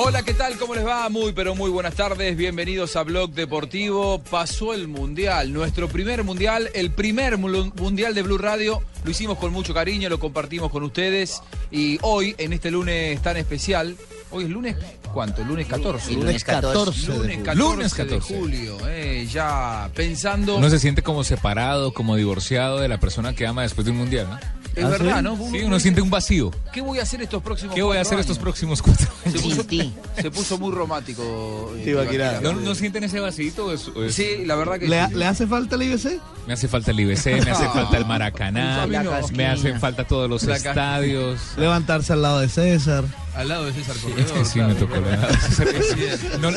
[0.00, 0.56] Hola, ¿qué tal?
[0.58, 1.08] ¿Cómo les va?
[1.08, 2.36] Muy, pero muy buenas tardes.
[2.36, 4.20] Bienvenidos a Blog Deportivo.
[4.30, 8.80] Pasó el Mundial, nuestro primer Mundial, el primer mu- Mundial de Blue Radio.
[9.04, 11.42] Lo hicimos con mucho cariño, lo compartimos con ustedes.
[11.72, 13.96] Y hoy, en este lunes tan especial,
[14.30, 14.76] hoy es lunes,
[15.12, 15.42] ¿cuánto?
[15.42, 16.12] Lunes 14.
[16.12, 17.44] Lunes 14 de Lunes julio.
[17.44, 18.38] 14, Lunes de 14.
[18.38, 18.78] julio.
[18.88, 20.56] eh, ya pensando...
[20.58, 23.98] Uno se siente como separado, como divorciado de la persona que ama después de un
[23.98, 24.38] mundial, ¿no?
[24.76, 25.36] Es verdad, ¿no?
[25.50, 26.50] Sí, uno siente un vacío.
[26.72, 28.42] ¿Qué voy a hacer estos próximos ¿Qué voy a cuatro hacer estos años?
[28.42, 29.42] próximos cuatro Se años?
[29.42, 29.94] puso, Sin ti.
[30.20, 31.72] se puso muy romántico.
[31.76, 32.40] eh, Tibaquirá.
[32.40, 33.66] ¿No, no sienten ese vasito?
[33.66, 35.14] o es- es- Sí, la verdad que ¿Le, sí.
[35.14, 36.20] le hace falta el IBC?
[36.46, 37.70] Me hace falta el IBC, me hace Ah.
[37.74, 38.86] falta el Maracaná,
[39.32, 40.70] me hacen falta todos los La casquina.
[40.70, 41.40] estadios.
[41.56, 43.04] Levantarse al lado de César.
[43.38, 44.32] Al lado de César Es Corredor.
[44.34, 46.50] que sí me tocó la no,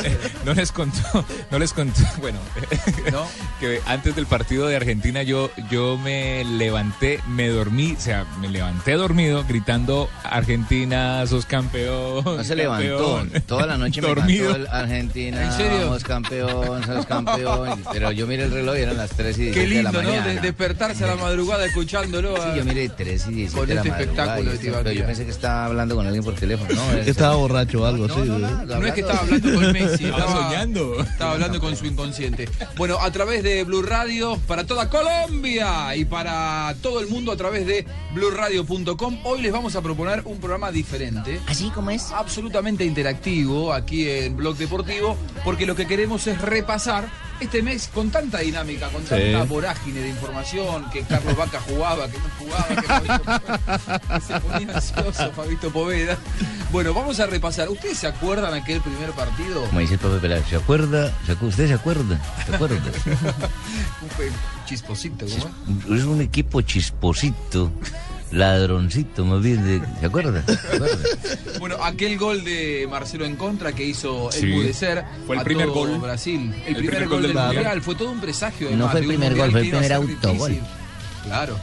[0.44, 2.38] no les contó, no les contó, bueno,
[3.12, 3.24] ¿No?
[3.60, 8.48] que antes del partido de Argentina yo, yo me levanté, me dormí, o sea, me
[8.48, 12.24] levanté dormido gritando Argentina, sos campeón.
[12.24, 13.42] No se levantó, campeón".
[13.46, 14.50] toda la noche me dormido.
[14.52, 15.78] cantó el Argentina, ¿En serio?
[15.86, 19.52] vamos campeón, sos campeón, pero yo miré el reloj y eran las 3 y 17
[19.54, 20.08] Qué de la lindo, ¿no?
[20.10, 20.26] mañana.
[20.34, 22.36] De- despertarse a la madrugada escuchándolo.
[22.42, 24.02] a- Sí, yo miré 3 y 17 Con de la este madrugada.
[24.40, 26.92] espectáculo de pero yo pensé que estaba hablando con alguien por teléfono, ¿no?
[26.92, 28.28] Es- Estaba borracho o algo no, así.
[28.28, 28.66] no, ¿eh?
[28.66, 31.00] No es que estaba hablando con Messi, Estaba estaba soñando.
[31.00, 32.48] Estaba hablando con su inconsciente.
[32.76, 37.36] Bueno, a través de Blue Radio, para toda Colombia y para todo el mundo a
[37.36, 41.40] través de blueradio.com, hoy les vamos a proponer un programa diferente.
[41.46, 42.10] ¿Así como es?
[42.12, 47.08] absolutamente interactivo aquí en Blog Deportivo, porque lo que queremos es repasar
[47.42, 52.18] este mes con tanta dinámica, con tanta vorágine de información, que Carlos Vaca jugaba, que
[52.18, 52.66] no jugaba,
[54.20, 56.16] que, se ponía ansioso Fabito Poveda.
[56.70, 57.68] Bueno, vamos a repasar.
[57.68, 59.64] ¿Ustedes se acuerdan aquel primer partido?
[59.66, 61.12] Como dice Peláez, ¿se acuerda?
[61.26, 62.20] ¿Se acu- ¿Usted se acuerda?
[62.46, 62.76] ¿Se acuerda?
[64.02, 66.00] Un chisposito, ¿cómo es?
[66.00, 67.70] es un equipo chisposito,
[68.32, 70.42] ladroncito, más bien, de- ¿se acuerda?
[70.46, 70.98] ¿Se acuerda?
[71.60, 74.46] Bueno, aquel gol de Marcelo en contra que hizo Sí.
[74.46, 75.98] enmudecer Fue el a primer todo gol.
[75.98, 76.52] Brasil.
[76.66, 77.82] El, primer, gol del mundial.
[77.82, 78.70] Fue todo un presagio.
[78.76, 80.50] No fue el primer gol, fue que el primer autogol.
[80.50, 80.68] difícil.
[81.24, 81.56] Claro.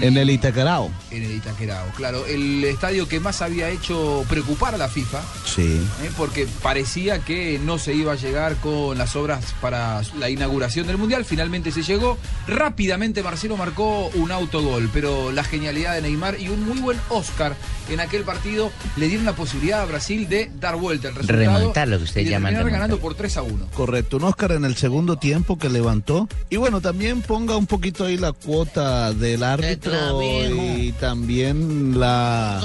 [0.00, 0.90] En el Itacarao.
[1.10, 2.26] En el Itaquerao, claro.
[2.26, 5.80] El estadio que más había hecho preocupar a la FIFA, Sí.
[6.02, 6.10] ¿eh?
[6.16, 10.96] porque parecía que no se iba a llegar con las obras para la inauguración del
[10.98, 11.24] Mundial.
[11.24, 12.16] Finalmente se llegó.
[12.48, 17.54] Rápidamente Marcelo marcó un autogol, pero la genialidad de Neymar y un muy buen Oscar
[17.90, 21.38] en aquel partido le dieron la posibilidad a Brasil de dar vuelta el resultado.
[21.38, 22.80] Remontar, lo que ustedes y de llaman terminar remontar.
[22.88, 23.66] ganando por 3 a 1.
[23.74, 26.28] Correcto, un Oscar en el segundo tiempo que levantó.
[26.50, 32.60] Y bueno, también ponga un poquito ahí la cuota del árbitro y también la,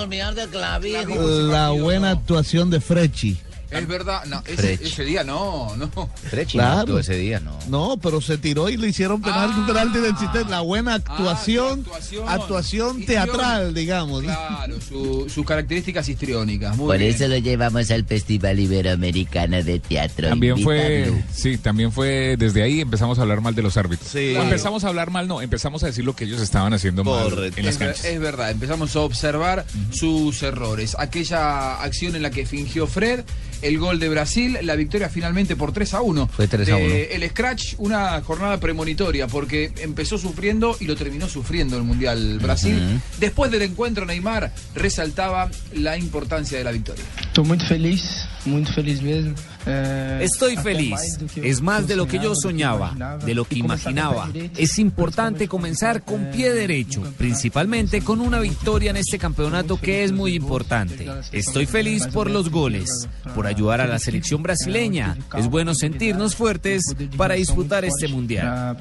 [1.50, 3.38] la buena actuación de Frechi.
[3.70, 5.90] Es verdad, no, ese, ese día no, no.
[6.50, 7.00] Claro.
[7.00, 7.58] ese día, ¿no?
[7.68, 10.50] No, pero se tiró y le hicieron penal, un penalti de existencia.
[10.50, 12.30] La buena actuación, Ah, actuación.
[12.30, 14.24] actuación teatral, digamos.
[14.24, 16.78] Claro, su- sus características histriónicas.
[16.78, 17.14] Muy Por bien.
[17.14, 20.30] eso lo llevamos al Festival Iberoamericano de Teatro.
[20.30, 24.10] También fue, sí, también fue desde ahí empezamos a hablar mal de los árbitros.
[24.10, 24.30] Sí.
[24.32, 24.46] Claro.
[24.46, 27.66] empezamos a hablar mal, no, empezamos a decir lo que ellos estaban haciendo mal en
[27.66, 28.06] las canchas.
[28.06, 30.96] es verdad, empezamos a observar sus errores.
[31.00, 33.24] Aquella acción en la que fingió Fred,
[33.62, 36.28] el gol de Brasil, la victoria finalmente por 3 a 1.
[36.28, 37.24] Fue 3 a De 1.
[37.24, 43.02] El Scratch, una jornada premonitoria, porque empezó sufriendo y lo terminó sufriendo el Mundial Brasil.
[43.20, 47.04] Después del encuentro, Neymar resaltaba la importancia de la victoria.
[47.38, 49.36] Estou muito feliz, muito feliz mesmo.
[49.66, 51.20] É, Estoy feliz.
[51.36, 54.30] Es más de lo que yo soñaba, de lo que E imaginaba.
[54.56, 60.04] Es importante comenzar con pie derecho, principalmente con una victoria en este campeonato Muy que
[60.04, 61.08] es muy importante.
[61.32, 65.18] Estoy feliz por los goles, por ayudar a la selección brasileña.
[65.38, 66.84] Es bueno sentirnos fuertes
[67.18, 68.78] para disputar este mundial.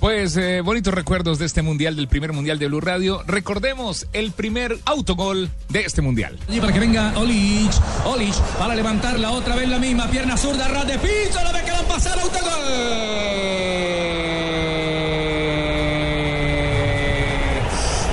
[0.00, 3.22] Pues eh, bonitos recuerdos de este mundial, del primer mundial de Blue Radio.
[3.26, 6.38] Recordemos el primer autogol de este mundial.
[6.48, 7.70] Y para que venga Olic.
[8.06, 10.08] Olic para levantarla otra vez la misma.
[10.08, 11.42] Pierna zurda, ras de piso.
[11.42, 12.40] Lo ve que la pasar autogol.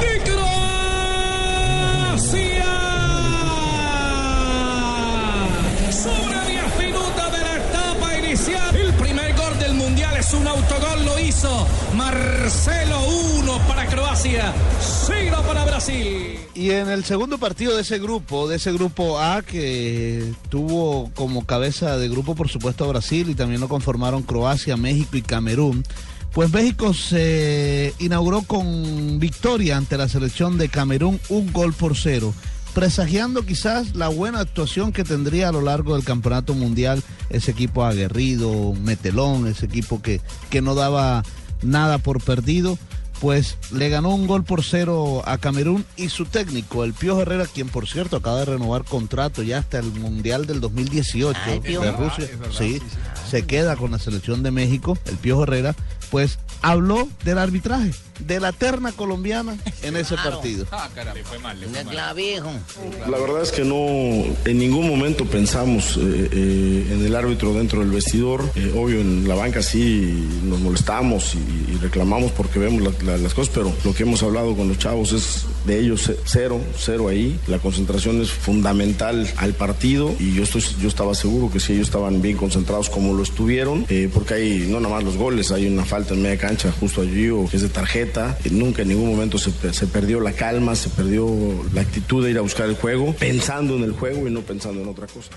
[0.02, 0.74] De Croacia.
[5.92, 8.75] Sobre 10 minutos de la etapa inicial.
[8.75, 11.06] El primer gol del mundial es un autogol.
[11.06, 13.02] Lo hizo Marcelo
[13.40, 14.54] 1 para Croacia.
[15.07, 16.38] 0 para Brasil.
[16.54, 21.45] Y en el segundo partido de ese grupo, de ese grupo A, que tuvo como
[21.45, 25.86] cabeza de grupo, por supuesto, a Brasil y también lo conformaron Croacia, México y Camerún.
[26.33, 32.33] Pues México se inauguró con victoria ante la selección de Camerún, un gol por cero,
[32.74, 37.86] presagiando quizás la buena actuación que tendría a lo largo del campeonato mundial ese equipo
[37.86, 40.19] aguerrido, metelón, ese equipo que,
[40.50, 41.24] que no daba
[41.63, 42.77] nada por perdido
[43.22, 47.46] pues le ganó un gol por cero a Camerún y su técnico, el Pío Herrera,
[47.46, 51.81] quien por cierto acaba de renovar contrato ya hasta el Mundial del 2018 Ay, Pío.
[51.81, 53.30] de verdad, Rusia, es verdad, sí, sí, sí.
[53.30, 55.75] se queda con la selección de México, el Pío Herrera,
[56.12, 60.66] pues habló del arbitraje, de la terna colombiana en ese partido.
[60.72, 61.22] Ah, caramba.
[61.24, 61.94] fue mal, le fue mal.
[61.94, 62.52] clavijo.
[63.10, 63.75] La verdad es que no,
[64.46, 68.44] en ningún momento pensamos eh, eh, en el árbitro dentro del vestidor.
[68.56, 73.18] Eh, obvio, en la banca sí nos molestamos y, y reclamamos porque vemos la- la-
[73.18, 77.08] las cosas, pero lo que hemos hablado con los chavos es de ellos cero, cero
[77.10, 77.40] ahí.
[77.48, 81.88] La concentración es fundamental al partido y yo, estoy, yo estaba seguro que sí, ellos
[81.88, 85.68] estaban bien concentrados como lo estuvieron, eh, porque hay no nada más los goles, hay
[85.68, 88.06] una falta en media cancha justo allí o que es de tarjeta.
[88.44, 91.27] Eh, nunca en ningún momento se, pe- se perdió la calma, se perdió
[91.74, 94.81] la actitud de ir a buscar el juego, pensando en el juego y no pensando
[94.81, 95.30] en otra cosa.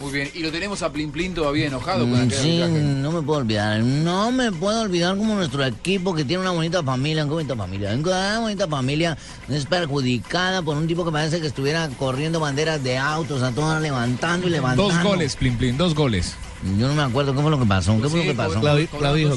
[0.00, 0.30] Muy bien.
[0.32, 2.84] Y lo tenemos a Plin Plin todavía enojado con Mm, aquel Sí, arbitraje.
[2.86, 3.80] no me puedo olvidar.
[3.82, 7.94] No me puedo olvidar como nuestro equipo que tiene una bonita familia, una bonita familia,
[7.96, 12.96] una bonita familia es perjudicada por un tipo que parece que estuviera corriendo banderas de
[12.96, 14.88] autos a todas levantando y levantando.
[14.94, 16.34] Dos goles, Plin Plin, dos goles.
[16.76, 18.00] Yo no me acuerdo qué fue lo que pasó.
[18.00, 18.60] ¿Qué fue lo que pasó?
[18.60, 19.34] clavijo, clavijo.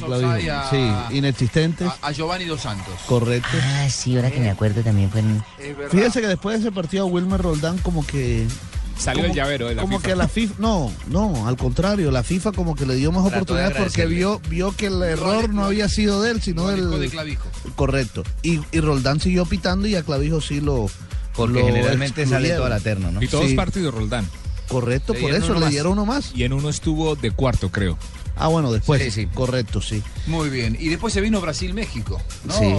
[0.51, 2.93] a- Sí, inexistentes, A, a Giovanni Dos Santos.
[3.07, 3.49] correcto.
[3.61, 5.43] Ah, sí, ahora que me acuerdo también fue en...
[5.59, 5.91] Es verdad.
[5.91, 8.47] Fíjese que después de ese partido Wilmer Roldán como que
[8.97, 10.09] Salió como, el llavero de la como FIFA.
[10.09, 13.75] que la FIFA no no al contrario la FIFA como que le dio más oportunidades
[13.77, 17.09] porque vio vio que el error no había sido de él sino alejó de del
[17.09, 17.47] clavijo.
[17.75, 20.87] correcto y, y Roldán siguió pitando y a Clavijo sí lo
[21.35, 22.57] Porque lo generalmente sale excluyeron.
[22.57, 23.23] toda la terna, ¿no?
[23.23, 23.55] Y todos Sí.
[23.55, 24.27] partidos, Roldán.
[24.71, 27.97] Correcto Le por eso le dieron uno más Y en uno estuvo de cuarto, creo.
[28.35, 29.25] ah bueno después Sí, sí.
[29.27, 30.77] correcto sí Muy bien.
[30.79, 32.21] Y después se vino Brasil-México.
[32.45, 32.53] ¿no?
[32.53, 32.73] Sí.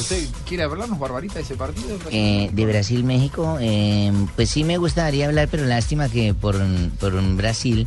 [0.00, 1.96] ¿Usted quiere hablarnos, Barbarita, de ese partido?
[2.10, 6.56] Eh, de Brasil-México, eh, pues sí me gustaría hablar, pero lástima que por,
[7.00, 7.86] por Brasil,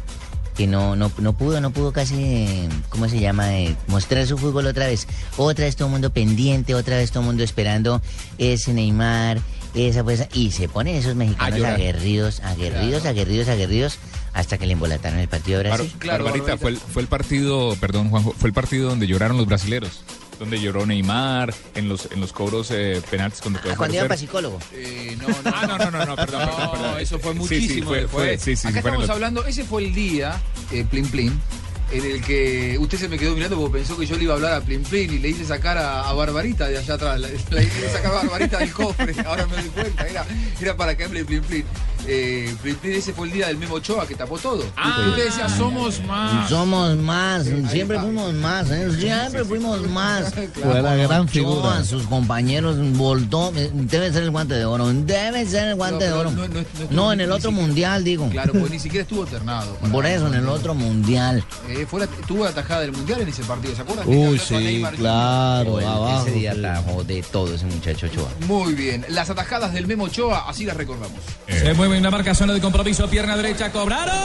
[0.55, 3.57] que no, no, no pudo, no pudo casi, ¿cómo se llama?
[3.59, 5.05] Eh, mostrar su fútbol otra vez.
[5.37, 8.01] Otra vez todo el mundo pendiente, otra vez todo el mundo esperando
[8.37, 9.41] ese Neymar,
[9.75, 13.09] esa pues, y se ponen esos mexicanos aguerridos, aguerridos, Claro.
[13.09, 13.97] aguerridos, aguerridos,
[14.33, 15.95] hasta que le embolataron el partido de Bar- Brasil.
[15.99, 16.61] claro, Barbarita, Barbarita.
[16.61, 20.01] fue el, fue el partido, perdón, Juanjo, fue el partido donde lloraron los brasileros.
[20.39, 24.03] Donde lloró Neymar en los, en los cobros eh, penaltis cuando quedó Ah, cuando iba
[24.05, 24.19] para 0-0.
[24.19, 24.59] psicólogo.
[24.73, 26.99] Eh, no, no, Ah, no, no, no, no, perdón, perdón, No, perdón.
[26.99, 27.73] eso fue muchísimo.
[27.73, 28.25] Sí, fue, después.
[28.25, 30.37] fue, sí, sí, Acá estamos hablando, ese fue el día,
[30.73, 31.41] eh, Plin Plin,
[31.91, 34.35] en el que usted se me quedó mirando porque pensó que yo le iba a
[34.37, 37.19] hablar a Plin Plin y le hice sacar a, Barbarita de allá atrás.
[37.19, 40.25] Le, hice sacar a Barbarita del cofre, ahora me doy cuenta, era,
[40.59, 41.65] era para que hable Plin Plin.
[42.07, 42.53] Eh,
[42.83, 44.63] ese fue el día del Memo Ochoa que tapó todo.
[44.77, 45.05] Ah.
[45.09, 46.49] usted decía, somos más.
[46.49, 48.89] Somos más, siempre fuimos más, ¿eh?
[48.99, 50.33] siempre fuimos más.
[50.53, 54.87] fue la gran Ochoa, figura sus compañeros voltó, eh, debe ser el guante de oro,
[54.93, 56.31] debe ser el guante No, de oro.
[56.31, 58.29] no- no- no- No, no- en el otro siquiera- mundial, digo.
[58.29, 59.75] Claro, pues ni siquiera estuvo ternado.
[59.91, 61.43] Por eso, en el otro mundial.
[61.69, 64.07] Eh, fue la- tuvo la tajada del mundial en ese partido, ¿se acuerdan?
[64.07, 66.59] Uy sí Neymar claro el- abajo ese día sí.
[66.65, 68.29] atajó de todo ese muchacho Ochoa.
[68.47, 71.19] Muy bien, las atajadas del Memo Ochoa, así las recordamos.
[71.47, 74.15] Se mueve en la marca zona de compromiso, pierna derecha, cobraron.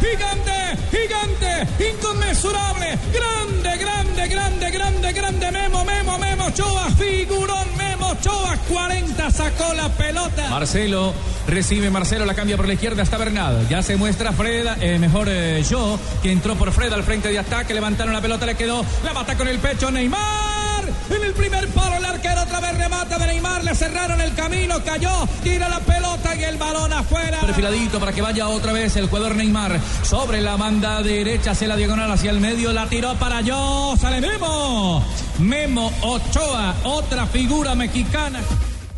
[0.00, 8.56] Gigante, gigante, inconmensurable, grande, grande, grande, grande, grande, Memo, Memo, Memo, Ochoa, figurón, Memo, Ochoa,
[8.68, 10.48] 40, sacó la pelota.
[10.50, 11.12] Marcelo,
[11.46, 15.28] recibe Marcelo, la cambia por la izquierda, está Bernal, ya se muestra Freda, eh, mejor
[15.30, 18.84] eh, yo, que entró por Freda al frente de ataque, levantaron la pelota, le quedó,
[19.04, 20.73] la mata con el pecho Neymar,
[21.10, 24.82] en el primer palo el arquero otra vez remata de Neymar, le cerraron el camino,
[24.84, 27.40] cayó, tira la pelota y el balón afuera.
[27.40, 31.76] Perfiladito para que vaya otra vez el jugador Neymar sobre la banda derecha, hace la
[31.76, 35.04] diagonal hacia el medio, la tiró para yo, sale Memo.
[35.38, 38.40] Memo Ochoa, otra figura mexicana.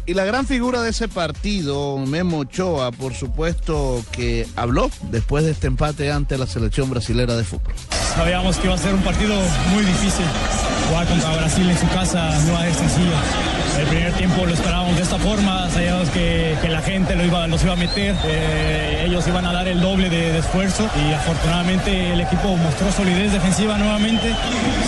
[0.08, 5.50] Y la gran figura de ese partido, Memo Ochoa, por supuesto que habló después de
[5.50, 7.74] este empate ante la selección brasilera de fútbol.
[8.14, 9.34] Sabíamos que iba a ser un partido
[9.72, 10.24] muy difícil.
[10.88, 13.16] Jugar contra Brasil en su casa no va a ser sencillo.
[13.78, 17.46] El primer tiempo lo esperábamos de esta forma, sabíamos que, que la gente lo iba,
[17.46, 22.12] los iba a meter, eh, ellos iban a dar el doble de, esfuerzo y afortunadamente
[22.12, 24.28] el equipo mostró solidez defensiva nuevamente.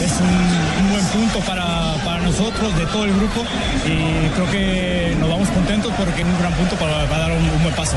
[0.02, 3.44] Es un, buen punto para, para nosotros, de todo el grupo,
[3.84, 7.62] y creo que nos vamos contentos porque es un gran punto para, para dar un,
[7.62, 7.96] buen paso.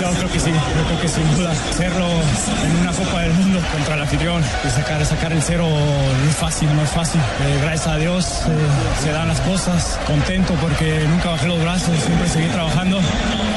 [0.00, 2.06] Yo creo que sí, yo creo que sin duda hacerlo
[2.64, 6.36] en una Copa del Mundo contra el anfitrión y sacar, sacar el cero no es
[6.36, 7.20] fácil, no es fácil.
[7.40, 11.98] Eh, gracias a Dios eh, se dan las cosas, contento porque nunca bajé los brazos,
[11.98, 13.00] siempre seguí trabajando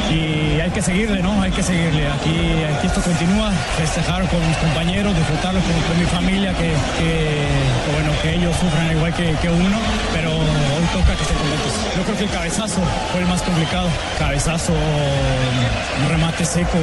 [0.09, 1.41] y hay que seguirle, ¿no?
[1.41, 2.07] Hay que seguirle.
[2.07, 7.47] Aquí, aquí esto continúa, festejar con mis compañeros, disfrutarlo con, con mi familia, que, que,
[7.93, 9.77] bueno, que ellos sufran igual que, que uno,
[10.13, 11.73] pero hoy toca que estén contentos.
[11.95, 12.81] Yo creo que el cabezazo
[13.11, 13.89] fue el más complicado.
[14.17, 16.77] Cabezazo, un remate seco,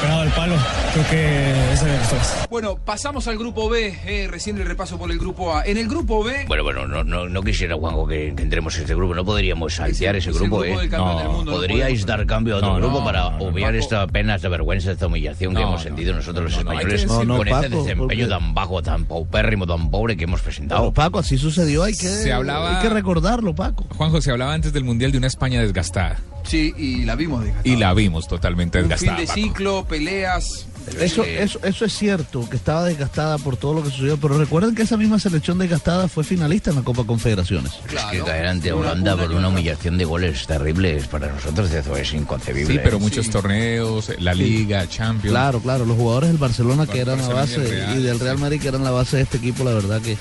[0.00, 0.56] pegado al palo.
[0.92, 5.18] Creo que ese es Bueno, pasamos al grupo B, eh, recién el repaso por el
[5.18, 5.64] grupo A.
[5.64, 8.82] En el grupo B, Bueno, bueno, no, no, no quisiera, Juanjo, que, que entremos en
[8.82, 9.14] este grupo.
[9.14, 10.68] No podríamos saltear ese grupo, grupo ¿eh?
[10.70, 13.72] del del No, mundo, no podríais dar cambio a otro No, grupo no, para obviar
[13.72, 13.82] Paco.
[13.84, 17.14] esta pena, esta vergüenza, esta humillación que hemos no, sentido nosotros los españoles decirlo.
[17.18, 20.80] No, no, con este desempeño porque- tan bajo, tan paupérrimo, tan pobre que hemos presentado.
[20.82, 23.86] Pero, Paco, así sucedió, hay que, Se hablaba- hay que recordarlo, Paco.
[23.96, 26.16] Juanjo, se hablaba antes del Mundial de una España desgastada.
[26.44, 27.74] sí, y la vimos desgastada.
[27.74, 29.20] Y la vimos totalmente Un fin desgastada.
[29.20, 29.34] de Paco.
[29.40, 30.66] ciclo, peleas.
[31.00, 34.38] Eso, eh, eso, eso es cierto, que estaba desgastada por todo lo que sucedió, pero
[34.38, 37.72] recuerden que esa misma selección desgastada fue finalista en la Copa Confederaciones.
[37.88, 42.12] Es que caer ante Holanda por una humillación de goles terribles para nosotros eso es
[42.12, 42.74] inconcebible.
[42.74, 45.32] Sí, pero muchos torneos, la Liga, Champions.
[45.32, 47.98] Claro, claro, los jugadores del Barcelona que eran la y base Real.
[47.98, 50.16] y del Real Madrid que eran la base de este equipo, la verdad que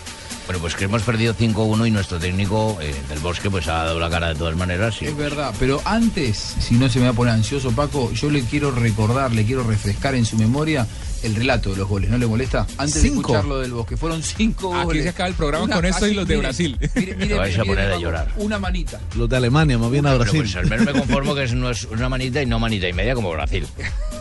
[0.47, 3.99] Bueno, pues que hemos perdido 5-1 y nuestro técnico eh, del Bosque pues ha dado
[3.99, 5.01] la cara de todas maneras.
[5.01, 8.29] y- Es verdad, pero antes, si no se me va a poner ansioso, Paco, yo
[8.29, 10.85] le quiero recordar, le quiero refrescar en su memoria
[11.23, 12.67] el relato de los goles, ¿no le molesta?
[12.77, 13.21] Antes de Cinco.
[13.21, 15.03] escuchar lo del bosque, fueron cinco Aquí goles.
[15.03, 16.77] se acaba el programa Una- con esto y los de mire, Brasil.
[16.95, 18.31] mire, vais a mire, poner a llorar.
[18.37, 18.99] Una manita.
[19.15, 20.41] los de Alemania, más bien a Brasil.
[20.41, 22.93] pues al menos me conformo que es- no es una manita y no manita y
[22.93, 23.65] media como Brasil.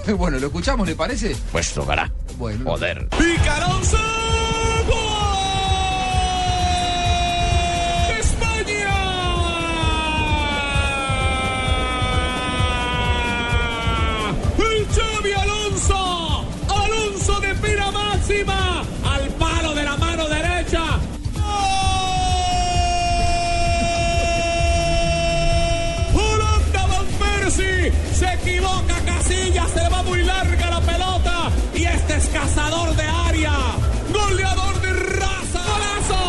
[0.17, 1.37] bueno, ¿lo escuchamos, le parece?
[1.53, 2.11] Pues tocará.
[2.39, 2.65] Bueno.
[2.65, 3.09] Joder.
[3.11, 3.99] ¡Picaronza!
[32.45, 33.53] Cazador de área,
[34.13, 36.21] goleador de raza, golazo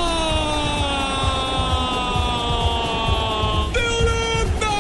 [3.74, 4.75] de Holanda.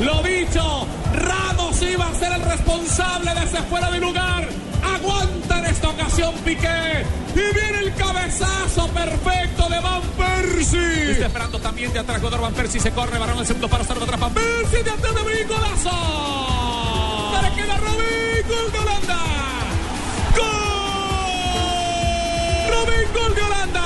[0.00, 4.48] Lo dicho, Ramos iba a ser el responsable de ese fuera de lugar.
[4.84, 7.04] Aguanta en esta ocasión Piqué.
[7.34, 10.02] Y viene el cabezazo perfecto de Van
[10.42, 11.12] Persie.
[11.12, 12.80] Está esperando también de atrás Godor Van Persie.
[12.80, 14.20] Se corre, varón el segundo para de atrás.
[14.20, 17.30] Van Persie de atrás de Brin, golazo.
[17.32, 19.18] Para que la Robin, gol de Holanda.
[20.36, 20.46] ¡Gol!
[22.70, 23.82] Robin, gol de Holanda.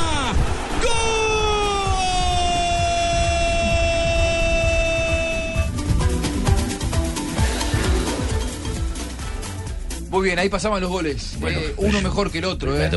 [10.10, 11.36] Muy bien, ahí pasaban los goles.
[11.40, 12.90] Bueno, Eh, pues, uno mejor que el otro, Me ha ¿eh?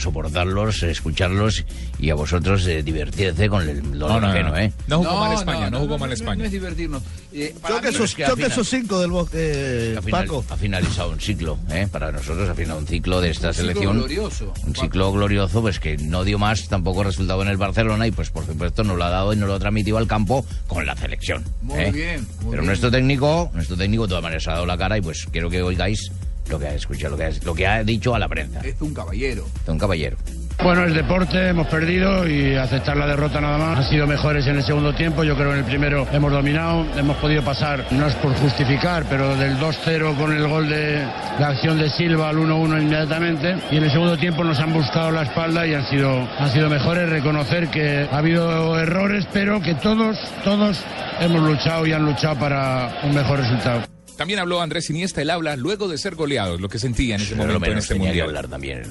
[0.00, 1.64] Soportarlos, escucharlos
[1.98, 4.58] y a vosotros eh, divertirse con el dolor No, no, ajeno, no.
[4.58, 4.72] ¿eh?
[4.86, 6.36] No jugó mal España, no jugó mal España.
[6.38, 7.02] No es divertirnos.
[7.32, 10.44] Eh, Choque esos, que al choque final- esos cinco del bosque, eh, Ha, final- Paco.
[10.50, 11.88] ha finalizado un ciclo, ¿eh?
[11.90, 13.96] Para nosotros ha finalizado un ciclo de esta Un ciclo selección.
[13.98, 18.10] glorioso, Un ciclo glorioso, pues que no dio más tampoco resultado en el Barcelona y
[18.10, 20.86] pues por supuesto nos lo ha dado y nos lo ha transmitido al campo con
[20.86, 21.44] la selección.
[21.62, 21.90] Muy ¿eh?
[21.92, 22.66] bien, muy Pero bien.
[22.66, 25.62] nuestro técnico, nuestro técnico de todas maneras ha dado la cara y pues quiero que
[25.62, 26.10] oigáis
[26.48, 28.60] lo que ha escuchado, lo que ha, lo que ha dicho a la prensa.
[28.60, 29.46] Es un caballero.
[29.64, 30.16] De un caballero.
[30.62, 33.78] Bueno, es deporte, hemos perdido y aceptar la derrota nada más.
[33.78, 36.86] Han sido mejores en el segundo tiempo, yo creo que en el primero hemos dominado,
[36.96, 41.04] hemos podido pasar, no es por justificar, pero del 2-0 con el gol de
[41.38, 45.10] la acción de Silva al 1-1 inmediatamente y en el segundo tiempo nos han buscado
[45.10, 47.10] la espalda y han sido, han sido mejores.
[47.10, 50.78] Reconocer que ha habido errores, pero que todos, todos
[51.20, 53.93] hemos luchado y han luchado para un mejor resultado.
[54.16, 57.34] También habló Andrés Iniesta, el habla luego de ser goleados, lo que sentía en ese
[57.34, 58.28] Pero lo momento en este que mundial.
[58.28, 58.82] hablar también.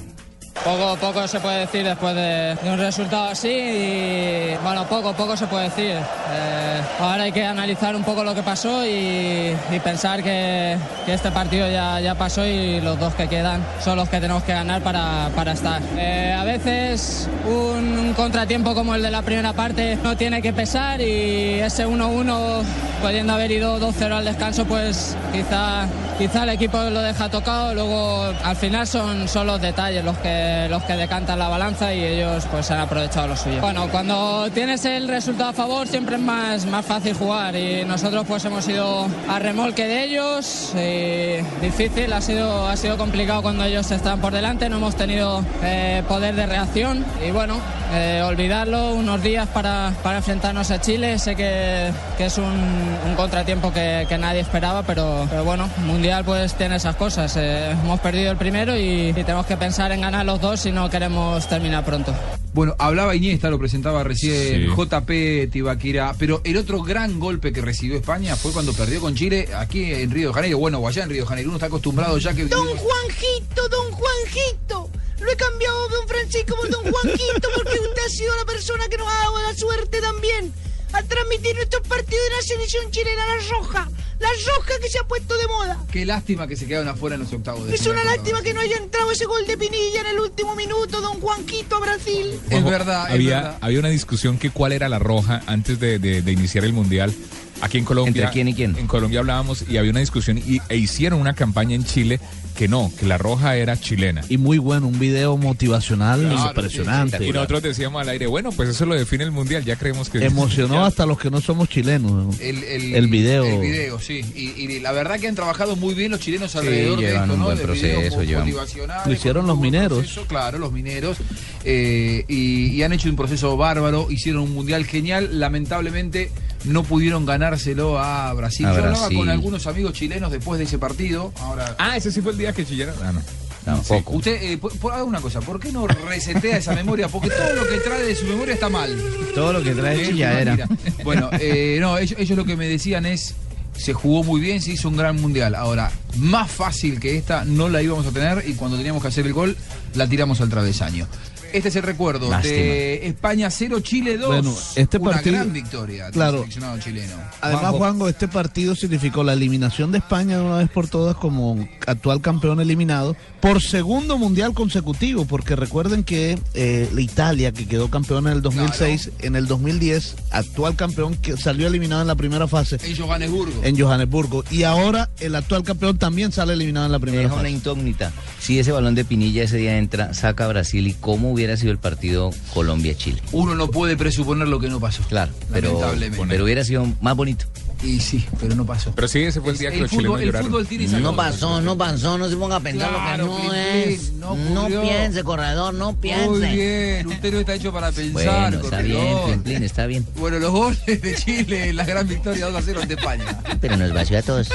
[0.62, 5.36] Poco, poco se puede decir después de, de un resultado así y bueno, poco, poco
[5.36, 5.96] se puede decir.
[6.30, 11.14] Eh, ahora hay que analizar un poco lo que pasó y, y pensar que, que
[11.14, 14.52] este partido ya, ya pasó y los dos que quedan son los que tenemos que
[14.52, 15.82] ganar para, para estar.
[15.96, 21.00] Eh, a veces un, contratiempo como el de la primera parte no tiene que pesar
[21.00, 22.62] y ese 1-1
[23.02, 27.74] pudiendo haber ido 2-0 al descanso, pues quizá, quizá el equipo lo deja tocado.
[27.74, 32.04] Luego, al final son, son los detalles los que, los que decantan la balanza y
[32.04, 33.60] ellos pues han aprovechado lo suyo.
[33.60, 38.24] Bueno, cuando tienes el resultado a favor siempre es más, más fácil jugar y nosotros
[38.26, 40.72] pues hemos ido a remolque de ellos.
[40.74, 45.44] y difícil, ha sido, ha sido complicado cuando ellos están por delante, no hemos tenido
[45.62, 47.56] eh, poder de reacción y bueno,
[47.92, 51.18] eh, olvidarlo unos días para, para enfrentarnos a Chile.
[51.18, 56.24] Sé que, que es un, un contratiempo que, que nadie esperaba, pero, pero bueno, Mundial
[56.24, 57.36] pues tiene esas cosas.
[57.36, 60.72] Eh, hemos perdido el primero y, y tenemos que pensar en ganar los dos si
[60.72, 62.12] no queremos terminar pronto.
[62.52, 64.66] Bueno, hablaba Iniesta, lo presentaba recién Sí.
[64.66, 69.48] JP Tibaquira, pero el otro gran golpe que recibió España fue cuando perdió con Chile
[69.56, 71.50] aquí en Río de Janeiro, bueno, o allá en Río de Janeiro.
[71.50, 72.46] Uno está acostumbrado ya que...
[72.46, 74.90] Don Juanjito, don Juanjito.
[75.20, 78.98] Lo he cambiado don Francisco por don Juanjito porque usted ha sido la persona que
[78.98, 80.52] nos ha dado la suerte también
[80.92, 83.88] a transmitir nuestros partidos de la selección chilena, la roja.
[84.24, 85.78] La roja que se ha puesto de moda.
[85.92, 88.60] Qué lástima que se quedaron afuera en los octavos de Es una lástima que no
[88.60, 92.40] haya entrado ese gol de Pinilla en el último minuto, don Juanquito a Brasil.
[92.48, 93.58] Es verdad, es había, verdad.
[93.60, 97.12] había una discusión que cuál era la roja antes de, de- de iniciar el mundial.
[97.60, 98.22] Aquí en Colombia.
[98.22, 98.76] ¿Entre quién y quién?
[98.76, 102.18] En Colombia hablábamos y había una discusión y, e hicieron una campaña en Chile
[102.56, 104.22] que no, que la roja era chilena.
[104.28, 107.24] Y muy bueno, un video motivacional Claro, impresionante.
[107.26, 110.24] Y nosotros decíamos al aire, bueno, pues eso lo define el mundial, ya creemos que.
[110.24, 112.38] Emocionó hasta los que no somos chilenos.
[112.40, 113.44] El, el, El video.
[113.44, 114.24] El video, sí.
[114.34, 117.34] Y, y la verdad que han trabajado muy bien los chilenos alrededor de llevan esto,
[117.34, 117.44] un ¿no?
[117.46, 119.98] buen De proceso, mo- llevan- motivacionales, Lo hicieron los mineros.
[119.98, 121.18] proceso, claro, los mineros.
[121.64, 125.40] eh, y, y han hecho un proceso bárbaro, hicieron un mundial genial.
[125.40, 126.30] Lamentablemente
[126.64, 128.66] no pudieron ganárselo a Brasil.
[128.66, 131.32] A Yo hablaba con algunos amigos chilenos después de ese partido.
[131.40, 131.74] Ahora.
[131.78, 132.94] Ah, ese sí fue el día que chillaron.
[133.02, 133.20] Ah, no.
[133.64, 134.16] Tampoco.
[134.16, 137.08] Usted, eh, por, por- haga una cosa, ¿por qué no resetea esa memoria?
[137.08, 138.94] Porque todo lo que trae de su memoria está mal.
[139.34, 140.52] Todo lo que trae chilladera.
[140.54, 141.02] una mentira.
[141.02, 143.34] Bueno, eh, no, ellos, ellos lo que me decían es,
[143.74, 145.54] se jugó muy bien, se hizo un gran mundial.
[145.54, 149.24] Ahora, más fácil que esta no la íbamos a tener y cuando teníamos que hacer
[149.26, 149.56] el gol,
[149.94, 151.06] la tiramos al travesaño.
[151.54, 154.26] Este es el recuerdo de España 0, Chile 2.
[154.26, 156.38] Bueno, este una partido- gran victoria del claro.
[156.38, 157.12] seleccionado chileno.
[157.40, 157.78] Además, Juanjo.
[157.78, 162.20] Juanjo, este partido significó la eliminación de España de una vez por todas como actual
[162.20, 168.26] campeón eliminado por segundo mundial consecutivo, porque recuerden que eh, la Italia, que quedó campeón
[168.26, 172.78] en el 2006, en el 2010, actual campeón que salió eliminado en la primera fase
[172.82, 173.60] En Johannesburgo.
[173.62, 177.34] en Johannesburgo, y ahora el actual campeón también sale eliminado en la Me primera deja
[177.34, 177.54] una fase.
[177.54, 178.12] incógnita.
[178.40, 181.70] Si ese balón de Pinilla ese día entra, saca a Brasil y cómo hubiera sido
[181.72, 183.22] el partido Colombia-Chile.
[183.32, 185.02] Uno no puede presuponer lo que no pasó.
[185.08, 186.26] Claro, pero, Lamentablemente.
[186.28, 187.46] pero hubiera sido más bonito.
[187.82, 188.92] Y sí, pero no pasó.
[188.94, 190.46] Pero sí, ese fue el día que El los fútbol- chilenos el lloraron.
[190.50, 191.28] fútbol tiene esa No cosa.
[191.30, 194.00] pasó, no pasó, no se ponga a pensar Claro, lo que no Plin, es.
[194.00, 194.20] Plin,
[194.54, 196.26] no piense, corredor, no piense.
[196.28, 198.12] Muy bien, usted no está hecho para pensar.
[198.50, 199.24] Bueno, está bien, corredor.
[199.26, 200.06] Plin, Plin, está bien.
[200.16, 203.24] Bueno, los goles de Chile, la gran victoria 2 a 0 ante España.
[203.60, 204.48] Pero nos vació a todos.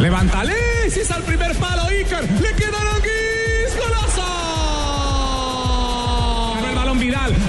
[0.00, 0.54] Levántale,
[0.90, 4.35] si es al primer palo, Iker, le queda Aranguis, golazo.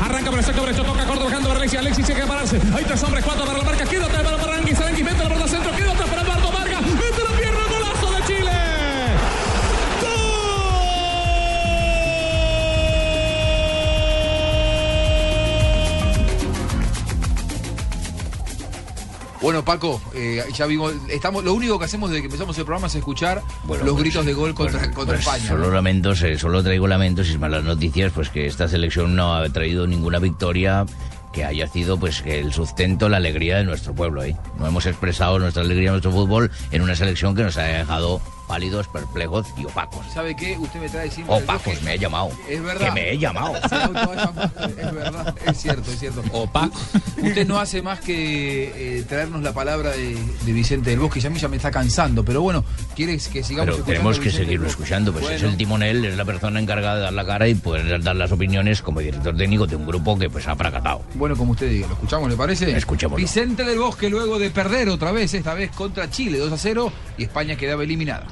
[0.01, 2.59] Arranca por el sector derecho, toca corto, bajando para Alexis, Alexis tiene que pararse.
[2.75, 5.46] Hay tres hombres, cuatro para la marca, quédate para Aranguis, Aranguis mete la pelota
[19.47, 22.87] Bueno, Paco, eh, ya vimos, estamos, lo único que hacemos desde que empezamos el programa
[22.87, 25.47] es escuchar Bueno, los pues, gritos de gol contra, bueno, contra pues, España.
[25.47, 25.73] Solo ¿no?
[25.73, 29.87] lamentos, eh, solo traigo lamentos y malas noticias, pues que esta selección no ha traído
[29.87, 30.85] ninguna victoria
[31.31, 34.21] que haya sido pues el sustento, la alegría de nuestro pueblo.
[34.25, 34.35] ¿eh?
[34.59, 38.19] No hemos expresado nuestra alegría en nuestro fútbol en una selección que nos ha dejado
[38.47, 40.05] pálidos, perplejos y opacos.
[40.13, 40.57] ¿Sabe qué?
[40.57, 41.35] Usted me trae siempre.
[41.35, 42.29] Opacos, me he llamado.
[42.49, 42.87] Es verdad.
[42.87, 43.55] Que me he llamado.
[43.57, 46.23] Es verdad, es cierto, es cierto.
[46.31, 46.79] Opaco.
[47.21, 51.25] Usted no hace más que eh, traernos la palabra de, de Vicente del Bosque y
[51.25, 52.63] a mí ya me está cansando, pero bueno,
[52.95, 56.59] ¿quieres que sigamos Pero tenemos que seguirlo escuchando, pues es el timonel, es la persona
[56.59, 59.85] encargada de dar la cara y poder dar las opiniones como director técnico de un
[59.85, 61.01] grupo que pues ha fracasado.
[61.15, 62.75] Bueno, como usted diga, ¿lo escuchamos, le parece?
[62.75, 63.21] Escuchémoslo.
[63.21, 66.91] Vicente del Bosque luego de perder otra vez, esta vez contra Chile 2 a 0
[67.17, 68.27] y España quedaba eliminada.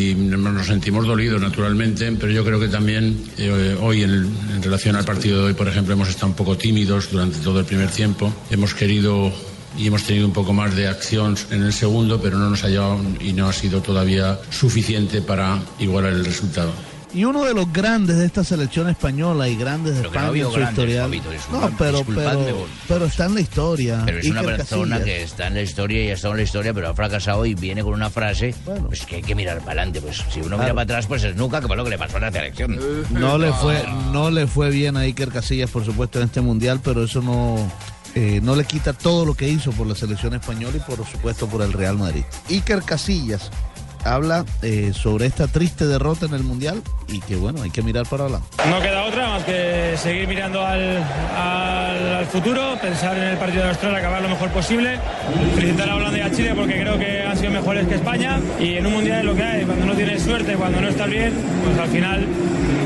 [0.00, 4.96] Y nos sentimos dolidos, naturalmente, pero yo creo que también eh, hoy, en, en relación
[4.96, 7.90] al partido de hoy, por ejemplo, hemos estado un poco tímidos durante todo el primer
[7.90, 8.32] tiempo.
[8.50, 9.30] Hemos querido
[9.76, 12.68] y hemos tenido un poco más de acción en el segundo, pero no nos ha
[12.68, 16.72] llevado y no ha sido todavía suficiente para igualar el resultado.
[17.12, 20.44] Y uno de los grandes de esta selección española y grandes de no España en
[20.44, 21.10] su grandes, historial.
[21.50, 24.02] No, pero, pero, pero está en la historia.
[24.04, 25.16] Pero es una persona Casillas.
[25.18, 27.54] que está en la historia y ha estado en la historia, pero ha fracasado y
[27.54, 28.54] viene con una frase
[28.86, 30.00] pues que hay que mirar para adelante.
[30.00, 32.18] Pues si uno mira para atrás, pues es nunca, que fue lo que le pasó
[32.18, 32.78] a la selección.
[33.10, 36.80] No le fue, no le fue bien a Iker Casillas, por supuesto, en este mundial,
[36.82, 37.56] pero eso no,
[38.14, 41.48] eh, no le quita todo lo que hizo por la selección española y por supuesto
[41.48, 42.24] por el Real Madrid.
[42.48, 43.50] Iker Casillas
[44.04, 48.06] habla eh, sobre esta triste derrota en el mundial y que bueno, hay que mirar
[48.08, 48.46] para adelante.
[48.68, 50.98] No queda otra más que seguir mirando al,
[51.36, 54.98] al- al futuro, pensar en el partido de Australia, acabar lo mejor posible,
[55.54, 58.74] felicitar a Holanda y a Chile porque creo que han sido mejores que España y
[58.76, 61.32] en un mundial es lo que hay, cuando no tienes suerte, cuando no estás bien,
[61.64, 62.26] pues al final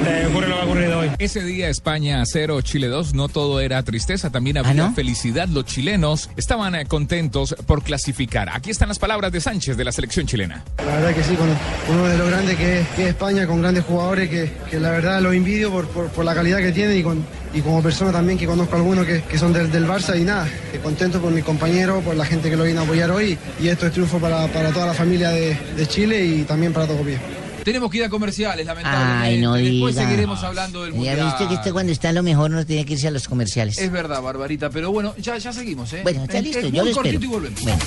[0.05, 1.11] te ocurre lo que ha ocurrido hoy.
[1.19, 5.49] Ese día España 0, Chile 2, no todo era tristeza, también había felicidad.
[5.49, 8.49] Los chilenos estaban eh, contentos por clasificar.
[8.53, 10.63] Aquí están las palabras de Sánchez de la selección chilena.
[10.79, 11.49] La verdad que sí, con
[11.95, 14.91] uno de los grandes que, es- que es España, con grandes jugadores que, que la
[14.91, 18.13] verdad los envidio por, por- por la calidad que tienen y, con, y como persona
[18.13, 21.31] también que conozco algunos que, que son del, del Barça y nada, que contento por
[21.33, 24.19] mis compañeros, por la gente que lo vino a apoyar hoy y esto es triunfo
[24.19, 27.21] para, para toda la familia de, de Chile y también para Tocopilla.
[27.65, 29.25] Tenemos que ir a comerciales, lamentablemente.
[29.27, 30.07] Ay, no Después diga.
[30.07, 31.25] seguiremos hablando del Ya mundial.
[31.25, 33.79] viste que usted cuando está lo mejor no tiene que irse a los comerciales.
[33.79, 36.01] Es verdad, Barbarita, pero bueno, ya, ya seguimos, ¿eh?
[36.03, 37.25] Bueno, está Es- listo, es yo muy lo cortito espero.
[37.25, 37.63] y volvemos.
[37.63, 37.79] Bueno.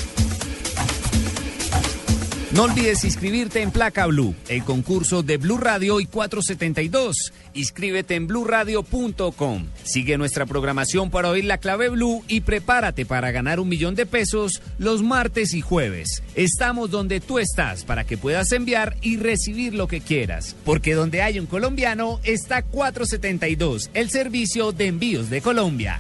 [2.54, 7.34] No olvides inscribirte en Placa Blue, el concurso de Blue Radio y 472.
[7.54, 9.66] Inscríbete en bluradio.com.
[9.84, 14.06] Sigue nuestra programación para oír la clave Blue y prepárate para ganar un millón de
[14.06, 16.24] pesos los martes y jueves.
[16.36, 20.56] Estamos donde tú estás para que puedas enviar y recibir lo que quieras.
[20.64, 26.00] Porque donde hay un colombiano está 472, el servicio de envíos de Colombia.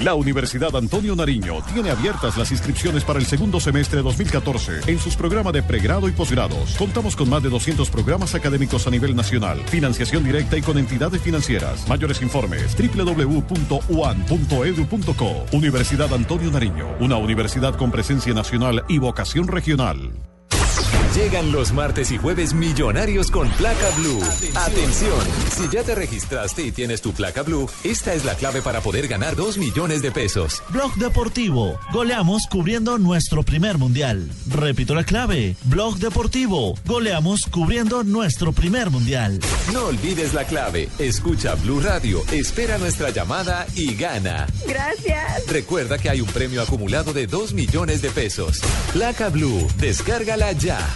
[0.00, 4.98] La Universidad Antonio Nariño tiene abiertas las inscripciones para el segundo semestre de 2014 en
[4.98, 6.76] sus programas de pregrado y posgrados.
[6.76, 11.22] Contamos con más de 200 programas académicos a nivel nacional, financiación directa y con entidades
[11.22, 11.88] financieras.
[11.88, 13.46] Mayores informes www.uan.edu.co.
[15.56, 20.12] Universidad Antonio Nariño, una universidad con presencia nacional y vocación regional.
[21.14, 24.20] Llegan los martes y jueves millonarios con placa blue.
[24.54, 25.18] Atención.
[25.50, 29.08] Si ya te registraste y tienes tu placa blue, esta es la clave para poder
[29.08, 30.62] ganar 2 millones de pesos.
[30.70, 31.78] Blog Deportivo.
[31.92, 34.28] Goleamos cubriendo nuestro primer mundial.
[34.48, 35.56] Repito la clave.
[35.64, 36.74] Blog Deportivo.
[36.84, 39.40] Goleamos cubriendo nuestro primer mundial.
[39.72, 40.88] No olvides la clave.
[40.98, 44.46] Escucha Blue Radio, espera nuestra llamada y gana.
[44.66, 45.46] Gracias.
[45.48, 48.60] Recuerda que hay un premio acumulado de 2 millones de pesos.
[48.92, 50.95] Placa Blue, descárgala ya.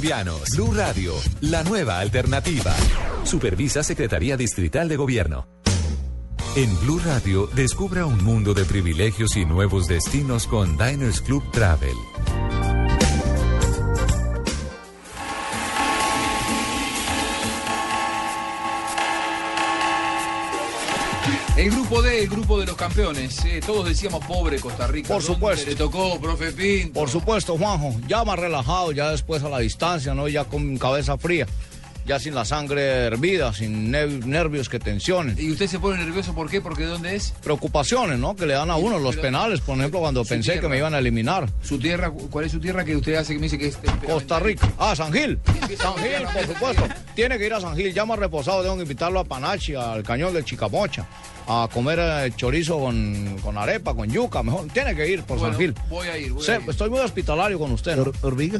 [0.01, 2.73] Blue Radio, la nueva alternativa.
[3.23, 5.45] Supervisa Secretaría Distrital de Gobierno.
[6.55, 11.95] En Blue Radio, descubra un mundo de privilegios y nuevos destinos con Diners Club Travel.
[21.61, 23.45] El grupo D, el grupo de los campeones.
[23.45, 25.09] eh, todos decíamos pobre Costa Rica.
[25.09, 25.69] Por ¿Dónde supuesto.
[25.69, 26.93] Le tocó, profe Pinto.
[26.99, 27.95] Por supuesto, Juanjo.
[28.07, 30.27] Ya más relajado, ya después a la distancia, ¿no?
[30.27, 31.45] Ya con cabeza fría.
[32.03, 35.35] Ya sin la sangre hervida, sin ne- nervios que tensionen.
[35.39, 36.59] ¿Y usted se pone nervioso por qué?
[36.59, 37.31] ¿Porque de dónde es?
[37.43, 38.35] Preocupaciones, ¿no?
[38.35, 40.97] Que le dan a uno los penales, por ejemplo, cuando pensé que me iban a
[40.97, 41.47] eliminar.
[41.61, 42.09] ¿Su tierra?
[42.09, 44.67] ¿Cuál es su tierra que usted hace que me dice que es Costa Rica.
[44.79, 45.37] Ah, San Gil.
[45.77, 46.83] San Gil, por supuesto.
[47.13, 47.93] Tiene que ir a San Gil.
[47.93, 51.05] Ya más reposado, tengo que invitarlo a Panachi, al cañón del Chicamocha.
[51.47, 54.67] A comer eh, chorizo con, con arepa, con yuca, mejor.
[54.67, 55.75] Tiene que ir por Bueno, San Gil.
[55.89, 56.69] voy a ir, voy a ir.
[56.69, 57.95] Estoy muy hospitalario con usted.
[57.97, 58.11] ¿no?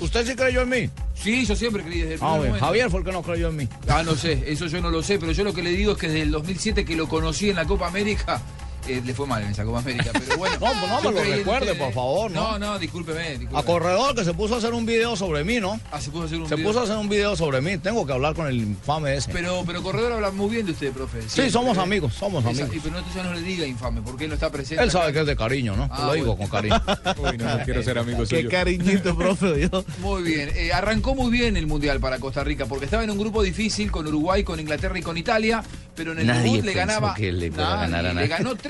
[0.02, 0.90] ¿Usted sí creyó en mí?
[1.16, 2.54] Sí, yo siempre creí desde el Ah, bien.
[2.54, 3.68] Javier fue el que no creyó en mí.
[3.88, 5.98] Ah, no sé, eso yo no lo sé, pero yo lo que le digo es
[5.98, 8.42] que desde el 2007 que lo conocí en la Copa América,
[8.88, 10.56] eh, le fue mal en esa Copa América, pero bueno.
[10.60, 12.52] No, pues no me lo recuerde, por favor, ¿no?
[12.54, 13.60] No, no, discúlpeme, discúlpeme.
[13.60, 15.80] A corredor que se puso a hacer un video sobre mí, ¿no?
[15.92, 16.68] Ah, se puso a hacer un Se video.
[16.70, 17.78] puso a hacer un video sobre mí.
[17.78, 19.32] Tengo que hablar con el infame ese.
[19.32, 21.22] Pero, pero Corredor habla muy bien de usted, profe.
[21.28, 21.82] Sí, somos ¿eh?
[21.82, 22.76] amigos, somos Esa- amigos.
[22.76, 24.84] y pero no, ya no le diga infame, porque él no está presente.
[24.84, 25.14] Él sabe acá.
[25.14, 25.88] que es de cariño, ¿no?
[25.92, 26.50] Ah, lo digo bueno.
[26.50, 26.82] con cariño.
[27.32, 28.50] Uy, no, no quiero ser amigo Qué suyo.
[28.50, 29.68] cariñito, profe.
[29.72, 29.84] Yo.
[30.00, 33.18] Muy bien, eh, arrancó muy bien el Mundial para Costa Rica, porque estaba en un
[33.18, 35.64] grupo difícil con Uruguay, con Inglaterra y con Italia,
[35.96, 37.14] pero en el Nadie debut le ganaba.
[37.14, 37.88] que le fuera a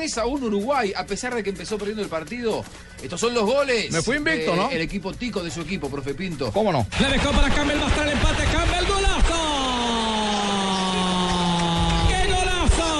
[0.02, 0.10] Nadie, ganar a le nadie.
[0.10, 2.64] ganó 3 a 1 Uruguay, a pesar de que empezó perdiendo el partido.
[3.02, 3.92] Estos son los goles.
[3.92, 4.70] Me fui invicto, de ¿no?
[4.70, 6.52] El equipo tico de su equipo, profe Pinto.
[6.52, 6.88] ¿Cómo no?
[7.00, 8.44] Le dejó para Campbell, va a estar el empate.
[8.46, 9.36] Campbell, golazo.
[12.10, 12.92] ¡Qué golazo!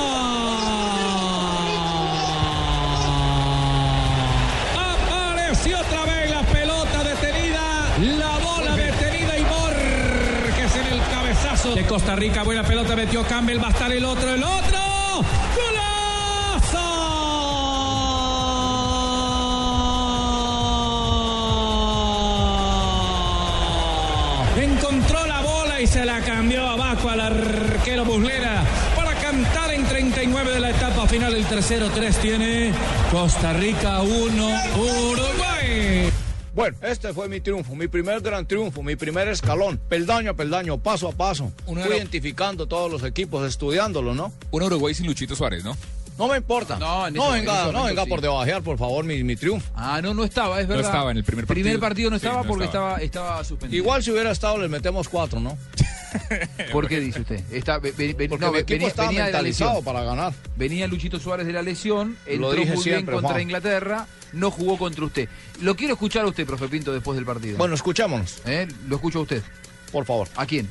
[4.78, 7.98] Apareció otra vez la pelota detenida.
[8.18, 12.44] La bola detenida y Borges en el cabezazo de Costa Rica.
[12.44, 13.62] Buena pelota metió Campbell.
[13.62, 14.81] Va a estar el otro, el otro.
[25.92, 28.64] Se la cambió abajo al arquero Buslera
[28.96, 31.34] para cantar en 39 de la etapa final.
[31.34, 32.72] El tercero 3 tiene
[33.12, 36.10] Costa Rica 1, Uruguay.
[36.54, 40.78] Bueno, este fue mi triunfo, mi primer gran triunfo, mi primer escalón, peldaño a peldaño,
[40.78, 41.52] paso a paso.
[41.66, 44.34] Uno Fui identificando todos los equipos, estudiándolo, ¿no?
[44.52, 45.76] Un Uruguay sin Luchito Suárez, ¿no?
[46.18, 46.78] No me importa.
[46.78, 48.10] No, en No venga, ese no venga sí.
[48.10, 49.72] por debajear, por favor, mi, mi triunfo.
[49.74, 50.92] Ah, no, no estaba, es No verdad.
[50.92, 51.64] estaba en el primer partido.
[51.64, 52.98] Primer partido no Sí, estaba no porque estaba.
[52.98, 53.82] estaba, estaba suspendido.
[53.82, 55.58] Igual si hubiera estado, le metemos cuatro, ¿no?
[56.72, 57.42] ¿Por qué dice usted?
[57.52, 60.34] Está, Porque no, mi equipo venía, estaba venía de la mentalizado para ganar.
[60.56, 63.42] Venía Luchito Suárez de la lesión, Lo entró dije muy bien siempre, contra Juan.
[63.42, 65.30] Inglaterra, no jugó contra usted.
[65.62, 67.58] Lo quiero escuchar a usted, profe Pinto, después del partido.
[67.58, 68.68] Bueno, escuchémonos, ¿Eh?
[68.88, 69.42] Lo escucho a usted.
[69.92, 70.28] por favor.
[70.36, 70.68] ¿A quién?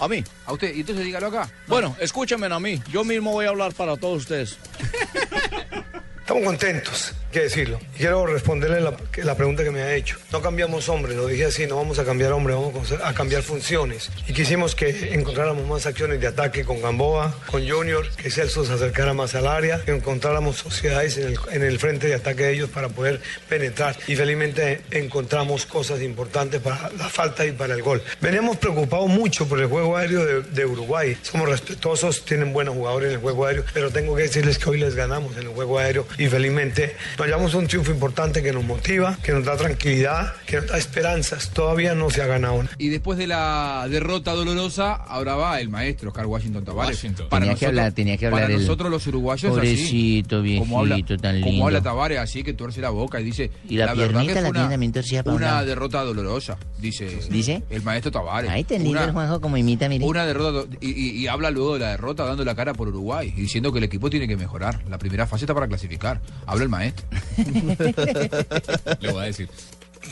[0.00, 0.24] A mí.
[0.46, 0.74] ¿A usted?
[0.74, 1.48] Y entonces dígalo acá.
[1.68, 2.82] Bueno, escúchenme a mí.
[2.90, 4.58] Yo mismo voy a hablar para todos ustedes.
[6.20, 7.80] Estamos contentos, que decirlo.
[7.96, 10.16] Quiero responderle la, pregunta que me ha hecho.
[10.30, 14.10] No cambiamos hombre, lo dije así, no vamos a cambiar hombre, vamos a cambiar funciones.
[14.28, 18.72] Y quisimos que encontráramos más acciones de ataque con Gamboa, con Junior, que Celso se
[18.72, 22.52] acercara más al área, que encontráramos sociedades en el, en el frente de ataque de
[22.52, 23.96] ellos para poder penetrar.
[24.06, 28.00] Y felizmente encontramos cosas importantes para la falta y para el gol.
[28.20, 31.18] Veníamos preocupados mucho por el juego aéreo de Uruguay.
[31.22, 34.78] Somos respetuosos, tienen buenos jugadores en el juego aéreo, pero tengo que decirles que hoy
[34.78, 38.64] les ganamos en el juego aéreo y felizmente nos llevamos un triunfo importante que nos
[38.64, 41.50] motiva, que nos da tranquilidad, que nos da esperanzas.
[41.50, 42.62] Todavía no se ha ganado.
[42.78, 46.96] Y después de la derrota dolorosa, ahora va el maestro Oscar Washington Tavares.
[46.96, 47.28] Washington.
[47.30, 49.56] Tenía que hablar, tenía que hablar Para el- nosotros los uruguayos así.
[49.58, 51.66] Pobrecito, Como habla, viejito, tan como lindo.
[51.66, 53.50] habla Tavares, así que tuerce la boca y dice.
[53.68, 57.20] Y la verdad piernita que la tiene torcida para un Una derrota dolorosa, dice.
[57.30, 57.62] ¿Dice?
[57.70, 58.50] El maestro Tavares.
[58.50, 60.04] Ahí Una- el Juanjo como imita, mire.
[60.04, 63.32] Una derrota y, y- y habla luego de la derrota dando la cara por Uruguay
[63.34, 64.82] y diciendo que el equipo tiene que mejorar.
[64.88, 66.20] La primera fase está para clasificar.
[66.46, 67.06] Habla el maestro.
[69.00, 69.48] Le voy a decir.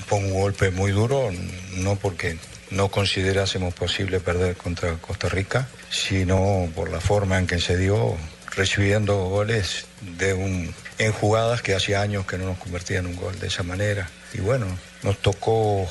[0.07, 1.31] Fue un golpe muy duro,
[1.77, 2.38] no porque
[2.71, 8.17] no considerásemos posible perder contra Costa Rica, sino por la forma en que se dio,
[8.57, 9.87] recibiendo goles
[10.19, 13.49] de un, en jugadas que hacía años que no nos convertían en un gol de
[13.49, 14.09] esa manera.
[14.33, 14.67] Y bueno,
[15.03, 15.87] nos tocó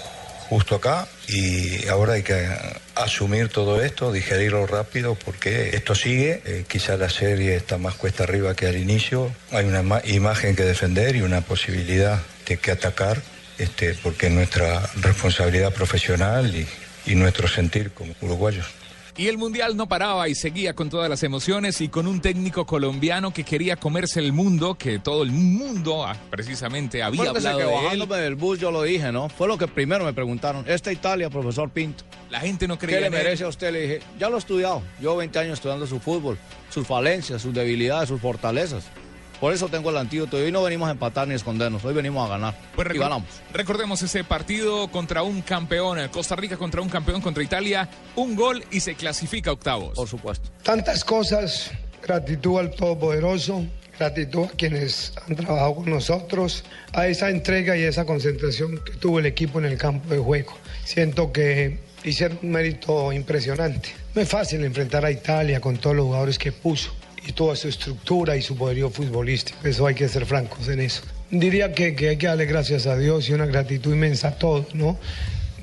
[0.52, 2.46] justo acá y ahora hay que
[2.96, 8.24] asumir todo esto, digerirlo rápido porque esto sigue, Eh, quizá la serie está más cuesta
[8.26, 12.72] arriba que al inicio, hay una ma- imagen que defender y una posibilidad de que
[12.72, 13.22] atacar,
[13.58, 16.68] este, porque es nuestra responsabilidad profesional y,
[17.06, 18.66] y nuestro sentir como uruguayos.
[19.18, 22.66] Y el Mundial no paraba y seguía con todas las emociones y con un técnico
[22.66, 27.60] colombiano que quería comerse el mundo, que todo el mundo ah, precisamente había Acuérdese hablado
[27.60, 27.84] que de él.
[27.84, 29.28] bajándome del bus yo lo dije, ¿no?
[29.30, 30.64] Fue lo que primero me preguntaron.
[30.68, 32.04] Esta Italia, profesor Pinto.
[32.30, 33.24] La gente no ¿Qué creía le en él.
[33.24, 33.72] merece a usted?
[33.74, 34.82] Le dije, ya lo he estudiado.
[35.00, 36.38] Llevo 20 años estudiando su fútbol,
[36.70, 38.86] sus falencias, sus debilidades, sus fortalezas.
[39.42, 40.38] Por eso tengo el antídoto.
[40.38, 41.84] Hoy no venimos a empatar ni a escondernos.
[41.84, 42.56] Hoy venimos a ganar.
[42.76, 43.28] Pues y ganamos.
[43.52, 48.36] Recordemos ese partido contra un campeón, eh, Costa Rica contra un campeón contra Italia, un
[48.36, 49.96] gol y se clasifica a octavos.
[49.96, 50.52] Por supuesto.
[50.62, 51.72] Tantas cosas,
[52.04, 53.66] gratitud al Todopoderoso,
[53.98, 59.18] gratitud a quienes han trabajado con nosotros, a esa entrega y esa concentración que tuvo
[59.18, 60.54] el equipo en el campo de juego.
[60.86, 63.90] Siento que hicieron un mérito impresionante.
[64.14, 67.68] No es fácil enfrentar a Italia con todos los jugadores que puso y toda su
[67.68, 69.60] estructura y su poderío futbolístico.
[69.64, 71.04] Eso hay que ser francos en eso.
[71.30, 74.98] Diría que, hay que darle gracias a Dios y una gratitud inmensa a todos, ¿no?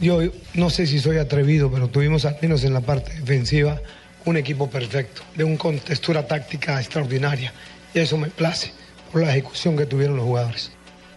[0.01, 0.21] Yo
[0.55, 3.81] no sé si soy atrevido, pero tuvimos al menos en la parte defensiva
[4.25, 7.53] un equipo perfecto, de una contextura táctica extraordinaria.
[7.95, 8.73] y eso me place
[9.11, 10.71] por la ejecución que tuvieron los jugadores.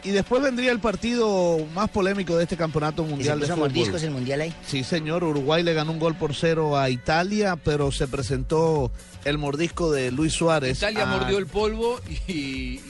[0.03, 3.69] Y después vendría el partido más polémico de este campeonato mundial de puso fútbol.
[3.69, 4.53] mordiscos el mundial ahí?
[4.65, 5.23] Sí, señor.
[5.23, 8.91] Uruguay le ganó un gol por cero a Italia, pero se presentó
[9.25, 10.79] el mordisco de Luis Suárez.
[10.79, 12.31] Italia a- mordió el polvo y,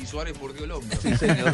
[0.02, 0.97] y Suárez mordió el hombro.
[1.02, 1.54] Sí, señor.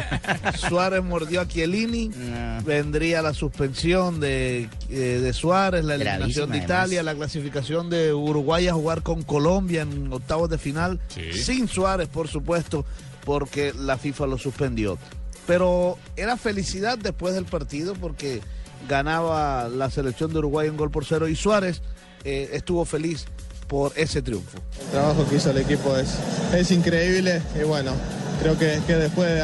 [0.56, 2.10] Suárez mordió a Chiellini.
[2.64, 8.14] Vendría la suspensión de, eh, de Suárez, la eliminación Gravísima, de Italia, la clasificación de
[8.14, 11.00] Uruguay a jugar con Colombia en octavos de final.
[11.32, 12.84] Sin Suárez, por supuesto,
[13.24, 14.98] porque la FIFA lo suspendió.
[15.48, 18.40] Pero era felicidad después del partido porque
[18.88, 21.82] ganaba la selección de Uruguay un gol por cero y Suárez
[22.24, 23.24] eh, estuvo feliz
[23.66, 24.58] por ese triunfo.
[24.84, 26.10] El trabajo que hizo el equipo es,
[26.54, 27.92] es increíble y bueno,
[28.40, 29.42] creo que, que después de,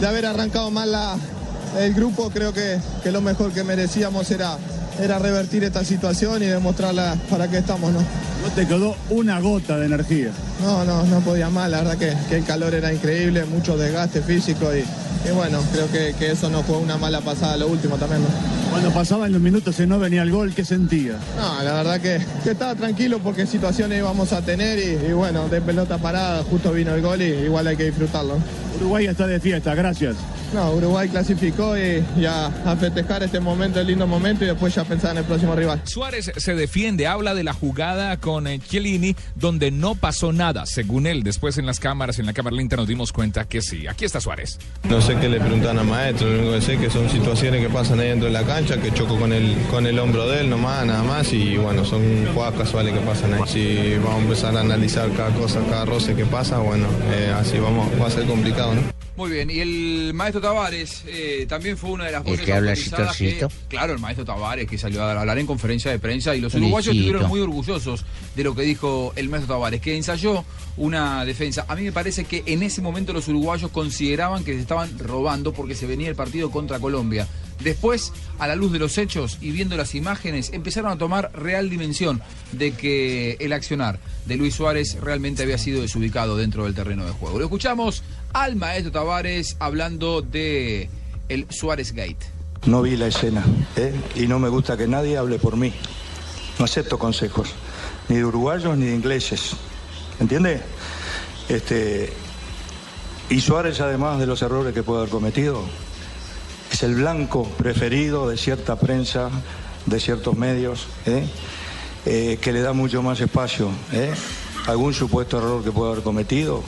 [0.00, 1.16] de haber arrancado mal la-
[1.78, 4.58] el grupo, creo que, que lo mejor que merecíamos era,
[5.00, 8.00] era revertir esta situación y demostrarla para qué estamos, ¿no?
[8.00, 10.32] No te quedó una gota de energía.
[10.60, 14.20] No, no, no podía más, la verdad que, que el calor era increíble, mucho desgaste
[14.20, 14.82] físico y,
[15.28, 18.28] y bueno, creo que, que eso nos fue una mala pasada lo último también, ¿no?
[18.70, 21.14] Cuando pasaban los minutos y no venía el gol, ¿qué sentía?
[21.36, 25.48] No, la verdad que, que estaba tranquilo porque situaciones íbamos a tener y, y bueno,
[25.48, 28.38] de pelota parada justo vino el gol y igual hay que disfrutarlo.
[28.78, 30.16] Uruguay está de fiesta, gracias.
[30.52, 34.84] No, Uruguay clasificó y ya a festejar este momento, el lindo momento y después ya
[34.84, 35.80] pensar en el próximo rival.
[35.84, 41.06] Suárez se defiende, habla de la jugada con eh, Chiellini, donde no pasó nada, según
[41.06, 41.22] él.
[41.22, 43.86] Después en las cámaras, en la cámara lenta nos dimos cuenta que sí.
[43.86, 44.58] Aquí está Suárez.
[44.88, 47.62] No sé qué le preguntan a maestro, lo único que sé es que son situaciones
[47.62, 50.40] que pasan ahí dentro de la cancha, que choco con el, con el hombro de
[50.40, 53.40] él nomás, nada más, y bueno, son jugadas casuales que pasan ahí.
[53.46, 57.58] Si vamos a empezar a analizar cada cosa, cada roce que pasa, bueno, eh, así
[57.58, 58.99] vamos, va a ser complicado, ¿no?
[59.20, 62.52] Muy bien, y el maestro Tavares eh, también fue una de las ¿El voces que
[62.54, 66.40] habla que- claro, el maestro Tavares que salió a hablar en conferencia de prensa y
[66.40, 66.68] los Felicito.
[66.68, 70.42] uruguayos estuvieron muy orgullosos de lo que dijo el maestro Tavares, que ensayó
[70.78, 71.66] una defensa.
[71.68, 75.52] A mí me parece que en ese momento los uruguayos consideraban que se estaban robando
[75.52, 77.28] porque se venía el partido contra Colombia.
[77.62, 81.68] Después, a la luz de los hechos y viendo las imágenes, empezaron a tomar real
[81.68, 87.04] dimensión de que el accionar de Luis Suárez realmente había sido desubicado dentro del terreno
[87.04, 87.38] de juego.
[87.38, 88.02] Lo escuchamos
[88.32, 90.88] al maestro Tavares hablando de
[91.28, 92.18] el Suárez Gate.
[92.66, 93.44] No vi la escena
[93.76, 93.94] ¿eh?
[94.14, 95.72] y no me gusta que nadie hable por mí.
[96.58, 97.50] No acepto consejos,
[98.08, 99.52] ni de uruguayos ni de ingleses.
[100.18, 100.60] ¿Entiende?
[101.48, 102.12] Este,
[103.30, 105.62] y Suárez, además de los errores que puede haber cometido,
[106.70, 109.30] es el blanco preferido de cierta prensa,
[109.86, 111.24] de ciertos medios, ¿eh?
[112.06, 114.10] Eh, que le da mucho más espacio ¿eh?
[114.66, 116.62] algún supuesto error que puede haber cometido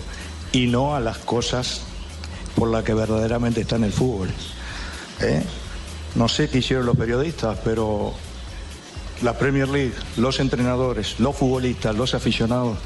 [0.52, 1.82] y no a las cosas
[2.54, 4.28] por las que verdaderamente está en el fútbol.
[5.20, 5.42] ¿eh?
[6.14, 8.12] No sé qué hicieron los periodistas, pero
[9.22, 12.78] la Premier League, los entrenadores, los futbolistas, los aficionados,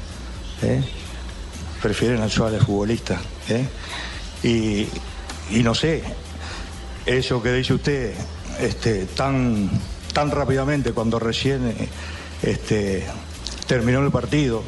[0.61, 0.81] ¿eh?
[1.81, 3.19] prefieren al Suárez futbolista.
[3.49, 3.67] ¿eh?
[4.43, 6.03] Y, no sé,
[7.05, 8.13] eso que dice usted
[8.59, 9.69] este, tan,
[10.13, 11.73] tan rápidamente cuando recién
[12.41, 13.05] este,
[13.67, 14.63] terminó el partido,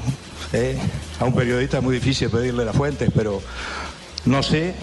[0.53, 0.77] ¿eh?
[1.19, 3.41] a un periodista es muy difícil pedirle las fuentes, pero
[4.25, 4.75] no sé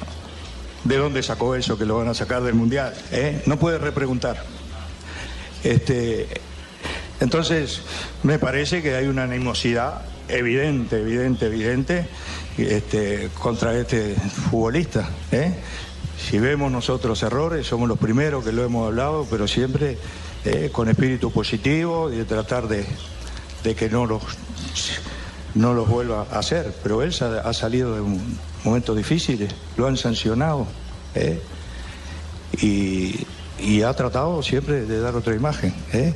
[0.85, 2.95] de dónde sacó eso que lo van a sacar del Mundial.
[3.11, 3.43] ¿eh?
[3.47, 4.43] No puede repreguntar.
[5.65, 6.29] Este,
[7.21, 7.81] entonces,
[8.23, 12.09] me parece que hay una animosidad evidente, evidente, evidente
[12.57, 15.09] este, contra este futbolista.
[15.33, 15.55] ¿eh?
[16.19, 19.99] Si vemos nosotros errores, somos los primeros que lo hemos hablado, pero siempre
[20.71, 22.87] con espíritu positivo y de tratar de,
[23.65, 24.23] de que no los,
[25.57, 26.73] no los vuelva a hacer.
[26.83, 27.13] Pero él
[27.45, 28.19] ha salido de
[28.65, 30.67] momentos difíciles, lo han sancionado
[31.15, 31.41] ¿eh?
[32.63, 33.27] y,
[33.83, 35.75] ha tratado siempre de dar otra imagen.
[35.93, 36.15] ¿eh?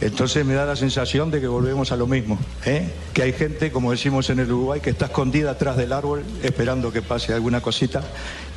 [0.00, 2.92] Entonces me da la sensación de que volvemos a lo mismo, ¿eh?
[3.14, 6.92] que hay gente, como decimos en el Uruguay, que está escondida atrás del árbol esperando
[6.92, 8.02] que pase alguna cosita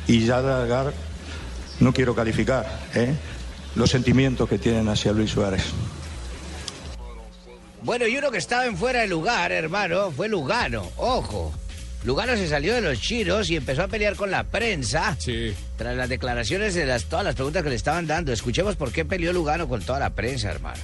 [0.06, 0.92] y ya dar,
[1.80, 2.66] no quiero calificar,
[3.74, 5.62] los sentimientos que tienen hacia Luis Suárez.
[7.82, 10.88] Bueno, y uno que estaba en fuera de lugar, hermano, fue Lugano.
[10.96, 11.52] Ojo.
[12.04, 15.16] Lugano se salió de los chiros y empezó a pelear con la prensa.
[15.18, 15.54] Sí.
[15.76, 18.32] Tras las declaraciones de las, todas las preguntas que le estaban dando.
[18.32, 20.80] Escuchemos por qué peleó Lugano con toda la prensa, hermano.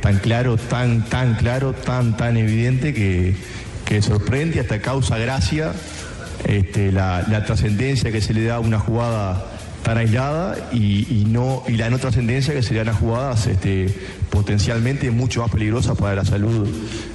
[0.00, 3.36] tan claro, tan, tan claro, tan, tan evidente que,
[3.84, 5.72] que sorprende, hasta causa gracia
[6.44, 9.46] este, la, la trascendencia que se le da a una jugada
[9.82, 13.86] tan aislada y, no, y la no trascendencia que se le dan a jugadas este,
[14.30, 16.68] potencialmente mucho más peligrosas para la salud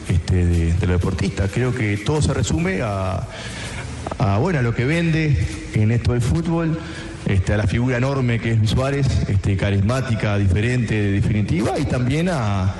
[0.09, 1.49] este, de, los deportistas.
[1.53, 3.27] Creo que todo se resume a,
[4.39, 5.37] bueno, lo que vende
[5.73, 6.79] en esto del fútbol,
[7.25, 12.73] este, a la figura enorme que es Suárez, este, carismática, diferente, definitiva, y también a,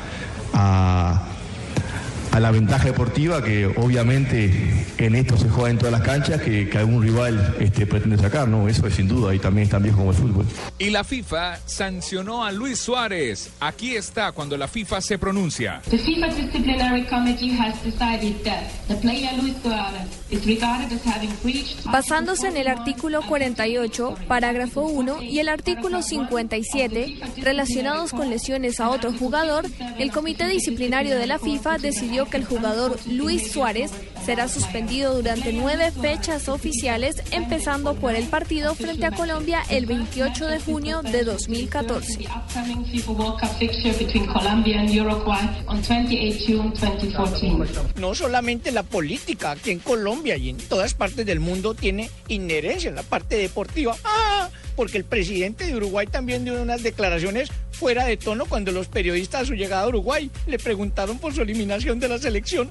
[2.32, 6.70] a la ventaja deportiva que obviamente en esto se juega en todas las canchas que,
[6.70, 8.68] que algún rival este, pretende sacar, ¿no?
[8.68, 10.46] Eso es sin duda y también es tan viejo como el fútbol.
[10.80, 13.50] Y la FIFA sancionó a Luis Suárez.
[13.60, 15.82] Aquí está cuando la FIFA se pronuncia.
[15.90, 21.32] The FIFA Disciplinary Committee has decided that the player Luis Suarez is regarded as having
[21.44, 28.80] breached Basándose en el artículo 48, parágrafo 1 y el artículo 57, relacionados con lesiones
[28.80, 29.66] a otro jugador,
[29.98, 33.92] el Comité Disciplinario de la FIFA decidió que el jugador Luis Suárez
[34.28, 40.48] será suspendido durante nueve fechas oficiales, empezando por el partido frente a Colombia el 28
[40.48, 42.28] de junio de 2014.
[42.36, 48.02] upcoming FIFA World Cup fixture between Colombia and Uruguay on 28 June 2014.
[48.02, 52.90] No solamente la política aquí en Colombia y en todas partes del mundo tiene inherencia
[52.90, 53.96] en la parte deportiva.
[54.04, 58.88] Ah, porque el presidente de Uruguay también dio unas declaraciones fuera de tono cuando los
[58.88, 62.70] periodistas a su llegada a Uruguay le preguntaron por su eliminación de la selección.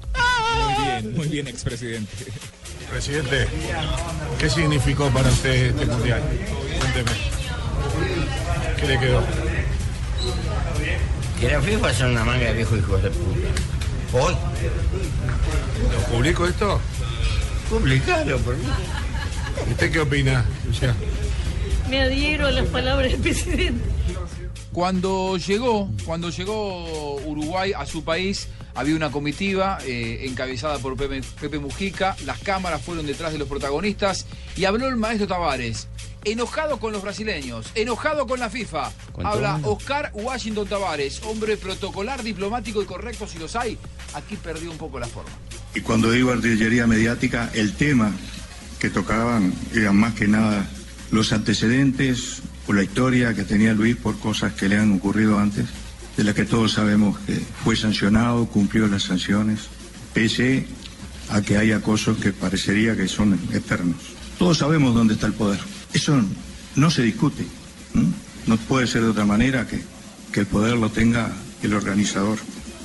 [0.57, 2.25] Muy bien, muy bien, expresidente.
[2.89, 3.47] Presidente,
[4.39, 6.21] ¿qué significó para usted este mundial?
[6.79, 7.11] Cuénteme.
[8.79, 9.23] ¿Qué le quedó?
[11.39, 13.47] Que la FIFA son una manga de viejos hijos de puta.
[14.13, 14.35] Hoy.
[15.91, 16.79] ¿Lo publico esto?
[17.69, 18.65] Publicalo, por mí.
[19.67, 20.45] ¿Y ¿Usted qué opina?
[21.89, 23.83] Me adhiero a las palabras del presidente.
[24.71, 28.47] Cuando llegó, cuando llegó Uruguay a su país,
[28.77, 33.47] había una comitiva eh, encabezada por Pepe, Pepe Mujica, las cámaras fueron detrás de los
[33.47, 35.87] protagonistas y habló el maestro Tavares,
[36.23, 38.91] enojado con los brasileños, enojado con la FIFA.
[39.23, 39.59] Habla.
[39.63, 43.79] Oscar Washington Tavares, hombre protocolar, diplomático y correcto si los hay.
[44.13, 45.31] Aquí perdió un poco la forma.
[45.73, 48.11] Y cuando digo artillería mediática, el tema
[48.79, 50.69] que tocaban eran más que nada
[51.09, 55.65] los antecedentes o la historia que tenía Luis por cosas que le han ocurrido antes,
[56.17, 59.61] de las que todos sabemos que fue sancionado, cumplió las sanciones,
[60.13, 60.65] pese
[61.29, 63.97] a que hay acosos que parecería que son eternos.
[64.39, 65.59] Todos sabemos dónde está el poder.
[65.93, 66.19] Eso
[66.75, 67.45] no se discute.
[67.93, 68.07] ¿m?
[68.47, 69.81] No puede ser de otra manera que,
[70.31, 72.39] que el poder lo tenga el organizador.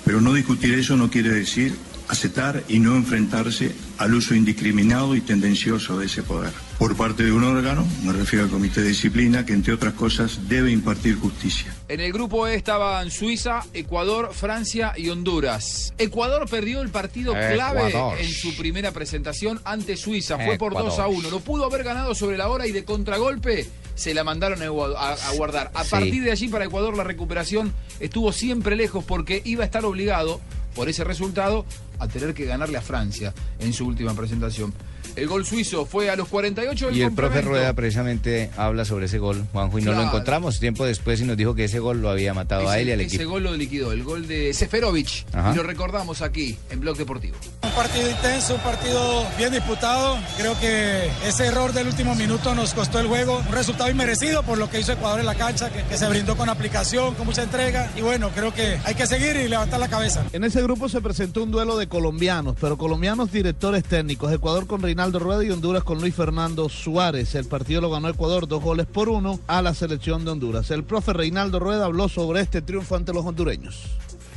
[0.05, 1.75] Pero no discutir eso no quiere decir
[2.09, 6.53] aceptar y no enfrentarse al uso indiscriminado y tendencioso de ese poder.
[6.79, 10.49] Por parte de un órgano, me refiero al Comité de Disciplina, que entre otras cosas
[10.49, 11.73] debe impartir justicia.
[11.89, 15.95] En el grupo E estaban Suiza, Ecuador, Francia y Honduras.
[15.99, 18.19] Ecuador perdió el partido clave Ecuador.
[18.21, 20.37] en su primera presentación ante Suiza.
[20.37, 20.91] Fue por Ecuador.
[20.91, 21.31] 2 a 1.
[21.31, 24.97] Lo pudo haber ganado sobre la hora y de contragolpe se la mandaron a, Egua-
[24.97, 25.71] a- a guardar.
[25.75, 25.91] A Sí.
[25.91, 30.41] partir de allí para Ecuador la recuperación estuvo siempre lejos porque iba a estar obligado
[30.75, 31.65] por ese resultado
[31.99, 34.73] a tener que ganarle a Francia en su última presentación.
[35.17, 37.43] El gol suizo fue a los 48 del Y el profe.
[37.43, 40.09] Rueda precisamente habla sobre ese gol, Juanjo, y no lo Claro.
[40.11, 42.89] encontramos tiempo después y nos dijo que ese gol lo había matado a Ese- él
[42.89, 43.31] y al ese equipo.
[43.33, 45.25] gol lo liquidó, el gol de Seferovic.
[45.33, 45.53] Ajá.
[45.53, 47.37] Y lo recordamos aquí en Blog Deportivo.
[47.63, 50.19] Un partido intenso, un partido bien disputado.
[50.37, 53.43] Creo que ese error del último minuto nos costó el juego.
[53.47, 56.37] Un resultado inmerecido por lo que hizo Ecuador en la cancha, que, que se brindó
[56.37, 57.91] con aplicación, con mucha entrega.
[57.97, 60.25] Y bueno, creo que hay que seguir y levantar la cabeza.
[60.33, 64.33] En ese grupo se presentó un duelo de colombianos, pero colombianos directores técnicos.
[64.33, 67.35] Ecuador con Reinaldo Rueda y Honduras con Luis Fernando Suárez.
[67.35, 70.71] El partido lo ganó Ecuador dos goles por uno a la selección de Honduras.
[70.71, 73.81] El profe Reinaldo Rueda habló sobre este triunfo ante los hondureños.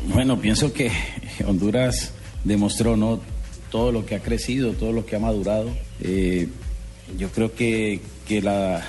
[0.08, 0.92] Bueno, pienso que
[1.46, 2.14] Honduras
[2.44, 3.20] demostró ¿no?
[3.70, 5.70] todo lo que ha crecido, todo lo que ha madurado.
[6.02, 6.48] Eh,
[7.16, 8.84] yo creo que, que la,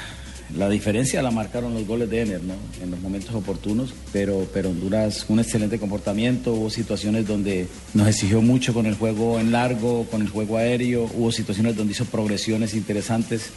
[0.55, 2.55] la diferencia la marcaron los goles de Ener ¿no?
[2.83, 8.41] en los momentos oportunos, pero, pero Honduras un excelente comportamiento, hubo situaciones donde nos exigió
[8.43, 12.75] mucho con el juego en largo, con el juego aéreo, hubo situaciones donde hizo progresiones
[12.75, 13.51] interesantes.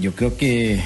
[0.00, 0.80] Yo creo que,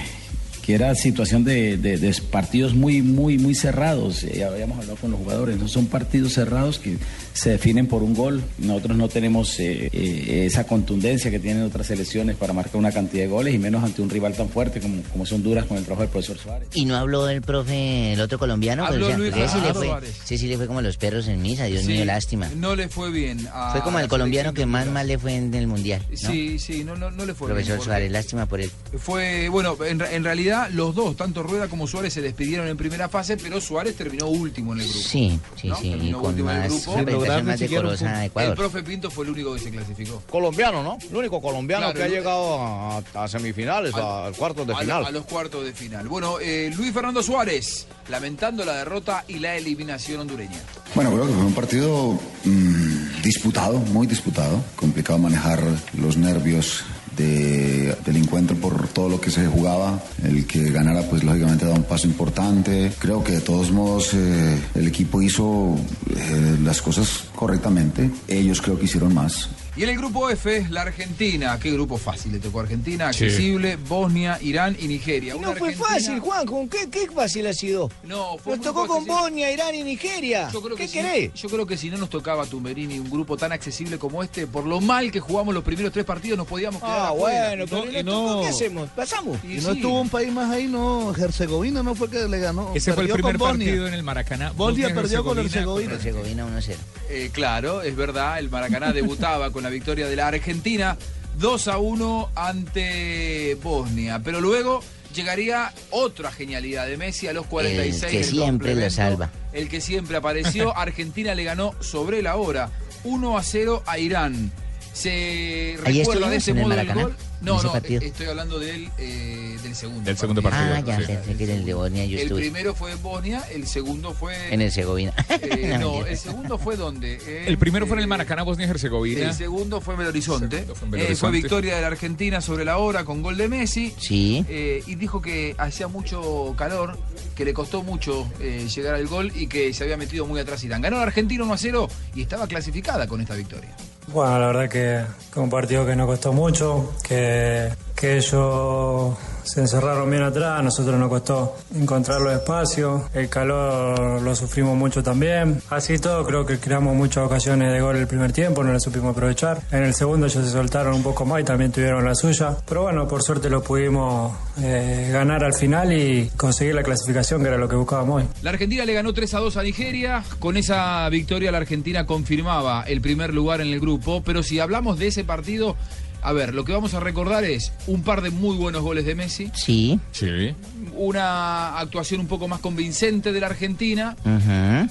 [0.65, 4.25] que era situación de, de- de partidos muy, muy, muy cerrados.
[4.25, 5.57] Eh, Ya habíamos hablado con los jugadores.
[5.59, 6.97] No son partidos cerrados que
[7.33, 8.43] se definen por un gol.
[8.59, 13.23] Nosotros no tenemos eh, eh, esa contundencia que tienen otras selecciones para marcar una cantidad
[13.23, 15.85] de goles y menos ante un rival tan fuerte como, como es Honduras con el
[15.85, 16.69] trabajo del profesor Suárez.
[16.75, 18.85] ¿Y no habló el profe, el otro colombiano?
[18.85, 20.15] Habló Pues, o sea, Luis porque ese, le fue, Suárez.
[20.25, 22.49] sí, sí le fue como los perros en misa, Dios Sí, mío, lástima.
[22.57, 23.47] No le fue bien.
[23.53, 26.17] a Fue como el colombiano que más mal le fue en el Mundial, ¿no?
[26.31, 27.85] Sí, sí, no, no, no le fue Profesor bien.
[27.85, 28.71] Suárez, lástima por él.
[28.99, 33.09] Fue, bueno, en, en realidad los dos, tanto Rueda como Suárez, se despidieron en primera
[33.09, 35.01] fase, pero Suárez terminó último en el grupo.
[35.09, 35.77] Sí, sí, ¿no?
[35.77, 37.43] sí, y Terminó con último en el más grupo.
[37.45, 40.23] más decorosa de El profe Pinto fue el único que se clasificó.
[40.31, 40.99] Colombiano, ¿no?
[41.11, 44.77] El único colombiano Claro, que ha llegado a, a semifinales, a, a cuartos de a,
[44.77, 45.05] lo- final.
[45.07, 46.09] a los cuartos de final.
[46.09, 50.59] Bueno, eh, Luis Fernando Suárez, lamentando la derrota y la eliminación hondureña.
[50.95, 54.63] Bueno, creo que fue un partido mm, disputado, muy disputado.
[54.77, 55.63] Complicado manejar
[55.97, 56.85] los nervios
[57.21, 60.03] de- del encuentro por todo lo que se jugaba.
[60.25, 62.93] El que ganara, pues lógicamente da un paso importante.
[62.99, 65.77] Creo que de todos modos eh, el equipo hizo
[66.17, 68.11] eh, las cosas correctamente.
[68.29, 69.49] Ellos creo que hicieron más.
[69.81, 71.59] Y en el grupo F, la Argentina.
[71.59, 73.25] Qué grupo fácil le tocó a Argentina, Sí.
[73.25, 75.33] accesible, Bosnia, Irán y Nigeria.
[75.33, 76.69] Y Una no fue Argentina- fácil, Juanjo.
[76.71, 77.91] ¿Qué, qué fácil ha sido?
[78.03, 79.07] No, fue Nos tocó con.
[79.07, 80.51] Bosnia, Irán y Nigeria.
[80.53, 81.33] Yo creo ¿Qué que si- querés?
[81.33, 84.67] yo creo que si no nos tocaba Tumberini, un grupo tan accesible como este, por
[84.67, 87.49] lo mal que jugamos los primeros tres partidos, nos podíamos quedar Ah, afuera.
[87.65, 88.91] bueno, pero ¿qué hacemos?
[88.91, 89.39] ¿Pasamos?
[89.45, 91.15] Y no estuvo un país más ahí, no.
[91.17, 92.73] Herzegovina no fue que le ganó.
[92.75, 93.67] Ese fue el perdió primer con Bosnia.
[93.69, 94.53] partido en el Maracaná.
[94.53, 95.95] Bosnia perdió con Herzegovina.
[95.95, 96.77] Herzegovina 1-0.
[97.09, 100.97] Eh, claro, es verdad, el Maracaná debutaba con la victoria de la Argentina
[101.39, 104.83] 2 a 1 ante Bosnia, pero luego
[105.15, 108.95] llegaría otra genialidad de Messi a los 46 El que del siempre lo complemento.
[108.95, 109.31] salva.
[109.53, 112.71] El que siempre apareció, Argentina le ganó sobre la hora
[113.05, 114.53] 1 a 0 a Irán.
[114.93, 117.17] ¿Se recuerda de ese el modo el gol?
[117.41, 118.03] No, ese no, partido.
[118.03, 120.03] eh, estoy hablando del, eh, del segundo.
[120.05, 121.07] Del segundo partido, Ah, ya, sí.
[121.07, 122.41] pensé que era el de Bosnia, yo El estuve.
[122.41, 124.53] primero fue en Bosnia, el segundo fue...
[124.53, 125.15] En Herzegovina.
[125.29, 127.45] Eh, No, el segundo fue donde.
[127.47, 129.29] El primero fue en el Maracaná, Bosnia y Herzegovina.
[129.29, 130.57] El segundo fue en Belo Horizonte.
[130.59, 133.37] Segundo fue en Belo Eh, fue victoria de la Argentina sobre la hora con gol
[133.39, 133.95] de Messi.
[133.99, 134.45] Sí.
[134.49, 136.99] Eh, y dijo que hacía mucho calor,
[137.35, 140.63] que le costó mucho eh, llegar al gol y que se había metido muy atrás
[140.65, 140.83] Irán.
[140.83, 143.71] Ganó la Argentina 1 a 0 y estaba clasificada con esta victoria.
[144.13, 147.71] Bueno, la verdad que fue un partido que nos costó mucho, que,
[148.01, 154.23] que ellos se encerraron bien atrás, a nosotros nos costó encontrar los espacios, el calor
[154.23, 155.61] lo sufrimos mucho también.
[155.69, 159.13] Así todo, creo que creamos muchas ocasiones de gol el primer tiempo, no las supimos
[159.15, 159.61] aprovechar.
[159.71, 162.57] En el segundo ellos se soltaron un poco más y también tuvieron la suya.
[162.67, 164.33] Pero bueno, por suerte lo pudimos
[164.63, 168.29] eh, ganar al final y conseguir la clasificación, que era lo que buscábamos hoy.
[168.43, 170.25] La Argentina le ganó 3 a 2 a Nigeria.
[170.39, 174.23] Con esa victoria la Argentina confirmaba el primer lugar en el grupo.
[174.25, 175.77] Pero si hablamos de ese partido,
[176.23, 179.15] a ver, lo que vamos a recordar es un par de muy buenos goles de
[179.15, 179.51] Messi.
[179.55, 179.99] Sí.
[180.13, 180.55] Sí.
[180.95, 184.17] Una actuación un poco más convincente de la Argentina.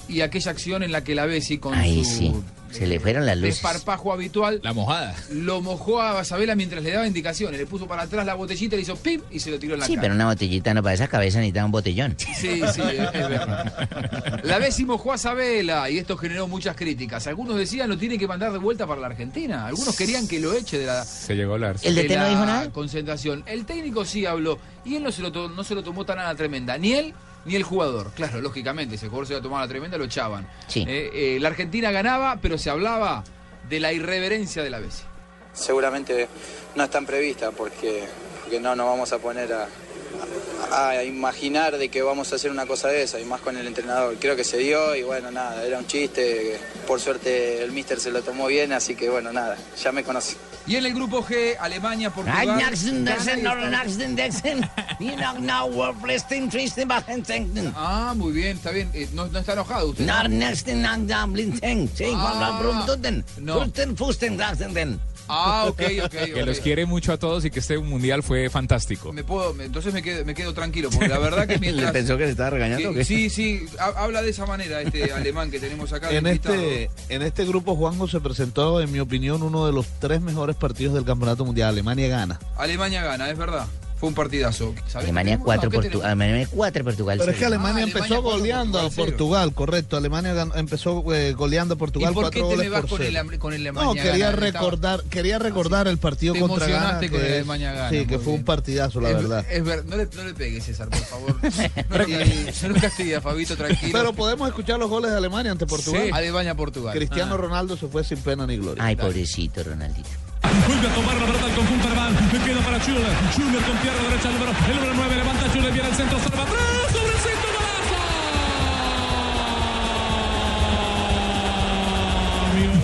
[0.07, 2.33] Y aquella acción en la que la Bessi con Ahí su sí.
[2.71, 3.55] Se le fueron las luces.
[3.55, 4.59] desparpajo habitual.
[4.63, 5.15] La mojada.
[5.31, 7.59] Lo mojó a Basabela mientras le daba indicaciones.
[7.59, 9.85] Le puso para atrás la botellita, le hizo pim y se lo tiró en la
[9.85, 10.01] Sí, cara.
[10.03, 12.15] pero una botellita no para esa cabeza necesita un botellón.
[12.17, 14.39] Sí, sí, es, es verdad.
[14.43, 17.25] La Bessi mojó a Sabela y esto generó muchas críticas.
[17.27, 19.65] Algunos decían lo tiene que mandar de vuelta para la Argentina.
[19.67, 21.75] Algunos querían que lo eche de la, Se llegó a hablar.
[21.83, 22.69] ¿El de DT no la dijo nada?
[22.71, 23.43] concentración.
[23.47, 26.19] El técnico sí habló y él no se lo, to- no se lo tomó tan
[26.19, 26.77] a la tremenda.
[26.77, 27.13] Ni él
[27.49, 28.11] ni el jugador.
[28.11, 30.47] Claro, lógicamente, si el jugador se lo tomaba a la tremenda, lo echaban.
[30.67, 30.85] Sí.
[30.87, 33.23] Eh, eh, la Argentina ganaba, pero se hablaba
[33.67, 35.03] de la irreverencia de la Bessi.
[35.51, 36.29] seguramente
[36.75, 38.03] no están previstas porque,
[38.41, 39.67] porque no nos vamos a poner a,
[40.71, 43.57] a- a imaginar de que vamos a hacer una cosa de esa y más con
[43.57, 44.15] el entrenador.
[44.19, 46.57] Creo que se dio y bueno, nada, era un chiste.
[46.87, 50.35] Por suerte el mister se lo tomó bien, así que bueno, nada, ya me conoce.
[50.67, 52.47] Y en el grupo G, Alemania, Portugal.
[57.75, 58.91] Ah, muy bien, está bien.
[58.93, 60.05] Eh, no, no está enojado usted.
[63.39, 63.55] ¿no?
[64.93, 66.11] Ah, Ah, ok, ok.
[66.33, 69.13] Que los quiere mucho a todos y que este mundial fue fantástico.
[69.13, 71.91] Me puedo, me- entonces me quedo, me quedo tranquilo, porque la verdad que mientras...
[71.91, 73.05] ¿Pensó que se estaba regañando o que- qué?
[73.05, 76.11] sí, sí, ha- habla de esa manera este alemán que tenemos acá.
[76.11, 80.21] En este, en este grupo, Juanjo se presentó, en mi opinión, uno de los tres
[80.21, 81.69] mejores partidos del Campeonato Mundial.
[81.69, 82.39] Alemania gana.
[82.57, 83.65] Alemania gana, es verdad.
[83.99, 84.73] Fue un partidazo.
[84.87, 85.45] ¿Sabés Alemania qué tenemos?
[85.45, 85.91] 4, No, ¿qué Portugal.
[85.91, 86.05] tenemos?
[86.23, 87.17] Alemania 4, Portugal.
[87.19, 87.45] Pero es que.
[87.45, 89.97] Alemania Ah, empezó Alemania goleando a Portugal correcto.
[89.97, 93.39] Alemania empezó eh, goleando a Portugal ¿Y por qué cuatro te me vas con el,
[93.39, 94.47] con el No, Alemania quería gana?
[94.47, 96.99] Estaba- recordar, quería recordar el partido Te contra Ghana.
[96.99, 99.45] con que el Alemania Ghana, Sí, que fue un partidazo, la es, verdad.
[99.49, 101.35] Es ver- no, le, no le pegues, César, por favor.
[101.89, 103.91] No, sí, no nos castiga, Fabito, tranquilo.
[103.91, 106.03] Pero podemos escuchar los goles de Alemania ante Portugal.
[106.05, 106.09] Sí.
[106.13, 106.93] Alemania-Portugal.
[106.95, 107.37] Cristiano Ah.
[107.37, 108.83] Ronaldo se fue sin pena ni gloria.
[108.83, 110.07] Ay, pobrecito Ronaldito.
[110.41, 112.15] Vuelve a tomar la pelota el conjunto alemán.
[112.31, 113.13] Le queda para Schuller.
[113.33, 114.29] Schuller con pierna derecha.
[114.29, 115.71] El número, el número 9 levanta Schuller.
[115.73, 116.19] Viene al centro.
[116.19, 116.45] Salva.
[116.91, 117.49] Sobre el centro.
[117.57, 117.99] ¡Golazo!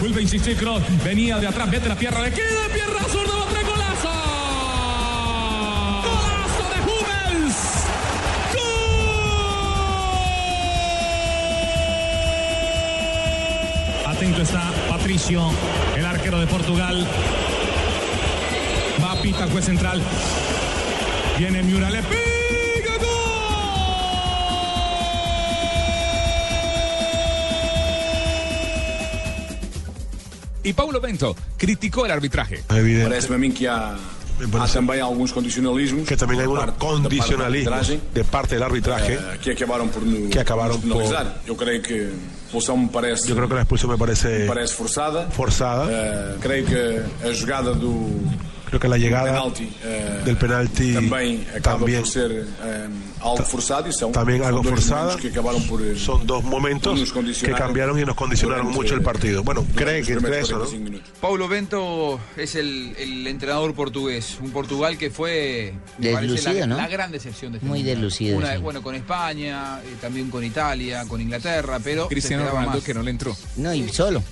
[0.02, 0.58] Vuelve a insistir.
[1.04, 1.68] Venía de atrás.
[1.70, 2.22] Mete la pierna.
[2.22, 3.46] Le queda pierna zurda.
[3.50, 4.12] Traer golazo.
[6.04, 7.58] Golazo de Hummels.
[14.08, 15.52] Atento está Patricio,
[15.96, 17.08] el arquero de Portugal.
[19.26, 20.00] Pita juez central.
[21.40, 22.94] Viene Miura, le pega
[30.64, 32.64] Y Paulo Bento criticó el arbitraje.
[32.68, 36.08] Parece-me a mim que há, há também alguns condicionalismos.
[36.08, 39.40] que también hay por unos parte- da parte da condicionalismos de parte del arbitraje eh,
[39.42, 41.42] que acabaram por, no, que acabaron por penalizar.
[41.48, 42.12] Eu creio que
[42.78, 45.28] me parece, yo creo que la expulsión me parece me parece forçada.
[45.32, 48.10] forzada Eh, creio que a jogada do,
[48.66, 52.88] Creo que la llegada penalti, eh, del penalti acaba también, por ser eh,
[53.22, 55.16] algo forzado e são, también algo dois forzada.
[55.18, 59.44] que por eh, Son dos momentos que cambiaron y nos condicionaron durante mucho el partido.
[59.44, 60.66] Bueno, cree que cree eso, ¿no?
[60.66, 61.12] 45 minutos.
[61.22, 66.68] Paulo Bento es el, el entrenador portugués, un Portugal que fue me parece, Deslucido, la,
[66.68, 66.78] ¿no?
[66.78, 68.62] la gran decepción de este Muy deslucido, Una, sí.
[68.62, 72.84] Bueno, con España, eh, también con Italia, con Inglaterra, pero Cristiano Ronaldo más.
[72.84, 73.36] que no le entró.
[73.58, 74.24] No, y solo.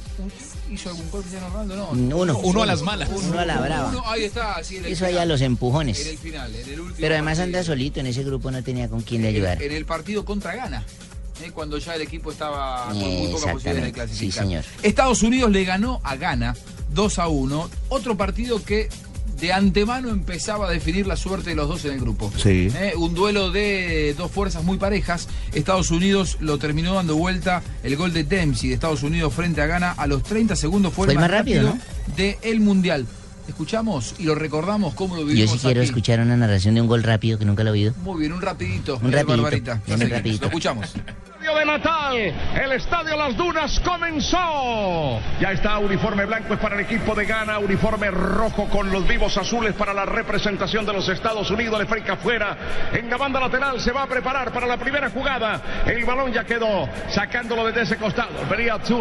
[0.74, 1.76] ¿Hizo algún gol Cristiano Ronaldo?
[1.96, 2.18] No.
[2.18, 2.38] Uno.
[2.40, 3.10] Uno a las malas.
[3.12, 3.90] Uno a la brava.
[3.90, 5.14] Uno, ahí está, sí, en el Hizo final.
[5.22, 6.00] allá los empujones.
[6.02, 7.58] En el final, en el último Pero además partido.
[7.60, 9.62] anda solito, en ese grupo no tenía con quién le ayudar.
[9.62, 10.84] en el partido contra Ghana,
[11.44, 14.32] eh, cuando ya el equipo estaba con muy poca posibilidad de clasificar.
[14.32, 14.64] sí, señor.
[14.82, 16.56] Estados Unidos le ganó a Ghana
[16.94, 18.90] 2 a 1, otro partido que
[19.40, 22.32] de antemano empezaba a definir la suerte de los dos en el grupo.
[22.38, 22.70] Sí.
[22.76, 25.28] Eh, un duelo de dos fuerzas muy parejas.
[25.54, 29.66] Estados Unidos lo terminó dando vuelta el gol de Dempsey de Estados Unidos frente a
[29.66, 31.78] Ghana a los 30 segundos fue, Fue el más rápido,
[32.16, 33.06] de el Mundial.
[33.48, 35.90] Escuchamos y lo recordamos cómo lo Yo vivimos sí quiero aquí.
[35.90, 37.94] escuchar una narración de un gol rápido que nunca lo he oído.
[38.04, 38.98] Muy bien, un rapidito.
[39.02, 39.82] Un eh, rapidito, Barbarita.
[39.88, 40.94] Lo escuchamos.
[41.54, 45.20] De Natal, el Estadio Las Dunas comenzó.
[45.40, 49.38] Ya está uniforme blanco es para el equipo de Ghana, uniforme rojo con los vivos
[49.38, 52.58] azules para la representación de los Estados Unidos, le freca afuera.
[52.94, 55.62] En la banda lateral se va a preparar para la primera jugada.
[55.86, 58.32] El balón ya quedó sacándolo desde ese costado.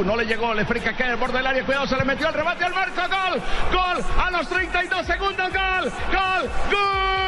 [0.05, 2.34] No le llegó, le freca cae al borde del área, cuidado, se le metió el
[2.34, 3.40] remate al marco, gol,
[3.72, 7.21] gol a los 32 segundos, gol, gol, de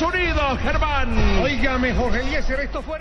[0.00, 1.38] Estados Unidos, Germán.
[1.42, 2.98] Oígame, Jorge Eliezer, esto fue...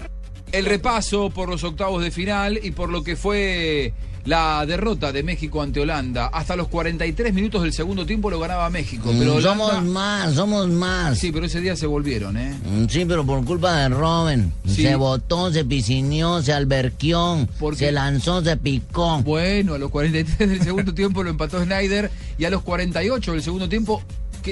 [0.51, 3.93] El repaso por los octavos de final y por lo que fue
[4.25, 6.25] la derrota de México ante Holanda.
[6.27, 9.11] Hasta los 43 minutos del segundo tiempo lo ganaba México.
[9.17, 11.17] Pero Mm, Holanda- somos más, somos más.
[11.17, 12.53] Sí, pero ese día se volvieron, ¿eh?
[12.65, 14.51] Mm, Sí, pero por culpa de Robin.
[14.67, 14.81] Sí.
[14.81, 17.47] Se botó, se piscineó, se alberquió,
[17.77, 19.21] se lanzó, se picó.
[19.21, 23.41] Bueno, a los 43 del segundo tiempo lo empató Snyder y a los 48 del
[23.43, 24.03] segundo tiempo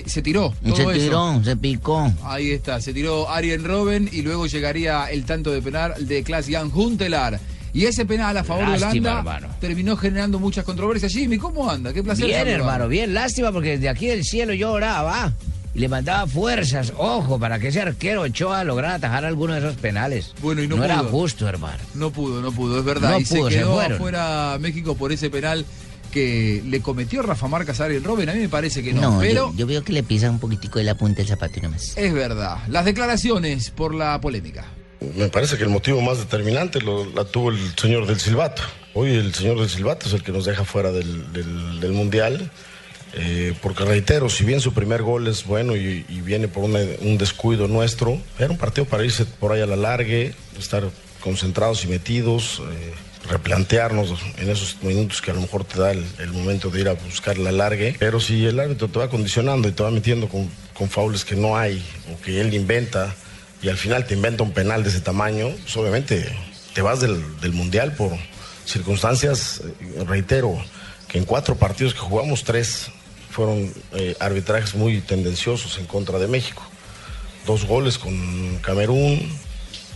[0.03, 0.53] que se tiró.
[0.63, 0.91] Todo Se eso.
[0.91, 2.11] tiró, se picó.
[2.23, 6.47] Ahí está, se tiró Arjen Robben y luego llegaría el tanto de penal de Klaas
[6.49, 7.39] Jan Huntelaar.
[7.73, 9.55] Y ese penal a favor Lástima, de Holanda hermano.
[9.59, 11.11] terminó generando muchas controversias.
[11.11, 11.93] Jimmy, ¿cómo anda?
[11.93, 12.65] Qué placer Bien, saludarlo.
[12.65, 13.13] hermano, bien.
[13.13, 15.33] Lástima porque desde aquí del cielo yo oraba
[15.75, 19.75] y le mandaba fuerzas, ojo, para que ese arquero Ochoa lograra atajar alguno de esos
[19.75, 20.33] penales.
[20.41, 21.09] Bueno, y no era pudo.
[21.09, 21.77] justo, hermano.
[21.93, 23.11] No pudo, no pudo, es verdad.
[23.11, 23.93] No y pudo, se se quedó fueron.
[23.97, 25.63] afuera México por ese penal
[26.17, 28.29] que le cometió Rafa Márquez a Arjen Robben.
[28.29, 30.39] A mí me parece que no, No, pero yo, yo veo que le pisa un
[30.39, 31.95] poquitico de la punta del zapato y nomás.
[31.97, 32.57] es verdad.
[32.69, 34.65] Las declaraciones por la polémica.
[35.15, 38.63] Me parece que el motivo más determinante lo, la tuvo el señor del Silbato.
[38.95, 42.49] Hoy el señor del Silbato es el que nos deja fuera del, del- del Mundial.
[43.13, 46.79] eh, porque reitero, si bien su primer gol es bueno y, y viene por una-
[47.01, 50.83] un descuido nuestro, era un partido para irse por ahí a la largue, estar
[51.21, 52.93] concentrados y metidos, eh,
[53.29, 56.89] replantearnos en esos minutos que a lo mejor te da el, el momento de ir
[56.89, 57.95] a buscar la largue.
[57.99, 61.35] Pero si el árbitro te va condicionando y te va metiendo con, con faules que
[61.35, 63.15] no hay o que él inventa,
[63.61, 66.31] y al final te inventa un penal de ese tamaño, pues obviamente
[66.73, 68.11] te vas del, del mundial por
[68.65, 70.57] circunstancias, eh, reitero,
[71.07, 72.89] que en cuatro partidos que jugamos, tres
[73.31, 76.61] fueron eh, arbitrajes muy tendenciosos en contra de México.
[77.45, 79.27] Dos goles con Camerún,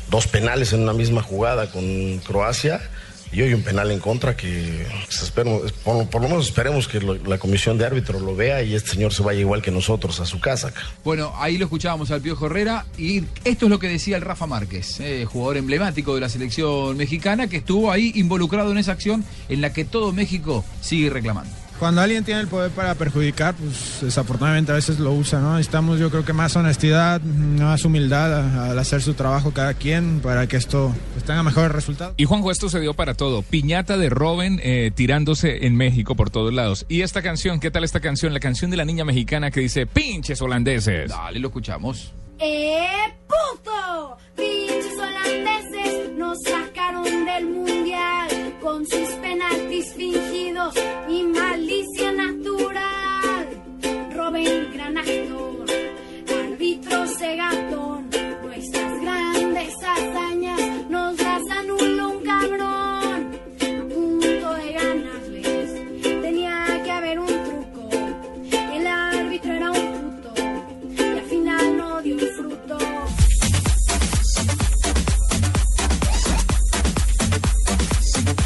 [0.09, 2.82] dos penales en una misma jugada con Croacia
[3.32, 7.38] y hoy un penal en contra que pues, espero- por, lo menos esperemos que la
[7.38, 10.39] comisión de árbitro lo vea y este señor se vaya igual que nosotros a su
[10.39, 10.73] casa.
[11.03, 14.47] Bueno, ahí lo escuchábamos al Piojo Herrera y esto es lo que decía el Rafa
[14.47, 19.23] Márquez, eh, jugador emblemático de la selección mexicana que estuvo ahí involucrado en esa acción
[19.49, 21.61] en la que todo México sigue reclamando.
[21.82, 25.55] Cuando alguien tiene el poder para perjudicar, pues desafortunadamente a veces lo usa, ¿no?
[25.55, 30.45] Necesitamos yo creo que más honestidad, más humildad al hacer su trabajo cada quien para
[30.45, 32.13] que esto pues, tenga mejores resultados.
[32.17, 33.41] Y Juanjo, esto se dio para todo.
[33.41, 36.86] Piñata de Robin eh, tirándose en México por todos lados.
[36.88, 38.32] Y esta canción, ¿qué tal esta canción?
[38.32, 41.09] La canción de la niña mexicana que dice pinches holandeses.
[41.09, 42.13] Dale, lo escuchamos.
[42.38, 44.17] ¡Eh, puto!
[44.36, 50.76] Pinches holandeses nos sacaron del mundial con sus penaltis fingidos
[51.09, 53.47] y malicia natural.
[54.16, 55.66] Robin, gran actor,
[56.30, 57.90] árbitro cegado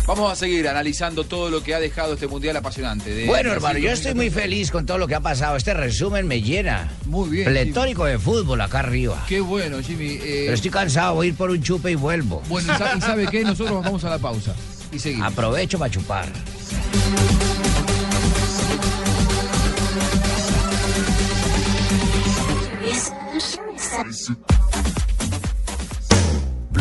[0.07, 3.09] Vamos a seguir analizando todo lo que ha dejado este mundial apasionante.
[3.09, 4.41] de Bueno, Brasil hermano, yo estoy muy 2014.
[4.41, 5.55] feliz con todo lo que ha pasado.
[5.57, 6.91] Este resumen me llena.
[7.05, 7.45] Muy bien.
[7.45, 9.23] Pletórico de fútbol acá arriba.
[9.27, 10.19] Qué bueno, Jimmy.
[10.21, 12.43] eh, Pero estoy cansado, voy a ir por un chupe y vuelvo.
[12.47, 13.43] Bueno, ¿y sa- y sabe qué?
[13.43, 14.53] Nosotros vamos a la pausa.
[14.91, 15.27] Y seguimos.
[15.31, 16.27] Aprovecho para chupar.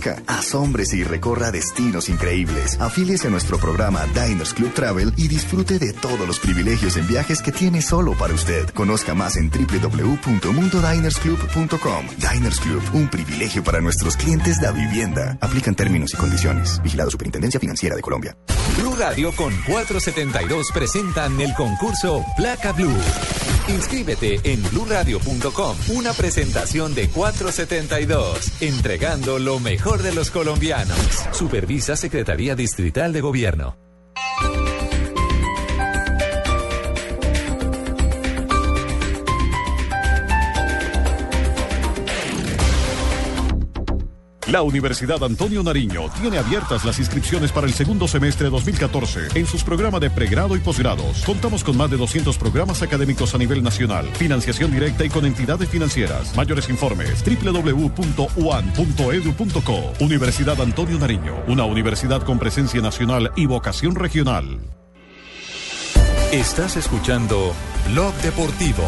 [0.00, 2.80] Conozca, asómbrese y recorra destinos increíbles.
[2.80, 7.42] Afíliese a nuestro programa Diners Club Travel y disfrute de todos los privilegios en viajes
[7.42, 8.70] que tiene solo para usted.
[8.70, 12.06] Conozca más en www.mundodinersclub.com.
[12.16, 15.36] Diners Club, un privilegio para nuestros clientes de vivienda.
[15.40, 16.80] Aplican términos y condiciones.
[16.82, 18.36] Vigilado Superintendencia Financiera de Colombia.
[18.78, 22.96] Blue Radio con 472 presentan el concurso Placa Blue.
[23.70, 25.76] Inscríbete en bluradio.com.
[25.90, 30.98] Una presentación de 472, entregando lo mejor de los colombianos.
[31.32, 33.89] Supervisa Secretaría Distrital de Gobierno.
[44.50, 49.62] La Universidad Antonio Nariño tiene abiertas las inscripciones para el segundo semestre 2014 en sus
[49.62, 51.22] programas de pregrado y posgrados.
[51.24, 55.68] Contamos con más de 200 programas académicos a nivel nacional, financiación directa y con entidades
[55.68, 56.36] financieras.
[56.36, 57.94] Mayores informes www.uan.edu.co.
[60.04, 64.58] Universidad Antonio Nariño, una universidad con presencia nacional y vocación regional.
[66.32, 67.52] Estás escuchando
[67.92, 68.82] Blog Deportivo.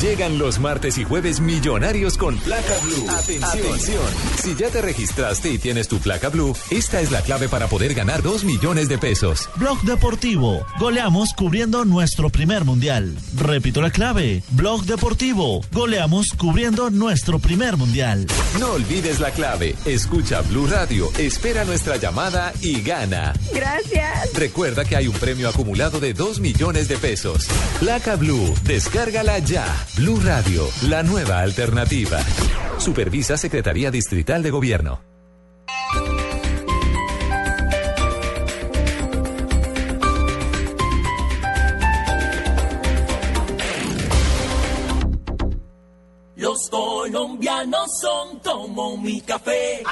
[0.00, 3.06] Llegan los martes y jueves millonarios con placa blue.
[3.10, 4.02] Atención.
[4.42, 7.92] Si ya te registraste y tienes tu placa blue, esta es la clave para poder
[7.92, 9.50] ganar 2 millones de pesos.
[9.56, 10.64] Blog Deportivo.
[10.78, 13.14] Goleamos cubriendo nuestro primer mundial.
[13.36, 14.42] Repito la clave.
[14.52, 15.60] Blog Deportivo.
[15.70, 18.26] Goleamos cubriendo nuestro primer mundial.
[18.58, 19.76] No olvides la clave.
[19.84, 23.34] Escucha Blue Radio, espera nuestra llamada y gana.
[23.52, 24.32] Gracias.
[24.32, 27.46] Recuerda que hay un premio acumulado de 2 millones de pesos.
[27.80, 29.66] Placa Blue, descárgala ya.
[29.96, 32.20] Blue Radio, la nueva alternativa.
[32.78, 35.00] Supervisa Secretaría Distrital de Gobierno.
[46.36, 49.82] Los colombianos son como mi café.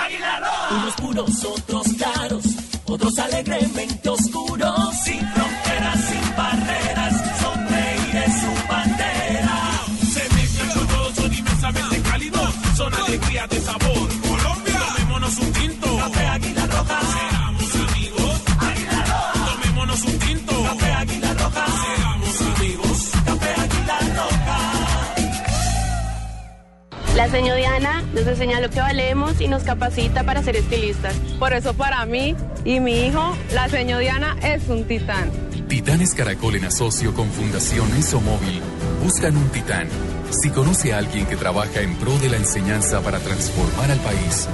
[0.71, 2.45] Unos puros, otros claros,
[2.87, 4.95] otros alegremente oscuros.
[5.05, 6.28] Sin fronteras, sin
[13.09, 14.09] alegría de sabor.
[14.29, 15.97] Colombia, tomémonos un tinto.
[15.97, 17.01] Café Águila Roja.
[17.01, 18.43] Seamos amigos.
[18.59, 19.33] Águila Roja.
[19.51, 20.63] Tomémonos un tinto.
[20.63, 21.67] Café Águila Roja.
[21.67, 23.11] Seamos amigos.
[23.25, 24.59] Café Águila Roja.
[27.17, 31.15] La señora Diana nos enseña lo que valemos y nos capacita para ser estilistas.
[31.39, 35.48] Por eso para mí y mi hijo, la señora Diana es un titán.
[35.69, 37.91] Titanes Caracol en asocio con Fundación
[38.25, 38.63] Móvil
[39.05, 39.87] buscan un titán.
[40.31, 44.49] Si conoce a alguien que trabaja en pro de la enseñanza para transformar al país,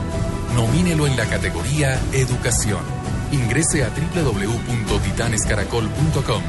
[0.56, 2.82] nomínelo en la categoría Educación.
[3.30, 6.42] Ingrese a www.titanescaracol.com.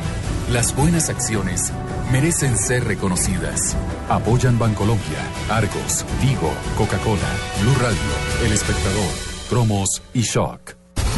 [0.51, 1.71] Las buenas acciones
[2.11, 3.77] merecen ser reconocidas.
[4.09, 7.29] Apoyan Bancolombia, Argos, Vigo, Coca-Cola,
[7.61, 7.99] Blue Radio,
[8.43, 9.11] El Espectador,
[9.47, 10.84] Promos y Shock.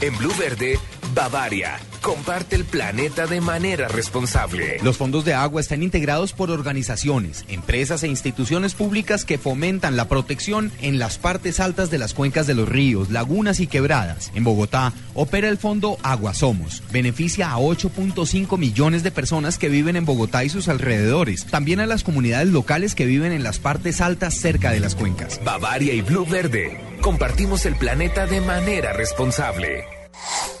[0.00, 0.78] En Blue Verde,
[1.14, 1.78] Bavaria.
[2.02, 4.78] Comparte el planeta de manera responsable.
[4.82, 10.06] Los fondos de agua están integrados por organizaciones, empresas e instituciones públicas que fomentan la
[10.06, 14.30] protección en las partes altas de las cuencas de los ríos, lagunas y quebradas.
[14.34, 16.82] En Bogotá opera el fondo Agua Somos.
[16.92, 21.46] Beneficia a 8.5 millones de personas que viven en Bogotá y sus alrededores.
[21.46, 25.40] También a las comunidades locales que viven en las partes altas cerca de las cuencas.
[25.42, 26.93] Bavaria y Blue Verde.
[27.04, 29.84] Compartimos el planeta de manera responsable.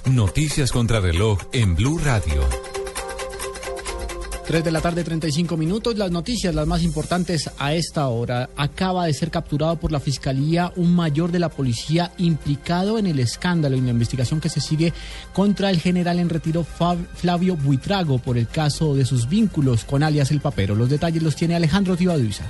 [0.04, 2.42] Noticias contra reloj en Blue Radio.
[4.46, 5.96] 3 de la tarde, 35 minutos.
[5.96, 8.50] Las noticias, las más importantes a esta hora.
[8.56, 13.20] Acaba de ser capturado por la Fiscalía un mayor de la policía implicado en el
[13.20, 14.92] escándalo y la investigación que se sigue
[15.32, 20.30] contra el general en retiro Flavio Buitrago por el caso de sus vínculos con alias
[20.30, 20.74] El Papero.
[20.74, 22.44] Los detalles los tiene Alejandro Tibaduiza.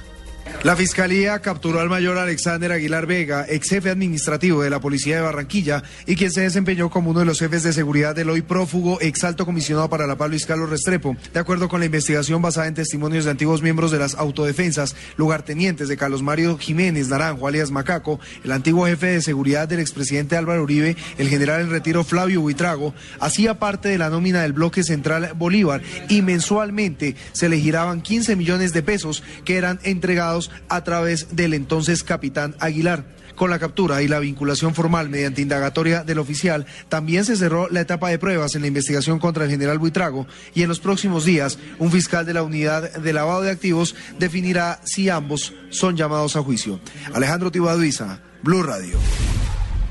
[0.62, 5.22] La fiscalía capturó al mayor Alexander Aguilar Vega, ex jefe administrativo de la policía de
[5.22, 8.98] Barranquilla y quien se desempeñó como uno de los jefes de seguridad del hoy prófugo
[9.02, 11.16] ex alto comisionado para la paz Luis Carlos Restrepo.
[11.34, 15.88] De acuerdo con la investigación basada en testimonios de antiguos miembros de las autodefensas, lugartenientes
[15.88, 20.62] de Carlos Mario Jiménez Naranjo, alias Macaco, el antiguo jefe de seguridad del expresidente Álvaro
[20.62, 25.32] Uribe, el general en retiro Flavio Buitrago, hacía parte de la nómina del bloque central
[25.36, 31.36] Bolívar y mensualmente se le giraban 15 millones de pesos que eran entregados a través
[31.36, 33.04] del entonces capitán Aguilar.
[33.34, 37.80] Con la captura y la vinculación formal mediante indagatoria del oficial, también se cerró la
[37.80, 41.58] etapa de pruebas en la investigación contra el general Buitrago y en los próximos días
[41.80, 46.42] un fiscal de la unidad de lavado de activos definirá si ambos son llamados a
[46.42, 46.78] juicio.
[47.12, 48.98] Alejandro Tibaduiza, Blue Radio.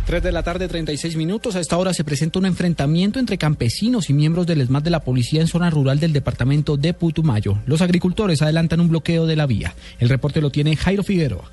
[0.05, 1.55] 3 de la tarde, 36 minutos.
[1.55, 5.03] A esta hora se presenta un enfrentamiento entre campesinos y miembros del ESMAD de la
[5.03, 7.59] policía en zona rural del departamento de Putumayo.
[7.65, 9.73] Los agricultores adelantan un bloqueo de la vía.
[9.99, 11.49] El reporte lo tiene Jairo Figueroa.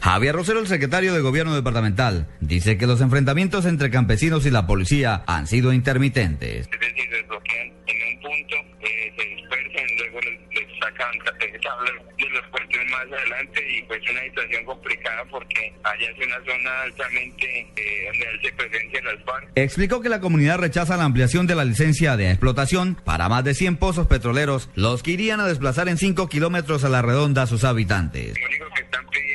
[0.00, 4.66] Javier Rosero, el secretario de Gobierno Departamental, dice que los enfrentamientos entre campesinos y la
[4.66, 6.68] policía han sido intermitentes.
[6.72, 11.10] Es decir, les bloquean en un punto, eh, se dispersan, luego les, les sacan,
[11.40, 16.26] les hablan de los puentes más adelante y pues una situación complicada porque allá es
[16.26, 19.48] una zona altamente eh, donde hace presencia las FARC.
[19.54, 23.54] Explicó que la comunidad rechaza la ampliación de la licencia de explotación para más de
[23.54, 27.46] 100 pozos petroleros, los que irían a desplazar en 5 kilómetros a la redonda a
[27.46, 28.38] sus habitantes.
[28.38, 29.29] Lo único que están pidiendo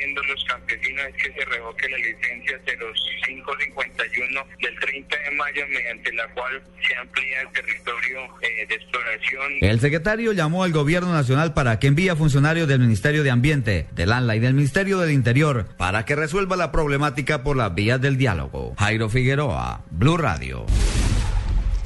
[0.96, 6.62] campesinos es que se revoque la licencia 0551 del 30 de mayo mediante la cual
[6.86, 9.52] se amplía el territorio eh, de exploración.
[9.60, 13.86] El secretario llamó al gobierno nacional para que envíe a funcionarios del Ministerio de Ambiente,
[13.92, 18.00] del ANLA y del Ministerio del Interior para que resuelva la problemática por las vías
[18.00, 18.74] del diálogo.
[18.78, 20.66] Jairo Figueroa, Blue Radio.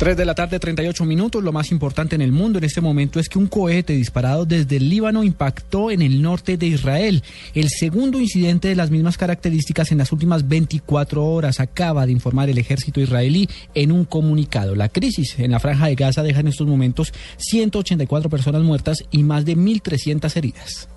[0.00, 1.44] 3 de la tarde, 38 minutos.
[1.44, 4.78] Lo más importante en el mundo en este momento es que un cohete disparado desde
[4.78, 7.22] el Líbano impactó en el norte de Israel.
[7.54, 12.48] El segundo incidente de las mismas características en las últimas 24 horas acaba de informar
[12.48, 14.74] el ejército israelí en un comunicado.
[14.74, 19.22] La crisis en la franja de Gaza deja en estos momentos 184 personas muertas y
[19.22, 20.88] más de 1.300 heridas.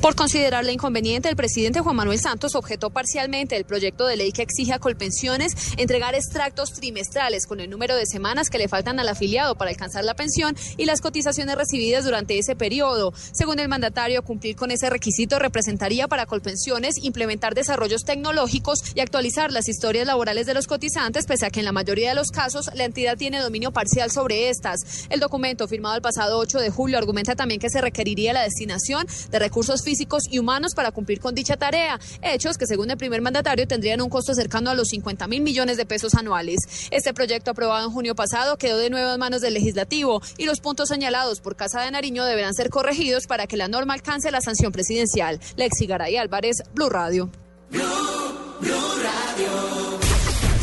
[0.00, 4.42] Por considerarle inconveniente, el presidente Juan Manuel Santos objetó parcialmente el proyecto de ley que
[4.42, 9.08] exige a Colpensiones entregar extractos trimestrales con el número de semanas que le faltan al
[9.08, 13.12] afiliado para alcanzar la pensión y las cotizaciones recibidas durante ese periodo.
[13.32, 19.50] Según el mandatario, cumplir con ese requisito representaría para Colpensiones implementar desarrollos tecnológicos y actualizar
[19.50, 22.70] las historias laborales de los cotizantes, pese a que en la mayoría de los casos
[22.72, 25.08] la entidad tiene dominio parcial sobre estas.
[25.10, 29.04] El documento firmado el pasado 8 de julio argumenta también que se requeriría la destinación
[29.30, 33.22] de recursos físicos y humanos para cumplir con dicha tarea, hechos que según el primer
[33.22, 36.58] mandatario tendrían un costo cercano a los 50 mil millones de pesos anuales.
[36.90, 40.60] Este proyecto aprobado en junio pasado quedó de nuevo en manos del legislativo y los
[40.60, 44.42] puntos señalados por Casa de Nariño deberán ser corregidos para que la norma alcance la
[44.42, 45.40] sanción presidencial.
[45.56, 47.30] Lexi Garay Álvarez, Blue Radio.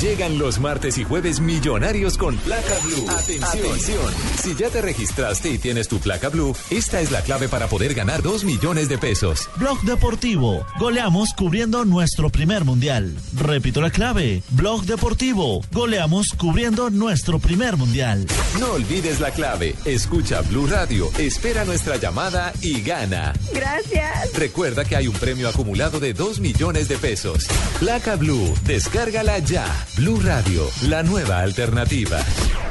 [0.05, 3.09] Llegan los martes y jueves millonarios con placa blue.
[3.09, 3.65] Atención.
[3.65, 4.13] Atención.
[4.39, 7.95] Si ya te registraste y tienes tu placa blue, esta es la clave para poder
[7.95, 9.49] ganar 2 millones de pesos.
[9.55, 10.63] Blog Deportivo.
[10.77, 13.17] Goleamos cubriendo nuestro primer mundial.
[13.33, 14.43] Repito la clave.
[14.51, 15.61] Blog Deportivo.
[15.71, 18.27] Goleamos cubriendo nuestro primer mundial.
[18.59, 19.73] No olvides la clave.
[19.85, 23.33] Escucha Blue Radio, espera nuestra llamada y gana.
[23.51, 24.33] Gracias.
[24.35, 27.47] Recuerda que hay un premio acumulado de 2 millones de pesos.
[27.79, 29.65] Placa Blue, descárgala ya.
[29.95, 32.21] Blue Radio, la nueva alternativa.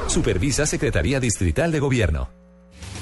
[0.08, 2.28] Supervisa Secretaría Distrital de Gobierno.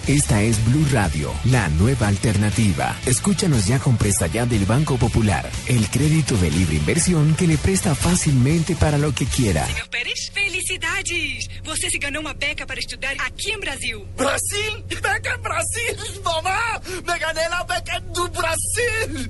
[0.07, 2.97] Esta es Blue Radio, la nueva alternativa.
[3.05, 7.57] Escúchanos ya con Presta Ya del Banco Popular, el crédito de libre inversión que le
[7.59, 9.67] presta fácilmente para lo que quiera.
[9.67, 11.49] Senhor Pérez, felicidades!
[11.65, 14.07] Você se ganhou uma beca para estudar aqui em Brasil.
[14.17, 14.85] Brasil?
[14.89, 16.81] Beca en Brasil, mamá.
[17.07, 19.29] Me gané la beca do Brasil.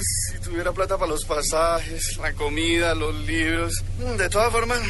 [0.00, 3.82] Si tuviera plata para los pasajes, la comida, los libros.
[4.16, 4.80] De todas formas,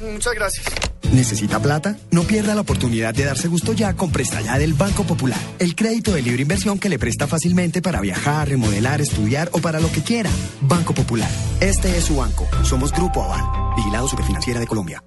[0.00, 0.66] muchas gracias.
[1.12, 1.96] ¿Necesita plata?
[2.10, 5.38] No pierda la oportunidad de darse gusto ya con Presta Ya del Banco Popular.
[5.58, 9.80] El crédito de libre inversión que le presta fácilmente para viajar, remodelar, estudiar o para
[9.80, 10.30] lo que quiera.
[10.62, 11.30] Banco Popular.
[11.60, 12.46] Este es su banco.
[12.64, 13.74] Somos Grupo Aval.
[13.76, 15.02] Vigilado Superfinanciera de Colombia.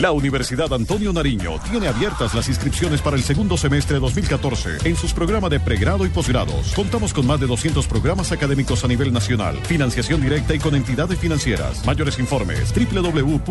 [0.00, 5.12] La Universidad Antonio Nariño tiene abiertas las inscripciones para el segundo semestre 2014 en sus
[5.12, 6.72] programas de pregrado y posgrados.
[6.74, 11.18] Contamos con más de 200 programas académicos a nivel nacional, financiación directa y con entidades
[11.18, 11.84] financieras.
[11.84, 13.42] Mayores informes www.uan.edu.co.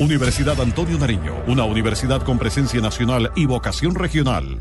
[0.00, 4.58] Universidad Antonio Nariño, una universidad con presencia nacional y vocación regional.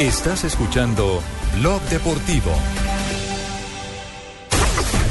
[0.00, 1.22] Estás escuchando
[1.60, 2.50] Blog Deportivo.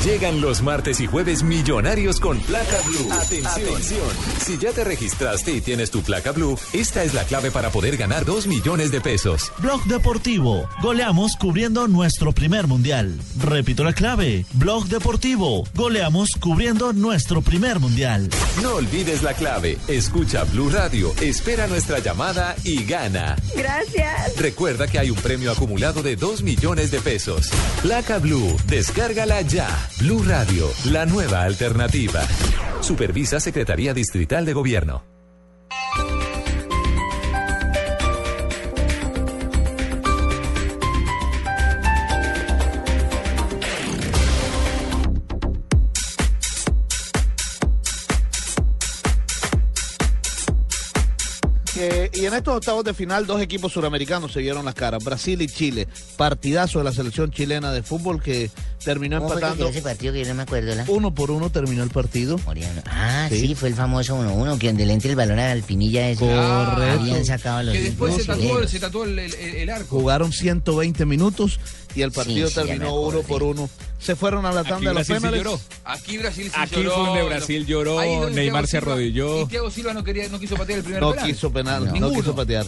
[0.06, 3.12] Llegan los martes y jueves millonarios con placa blue.
[3.12, 4.08] Atención.
[4.40, 7.98] Si ya te registraste y tienes tu placa blue, esta es la clave para poder
[7.98, 9.52] ganar 2 millones de pesos.
[9.58, 10.70] Blog Deportivo.
[10.82, 13.20] Goleamos cubriendo nuestro primer mundial.
[13.40, 14.46] Repito la clave.
[14.54, 15.64] Blog Deportivo.
[15.74, 18.30] Goleamos cubriendo nuestro primer mundial.
[18.62, 19.78] No olvides la clave.
[19.88, 23.36] Escucha Blue Radio, espera nuestra llamada y gana.
[23.56, 24.38] Gracias.
[24.38, 27.50] Recuerda que hay un premio acumulado de 2 millones de pesos.
[27.82, 29.68] Placa Blue, descárgala ya.
[30.00, 32.22] Blue Radio, la nueva alternativa.
[32.82, 35.04] Supervisa Secretaría Distrital de Gobierno.
[51.80, 55.42] Eh, y en estos octavos de final, dos equipos suramericanos se vieron las caras, Brasil
[55.42, 55.88] y Chile.
[56.18, 58.50] Partidazo de la selección chilena de fútbol que
[58.88, 59.70] terminó ¿Cómo fue que empatando.
[59.70, 60.74] ese partido que yo no me acuerdo?
[60.74, 60.86] ¿la?
[60.88, 62.40] Uno por uno terminó el partido.
[62.86, 63.40] Ah, sí.
[63.48, 63.56] Sí.
[63.56, 66.22] fue el famoso 1-1, que donde le entre el balón a Alpinilla ese.
[66.26, 67.02] Correcto.
[67.02, 70.00] Habían sacado los Que después se tatuó, se tatuó el, el- el arco.
[70.00, 71.60] Jugaron 120 minutos
[71.96, 73.70] y el partido Sí, sí, terminó uno por uno.
[74.00, 75.44] Se fueron a la Aquí tanda de los penales.
[75.44, 75.60] lloró.
[75.86, 76.96] Aquí Brasil sí Aquí lloró.
[76.96, 79.42] fue donde Brasil lloró, Neymar Thiago se arrodilló.
[79.42, 81.26] Y Thiago Silva no, quería, no quiso patear el primer No penal.
[81.28, 81.92] quiso penal, no.
[81.92, 82.14] Ninguno.
[82.14, 82.66] quiso patear.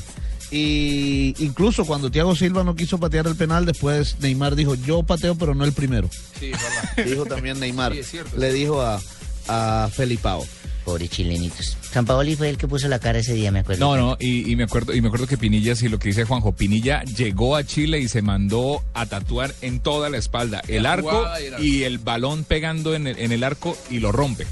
[0.51, 5.35] Y incluso cuando Thiago Silva no quiso patear el penal, después Neymar dijo, yo pateo,
[5.35, 6.09] pero no el primero.
[6.39, 7.05] Sí, es verdad.
[7.11, 7.93] Dijo también Neymar.
[7.93, 8.35] Sí, es cierto.
[8.37, 8.99] Le dijo a,
[9.47, 10.45] a Felipao.
[10.85, 11.77] Pobre chilenitos.
[11.91, 13.85] San Paoli fue el que puso la cara ese día, me acuerdo.
[13.85, 16.23] No, no, y, y me acuerdo, y me acuerdo que Pinilla, sí, lo que dice
[16.23, 20.83] Juanjo, Pinilla llegó a Chile y se mandó a tatuar en toda la espalda el
[20.83, 21.63] La arco jugada y el arco.
[21.65, 24.47] y el balón pegando en el, en el arco y lo rompe.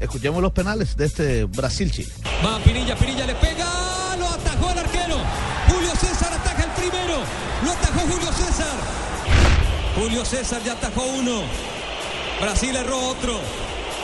[0.00, 2.08] Escuchemos los penales de este Brasil-Chile.
[2.42, 3.66] Va Pinilla, Pinilla le pega,
[7.64, 8.76] lo atajó Julio César.
[9.96, 11.42] Julio César ya atajó uno.
[12.40, 13.40] Brasil erró otro.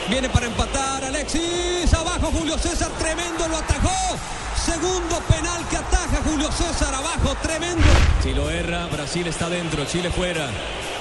[0.09, 4.17] Viene para empatar Alexis, abajo Julio César, tremendo, lo atajó.
[4.57, 7.85] Segundo penal que ataja Julio César, abajo, tremendo.
[8.23, 10.49] Si lo erra, Brasil está dentro, Chile fuera.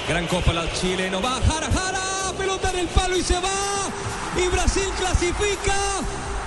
[0.07, 3.89] Gran copa la chileno, va Jara, Jara, pelota en el palo y se va.
[4.38, 5.76] Y Brasil clasifica.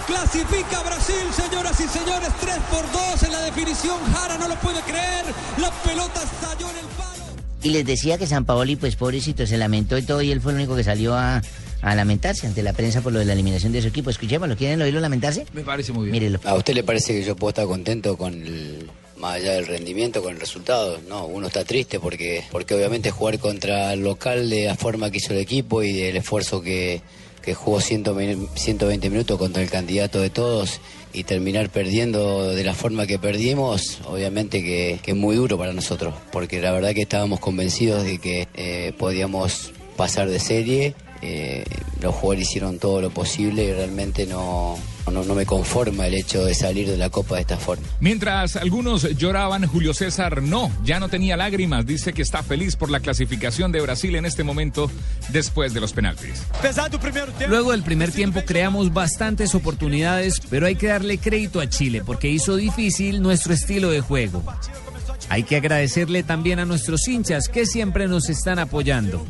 [0.06, 3.96] Clasifica Brasil, señoras y señores, 3 por 2 en la definición.
[4.12, 5.24] Jara no lo puede creer.
[5.58, 7.24] La pelota estalló en el palo.
[7.62, 10.52] Y les decía que San Paoli, pues pobrecito, se lamentó y todo, y él fue
[10.52, 11.40] el único que salió a,
[11.82, 14.10] a lamentarse ante la prensa por lo de la eliminación de su equipo.
[14.10, 15.46] Escuchémoslo, ¿quieren oírlo lamentarse?
[15.52, 16.12] Me parece muy bien.
[16.12, 16.40] Mírelo.
[16.44, 20.20] ¿A usted le parece que yo puedo estar contento con el, más allá del rendimiento,
[20.20, 21.00] con el resultado?
[21.08, 25.18] No, uno está triste porque, porque obviamente jugar contra el local de la forma que
[25.18, 27.02] hizo el equipo y el esfuerzo que,
[27.42, 30.80] que jugó 100 120 minutos contra el candidato de todos
[31.12, 35.72] y terminar perdiendo de la forma que perdimos, obviamente que, que es muy duro para
[35.72, 40.94] nosotros, porque la verdad que estábamos convencidos de que eh, podíamos pasar de serie.
[41.20, 41.64] eh,
[42.00, 44.76] los jugadores hicieron todo lo posible y realmente no,
[45.10, 47.86] no, no me conforma el hecho de salir de la Copa de esta forma.
[48.00, 51.86] Mientras algunos lloraban, Julio César no, ya no tenía lágrimas.
[51.86, 54.90] Dice que está feliz por la clasificación de Brasil en este momento
[55.30, 56.42] después de los penaltis.
[57.48, 62.28] Luego del primer tiempo creamos bastantes oportunidades, pero hay que darle crédito a Chile porque
[62.28, 64.42] hizo difícil nuestro estilo de juego.
[65.28, 69.24] Hay que agradecerle también a nuestros hinchas que siempre nos están apoyando.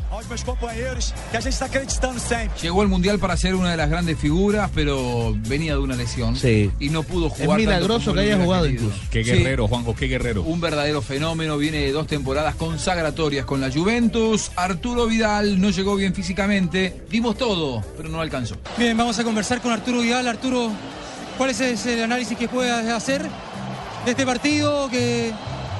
[2.61, 6.35] Llegó al Mundial para ser una de las grandes figuras, pero venía de una lesión.
[6.35, 6.71] Sí.
[6.79, 7.47] Y no pudo Es jugar.
[7.49, 8.83] tanto milagroso que haya jugado querido.
[8.85, 9.01] incluso.
[9.11, 9.31] Qué Sí.
[9.31, 10.43] guerrero, Juanjo, qué guerrero.
[10.43, 14.51] Un verdadero fenómeno, viene de dos temporadas consagratorias con la Juventus.
[14.55, 17.03] Arturo Vidal no llegó bien físicamente.
[17.09, 18.55] Dimos todo, pero no alcanzó.
[18.77, 20.27] Bien, vamos a conversar con Arturo Vidal.
[20.27, 20.71] Arturo,
[21.37, 23.21] ¿cuál es ese- el análisis que puedas hacer
[24.05, 25.31] de este partido que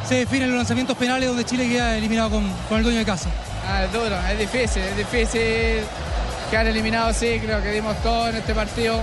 [0.08, 3.06] se define en los lanzamientos penales donde Chile queda eliminado con, con el dueño de
[3.06, 3.30] casa?
[3.68, 5.82] Ah, es duro, es difícil, es difícil
[6.52, 9.00] quedar eliminado, sí, creo que dimos todo en este partido.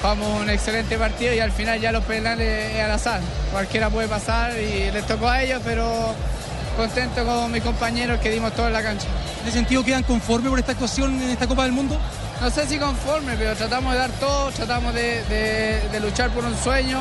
[0.00, 3.20] Jugamos un excelente partido y al final ya los penales es al azar.
[3.52, 6.14] Cualquiera puede pasar y les tocó a ellos, pero
[6.76, 9.06] contento con mis compañeros que dimos todo en la cancha.
[9.42, 11.98] ¿En ese sentido quedan conformes por esta actuación en esta Copa del Mundo?
[12.40, 16.44] No sé si conforme, pero tratamos de dar todo, tratamos de, de- de luchar por
[16.44, 17.00] un sueño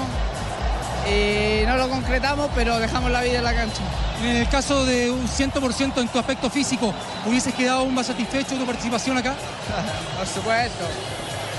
[1.10, 3.82] y no lo concretamos, pero dejamos la vida en la cancha.
[4.22, 6.94] En el caso de un 100% en tu aspecto físico,
[7.26, 9.36] ¿hubieses quedado aún más satisfecho de tu participación acá?
[10.18, 10.86] Por supuesto,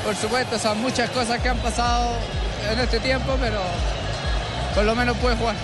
[0.05, 2.11] por supuesto, son muchas cosas que han pasado
[2.71, 3.59] en este tiempo, pero
[4.75, 5.57] por lo menos pude jugar.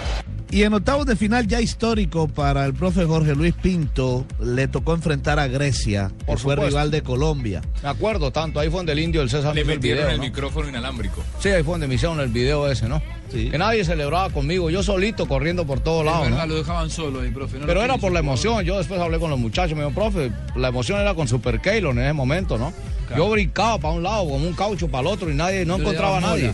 [0.52, 4.94] Y en octavos de final ya histórico para el profe Jorge Luis Pinto, le tocó
[4.94, 7.62] enfrentar a Grecia, Por que fue rival de Colombia.
[7.84, 10.16] Me acuerdo tanto, ahí fue donde el indio del César Le hizo el video, el
[10.16, 10.22] ¿no?
[10.24, 11.22] micrófono inalámbrico.
[11.38, 13.00] Sí, ahí fue donde me hicieron el video ese, ¿no?
[13.30, 16.54] Que nadie celebraba conmigo, yo solito corriendo por todos lados, verdad, ¿no?
[16.54, 17.60] lo dejaban solo ahí, profe.
[17.60, 20.32] no Pero era por la emoción, yo después hablé con los muchachos, me dijo, profe,
[20.56, 22.72] la emoción era con Super Keylor en ese momento, ¿no?
[23.16, 26.18] Yo brincaba para un lado, como un caucho para el otro y nadie, no, encontraba
[26.18, 26.52] a nadie.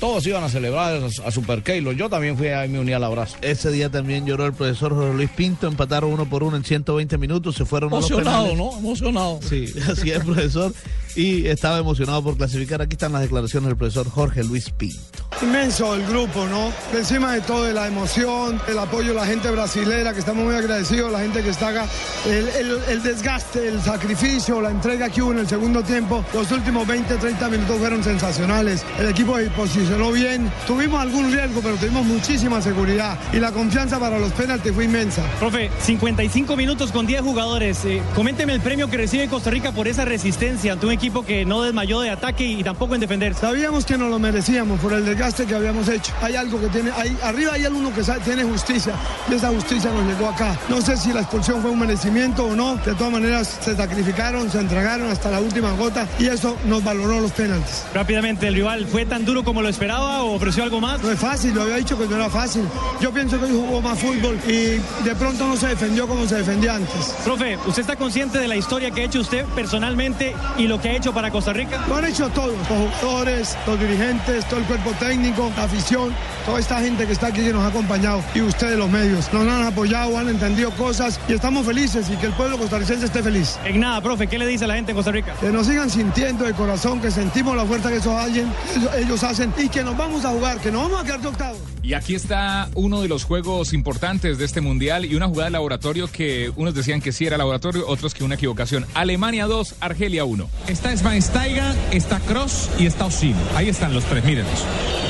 [0.00, 3.04] Todos iban a celebrar a, a Super Keylor, yo también fui ahí, me uní al
[3.04, 3.36] abrazo.
[3.42, 7.18] Ese día también lloró el profesor Jorge Luis Pinto, empataron uno por uno en 120
[7.18, 8.54] minutos, se fueron a los Emocionado.
[8.54, 8.78] ¿no?
[8.78, 9.40] Emocionado.
[9.42, 10.72] Sí, así es, profesor.
[11.14, 12.82] Y estaba emocionado por clasificar.
[12.82, 15.25] Aquí están las declaraciones del profesor Jorge Luis Pinto.
[15.42, 16.72] Inmenso el grupo, ¿no?
[16.90, 20.44] Por encima de todo, de la emoción, el apoyo de la gente brasilera, que estamos
[20.44, 21.84] muy agradecidos, la gente que está acá,
[22.24, 26.50] el, el- el desgaste, el sacrificio, la entrega que hubo en el segundo tiempo, los
[26.52, 28.82] últimos 20, 30 minutos fueron sensacionales.
[28.98, 33.98] El equipo se posicionó bien, tuvimos algún riesgo, pero tuvimos muchísima seguridad y la confianza
[34.00, 35.22] para los penaltis fue inmensa.
[35.38, 37.84] Profe, 55 minutos con 10 jugadores.
[37.84, 41.44] Eh, coménteme el premio que recibe Costa Rica por esa resistencia ante un equipo que
[41.44, 43.34] no desmayó de ataque y, tampoco en defender.
[43.34, 46.12] Sabíamos que nos lo merecíamos por el desgaste que habíamos hecho.
[46.22, 48.92] Hay algo que tiene, hay, arriba hay alguno que sa- tiene justicia
[49.28, 50.56] y esa justicia nos llegó acá.
[50.68, 52.76] No sé si la expulsión fue un merecimiento o no.
[52.76, 57.20] De todas maneras se sacrificaron, se entregaron hasta la última gota y eso nos valoró
[57.20, 57.82] los penaltis.
[57.92, 61.02] Rápidamente, ¿el rival fue tan duro como lo esperaba o ofreció algo más?
[61.02, 62.62] No es fácil, lo había dicho que no era fácil.
[63.00, 66.36] Yo pienso que hoy jugó más fútbol y de pronto no se defendió como se
[66.36, 67.14] defendía antes.
[67.24, 70.90] Profe, ¿usted está consciente de la historia que ha hecho usted personalmente y lo que
[70.90, 71.84] ha hecho para Costa Rica?
[71.88, 76.14] Lo han hecho todos, los jugadores, los dirigentes, todo el cuerpo técnico, la afición,
[76.44, 79.32] toda esta gente que está aquí que nos ha acompañado y ustedes los medios.
[79.32, 83.22] Nos han apoyado, han entendido cosas y estamos felices y que el pueblo costarricense esté
[83.22, 83.58] feliz.
[83.64, 85.34] En nada, profe, ¿qué le dice a la gente en Costa Rica?
[85.40, 89.24] Que nos sigan sintiendo de corazón, que sentimos la fuerza que esos alguien, ellos, ellos
[89.24, 91.58] hacen y que nos vamos a jugar, que nos vamos a quedar de octavos.
[91.86, 95.52] Y aquí está uno de los juegos importantes de este mundial y una jugada de
[95.52, 98.84] laboratorio que unos decían que sí era laboratorio, otros que una equivocación.
[98.94, 100.48] Alemania 2, Argelia 1.
[100.66, 103.36] Está Schweinsteiger, está Cross y está Osim.
[103.54, 104.64] Ahí están los tres, mírenlos.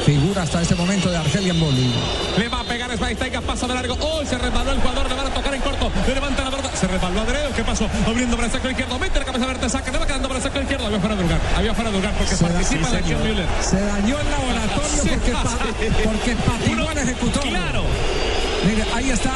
[0.06, 1.92] Figura hasta este momento de Argelia en Boli.
[2.38, 3.96] Le va a pegar Schweinsteiger, pasa de largo.
[4.00, 4.24] ¡Oh!
[4.24, 5.90] Se resbaló el jugador, le van a tocar en corto.
[6.06, 6.70] Le levanta la pelota.
[6.76, 7.52] Se resbaló Adreo.
[7.56, 7.88] ¿Qué pasó?
[8.06, 8.98] Abriendo para el saco izquierdo.
[9.00, 9.90] Mete la cabeza verde, saca.
[9.90, 10.86] Le va quedando para el saco izquierdo.
[10.86, 11.40] Había fuera de lugar.
[11.56, 13.34] Había fuera de lugar porque Se- participa sí, la acción señor.
[13.34, 13.48] Müller.
[13.60, 15.08] Se dañó el laboratorio Sí.
[15.10, 15.32] porque,
[16.36, 17.42] pa- porque ejecutor.
[17.42, 17.82] Claro.
[18.64, 19.30] Mire, ahí está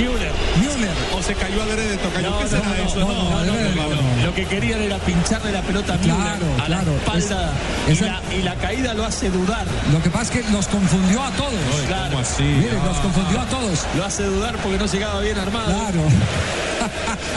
[0.00, 0.32] Müller.
[0.60, 0.94] Müller.
[1.16, 2.20] O se cayó adrede, toca.
[2.22, 3.00] No, ¿Qué no, será no, eso?
[3.00, 4.26] no, no, adrede no, no.
[4.26, 6.96] Lo que querían era pincharle la pelota a Müller Claro, a la claro.
[6.96, 7.52] espalda
[7.88, 9.66] Es- y, la, y la caída lo hace dudar.
[9.92, 11.52] Lo que pasa es que los confundió a todos.
[11.86, 12.18] Claro.
[12.38, 13.86] Mire, los confundió a todos.
[13.96, 15.66] Lo hace dudar porque no llegaba bien armado.
[15.66, 16.02] Claro.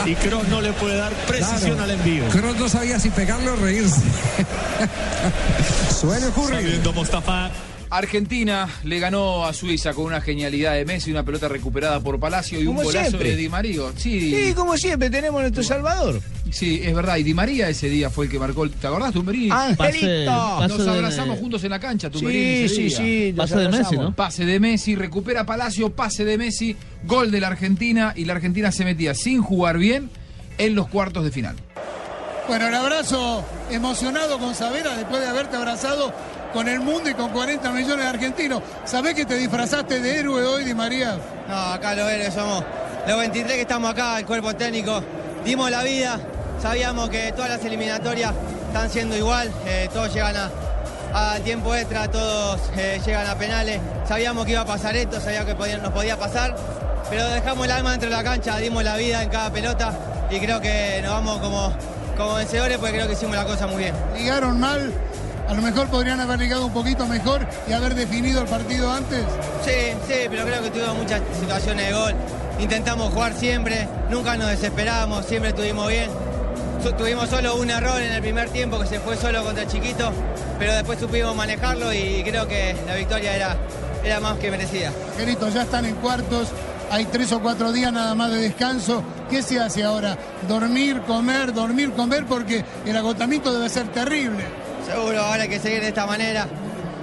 [0.06, 1.82] Y Kroos no le puede dar precisión Claro.
[1.84, 2.28] al envío.
[2.30, 4.00] Kroos no sabía si pegarle o reírse.
[6.00, 6.60] Suele ocurrir.
[6.62, 7.50] Saliendo Mostafa.
[7.90, 12.60] Argentina le ganó a Suiza con una genialidad de Messi, una pelota recuperada por Palacio
[12.60, 13.30] y un golazo siempre.
[13.30, 13.80] de Di María.
[13.96, 14.34] Sí.
[14.34, 16.20] Sí, como siempre, tenemos nuestro Salvador.
[16.50, 17.16] Sí, es verdad.
[17.16, 18.64] Y Di María ese día fue el que marcó.
[18.64, 19.50] el- ¿Te acordás, Tumberini?
[19.50, 19.76] Angelito.
[19.78, 22.42] Pase- Nos pase de- abrazamos juntos en la cancha, Tumberini.
[22.42, 22.96] Sí, ese sí, día.
[22.96, 24.04] sí, Pase de Messi, abrazamos.
[24.04, 24.14] ¿no?
[24.16, 28.72] Pase de Messi, recupera Palacio, pase de Messi, gol de la Argentina y la Argentina
[28.72, 30.10] se metía sin jugar bien
[30.58, 31.56] en los cuartos de final.
[32.46, 36.12] Bueno, el abrazo emocionado con Savera después de haberte abrazado
[36.54, 38.62] con el mundo y con 40 millones de argentinos.
[38.84, 41.18] ¿Sabés que te disfrazaste de héroe hoy, Di María?
[41.48, 42.64] No, acá los héroes somos
[43.06, 45.02] los 23 que estamos acá, el cuerpo técnico.
[45.44, 46.18] Dimos la vida,
[46.62, 48.32] sabíamos que todas las eliminatorias
[48.68, 50.50] están siendo igual, eh, todos llegan a,
[51.34, 53.80] a tiempo extra, todos eh, llegan a penales.
[54.08, 56.54] Sabíamos que iba a pasar esto, sabíamos que podía- nos podía pasar,
[57.10, 59.92] pero dejamos el alma dentro de la cancha, dimos la vida en cada pelota
[60.30, 61.72] y creo que nos vamos como,
[62.16, 63.94] como vencedores porque creo que hicimos la cosa muy bien.
[64.16, 64.92] Ligaron mal,
[65.48, 69.20] a lo mejor podrían haber ligado un poquito mejor y haber definido el partido antes.
[69.64, 72.14] Sí, sí, pero creo que tuvimos muchas situaciones de gol.
[72.58, 76.10] Intentamos jugar siempre, nunca nos desesperamos, siempre estuvimos bien.
[76.98, 80.12] Tuvimos solo un error en el primer tiempo que se fue solo contra chiquito,
[80.58, 83.56] pero después supimos manejarlo y creo que la victoria era,
[84.04, 84.92] era más que merecida.
[85.16, 86.48] Gerito, ya están en cuartos,
[86.90, 89.02] hay tres o cuatro días nada más de descanso.
[89.30, 90.18] ¿Qué se hace ahora?
[90.46, 94.44] Dormir, comer, dormir, comer, porque el agotamiento debe ser terrible.
[94.86, 96.46] Seguro, ahora hay que seguir de esta manera,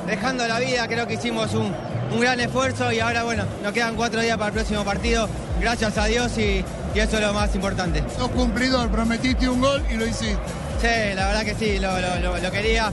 [0.08, 1.74] dejando la vida, creo que hicimos un,
[2.14, 5.28] un gran esfuerzo y ahora bueno, nos quedan cuatro días para el próximo partido,
[5.60, 6.64] gracias a Dios y,
[6.94, 8.04] y eso es lo más importante.
[8.18, 10.38] Sos cumplidor, prometiste un gol y lo hiciste.
[10.82, 12.92] Sí, la verdad que sí, lo, lo- lo- lo quería.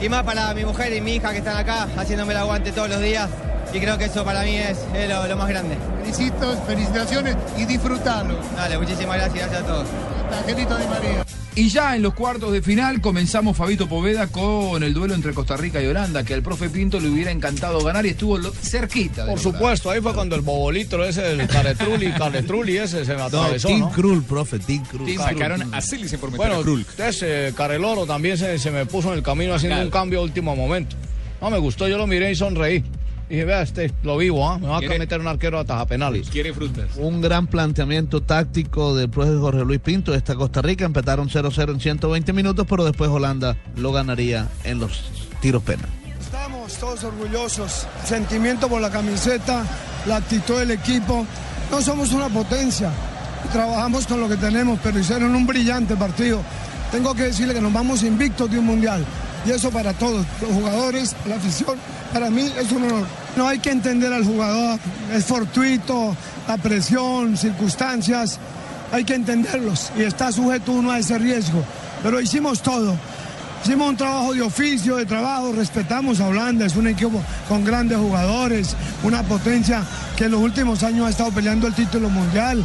[0.00, 2.88] Y más para mi mujer y mi hija que están acá haciéndome el aguante todos
[2.88, 3.28] los días.
[3.72, 5.76] Y creo que eso para mí es, es lo, lo más grande.
[6.02, 8.36] Felicitos, felicitaciones y disfrutalo.
[8.56, 9.86] Dale, muchísimas gracias, gracias a todos.
[10.38, 11.23] Angelito Di María.
[11.56, 15.56] Y ya en los cuartos de final comenzamos Fabito Poveda con el duelo entre Costa
[15.56, 19.24] Rica y Holanda, que al profe Pinto le hubiera encantado ganar y estuvo lo- cerquita.
[19.24, 19.54] de Por lograr.
[19.54, 23.78] supuesto, ahí fue cuando el bobolito ese, el caretruli, caretruli ese se me atravesó, Tim
[23.80, 23.92] ¿no?
[23.92, 25.06] Krul, profe, Tim Krul.
[25.06, 25.74] Tim Sacaron Krul.
[25.74, 29.54] a Silicen por meter Bueno, ese Careloro también se, se me puso en el camino
[29.54, 29.86] haciendo Claro.
[29.86, 30.96] un cambio a último momento.
[31.40, 32.82] No me gustó, yo lo miré y sonreí.
[33.28, 34.58] Dije, vea, este, lo vivo, ¿ah?
[34.58, 36.28] Me va a ¿Quiere- meter un arquero a taja penales.
[36.30, 36.90] Quiere frutas.
[36.96, 40.84] Un gran planteamiento táctico del profe Jorge Luis Pinto de esta Costa Rica.
[40.84, 45.04] Empataron 0-0 en 120 minutos, pero después Holanda lo ganaría en los
[45.40, 45.88] tiros penal.
[46.20, 47.86] Estamos todos orgullosos.
[48.04, 49.64] Sentimiento por la camiseta,
[50.06, 51.26] la actitud del equipo.
[51.70, 52.90] No somos una potencia.
[53.52, 56.40] Trabajamos con lo que tenemos, pero hicieron un brillante partido.
[56.90, 59.04] Tengo que decirle que nos vamos invictos de un mundial.
[59.46, 61.76] Y eso para todos, los jugadores, la afición,
[62.12, 63.06] para mí es un honor.
[63.36, 64.78] No hay que entender al jugador,
[65.12, 66.16] es fortuito,
[66.48, 68.38] la presión, circunstancias,
[68.92, 71.62] hay que entenderlos y está sujeto uno a ese riesgo.
[72.02, 72.96] Pero hicimos todo.
[73.64, 77.96] Hicimos un trabajo de oficio, de trabajo, respetamos a Holanda, es un equipo con grandes
[77.96, 79.82] jugadores, una potencia
[80.16, 82.64] que en los últimos años ha estado peleando el título mundial.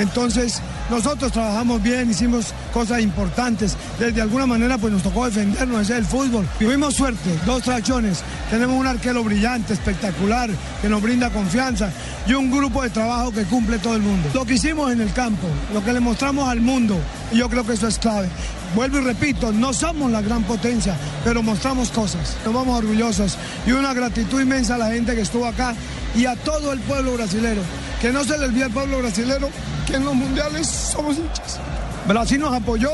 [0.00, 3.76] Entonces, nosotros trabajamos bien, hicimos cosas importantes.
[3.98, 6.46] De, alguna manera, pues nos tocó defendernos, ese es el fútbol.
[6.58, 8.22] Tuvimos suerte, dos tracciones.
[8.50, 10.50] Tenemos un arquero brillante, espectacular,
[10.82, 11.90] que nos brinda confianza
[12.26, 14.28] y un grupo de trabajo que cumple todo el mundo.
[14.34, 16.98] Lo que hicimos en el campo, lo que le mostramos al mundo,
[17.32, 18.28] y yo creo que eso es clave.
[18.74, 23.36] Vuelvo y repito, no somos la gran potencia, pero mostramos cosas, nos vamos orgullosos
[23.66, 25.74] y una gratitud inmensa a la gente que estuvo acá
[26.14, 27.62] y a todo el pueblo brasilero.
[28.00, 29.50] Que no se le olvide al pueblo brasilero
[29.86, 31.58] que en los mundiales somos hinchas.
[32.06, 32.90] Brasil nos apoyó,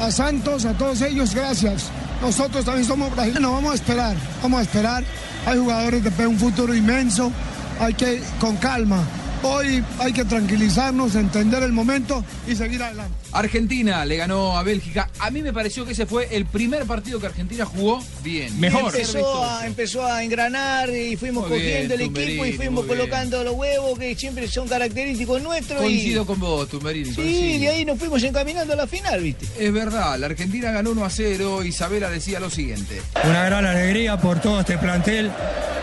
[0.00, 1.86] a Santos, a todos ellos, gracias.
[2.20, 5.04] Nosotros también somos brasileños, vamos a esperar, vamos a esperar.
[5.46, 7.32] Hay jugadores de un futuro inmenso,
[7.80, 9.02] hay que, con calma.
[9.42, 13.14] Hoy hay que tranquilizarnos, entender el momento y seguir adelante.
[13.32, 15.10] Argentina le ganó a Bélgica.
[15.20, 18.52] A mí me pareció que ese fue el primer partido que Argentina jugó bien.
[18.62, 23.44] Empezó a, empezó a engranar y fuimos Muy cogiendo bien, el equipo y fuimos colocando
[23.44, 25.80] los huevos que siempre son característicos nuestros.
[25.80, 26.26] Coincido y...
[26.26, 27.10] con vos, Tumberini.
[27.10, 27.60] Sí, coincido.
[27.60, 29.46] de ahí nos fuimos encaminando a la final, ¿viste?
[29.58, 31.64] Es verdad, la Argentina ganó 1 a 0.
[31.64, 33.00] Isabela decía lo siguiente.
[33.24, 35.30] Una gran alegría por todo este plantel,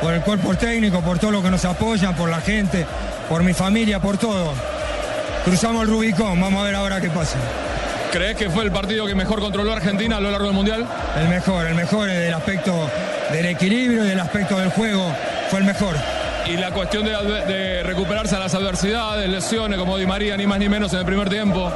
[0.01, 2.85] por el cuerpo técnico, por todo lo que nos apoyan, por la gente,
[3.29, 4.53] por mi familia, por todo.
[5.43, 7.37] Cruzamos el Rubicón, vamos a ver ahora qué pasa.
[8.11, 10.87] ¿Crees que fue el partido que mejor controló Argentina a lo largo del Mundial?
[11.19, 12.89] El mejor, el mejor del aspecto
[13.31, 15.13] del equilibrio y del aspecto del juego,
[15.49, 15.95] fue el mejor.
[16.45, 20.59] Y la cuestión de, de recuperarse a las adversidades, lesiones como Di María, ni más
[20.59, 21.71] ni menos en el primer tiempo.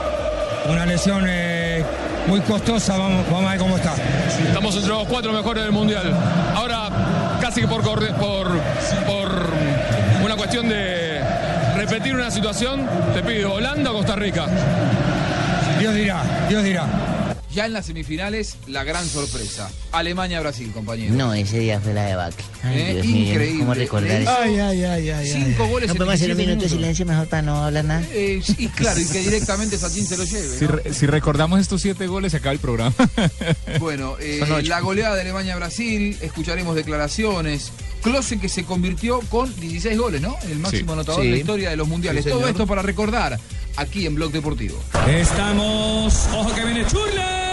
[0.70, 1.84] Una lesión eh,
[2.28, 3.96] muy costosa, vamos, vamos a ver cómo está.
[4.48, 6.14] Estamos entre los cuatro mejores del Mundial.
[6.56, 6.90] Ahora,
[7.42, 9.30] casi que por, por, por
[10.24, 11.09] una cuestión de
[11.90, 14.46] repetir una situación, te pido, ¿Holanda o Costa Rica?
[15.80, 17.09] Dios dirá, Dios dirá.
[17.60, 19.70] Ya en las semifinales, la gran sorpresa.
[19.92, 21.14] Alemania-Brasil, compañero.
[21.14, 22.42] No, ese día fue la debacle.
[22.64, 23.60] Ay, Eh, Dios mío, increíble.
[23.60, 24.32] ¿Cómo recordar eso?
[24.40, 25.28] Ay, ay, ay, ay.
[25.30, 27.84] Cinco goles ¿No en podemos hacer un 17 minuto de silencio mejor para no hablar
[27.84, 28.02] nada?
[28.14, 30.58] Eh, y claro, y que directamente Sachin se lo lleve.
[30.58, 30.72] Si, ¿no?
[30.72, 32.96] re- si recordamos estos siete goles, se acaba el programa.
[33.82, 37.74] Bueno, eh, la goleada de Alemania-Brasil, escucharemos declaraciones.
[38.02, 40.38] Klose que se convirtió con 16 goles, ¿no?
[40.50, 40.94] El máximo Sí.
[40.94, 41.28] anotador Sí.
[41.28, 42.24] de la historia de los mundiales.
[42.24, 43.38] Sí, Todo esto para recordar
[43.76, 44.82] aquí en Blog Deportivo.
[45.10, 46.14] Estamos.
[46.34, 47.49] Ojo que viene Churla.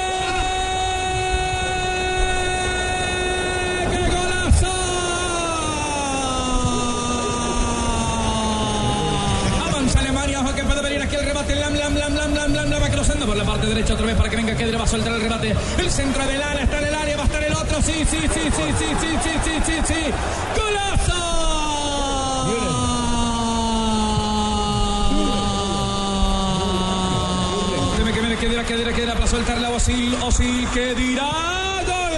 [13.67, 15.57] Parte derecha otra vez para que venga Kedra, va a soltar el rebate.
[15.79, 17.83] El centro de Lana está en el área, va a estar el otro.
[17.83, 20.01] Sí, sí, sí, sí, sí, sí, sí, sí, sí, sí.
[20.57, 21.25] ¡Golazo!
[28.15, 32.13] Que viene Kedra, Kedra, Kedra para soltar la Osil, Osil, que dirá gol.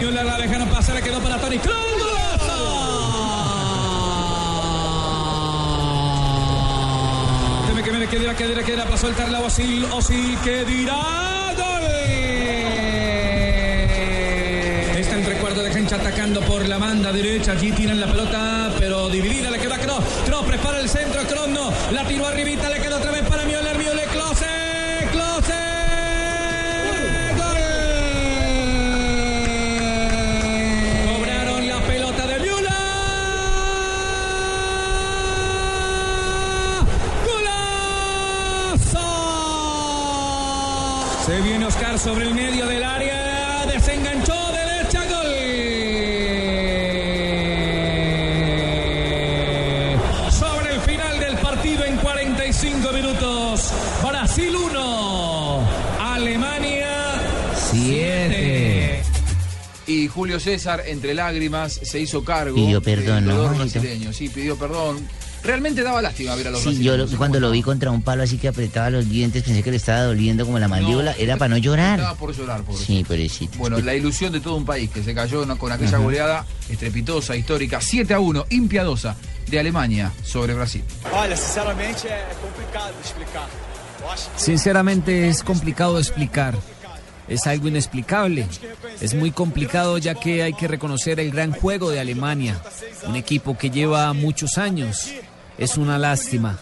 [0.00, 1.85] Müller la dejaron pasar, quedó para Tony Kroos.
[7.86, 7.92] ¡Golazo!
[7.92, 11.82] Dime que viene Kedra, Kedra, Kedra para soltar la Osil, Osil, que dirá gol.
[14.96, 17.52] Está entre cuarto de cancha atacando por la banda derecha.
[17.52, 20.04] Allí tiran la pelota, pero dividida le queda a Kroos.
[20.24, 21.22] Kroos prepara el centro.
[21.22, 21.72] Kroos no.
[21.92, 23.65] La tiró arribita, le queda otra vez para Müller.
[41.98, 43.64] Sobre el medio del área.
[43.66, 45.26] Desenganchó, derecha, gol.
[50.30, 53.72] Sobre el final del partido en 45 minutos.
[54.06, 55.68] Brasil 1,
[56.00, 57.14] Alemania
[57.70, 59.02] 7.
[59.86, 62.56] Y Julio César, entre lágrimas, se hizo cargo.
[62.56, 63.56] Pidió perdón, del dolor ¿no?
[63.58, 64.12] brasileño.
[64.12, 64.98] Sí, pidió perdón
[65.46, 68.24] Realmente daba lástima ver a los Sí, yo lo- cuando lo vi contra un palo
[68.24, 71.12] así que apretaba los dientes, pensé que le estaba doliendo como la mandíbula.
[71.18, 72.00] Era para no llorar.
[72.00, 72.84] Estaba por llorar, pobre.
[72.84, 73.56] Sí, pobrecito.
[73.58, 75.56] Bueno, la ilusión de todo un país que se cayó ¿no?
[75.56, 75.98] con aquella Ajá.
[75.98, 79.16] goleada estrepitosa, histórica, 7 a 1, impiadosa,
[79.48, 80.82] de Alemania sobre Brasil.
[81.12, 81.36] Olha,
[84.36, 86.54] sinceramente es complicado de explicar.
[87.28, 88.46] Es algo inexplicable.
[89.00, 92.60] Es muy complicado ya que hay que reconocer el gran juego de Alemania.
[93.06, 95.10] Un equipo que lleva muchos años.
[95.58, 96.58] Es una lástima.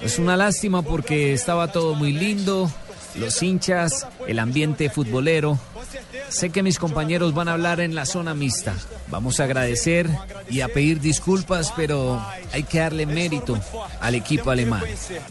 [0.00, 2.70] Es una lástima porque estaba todo muy lindo.
[3.16, 5.58] Los hinchas, el ambiente futbolero.
[6.28, 8.74] Sé que mis compañeros van a hablar en la zona mixta.
[9.10, 10.08] Vamos a agradecer
[10.50, 12.20] y a pedir disculpas, pero
[12.52, 13.58] hay que darle mérito
[14.00, 14.82] al equipo alemán.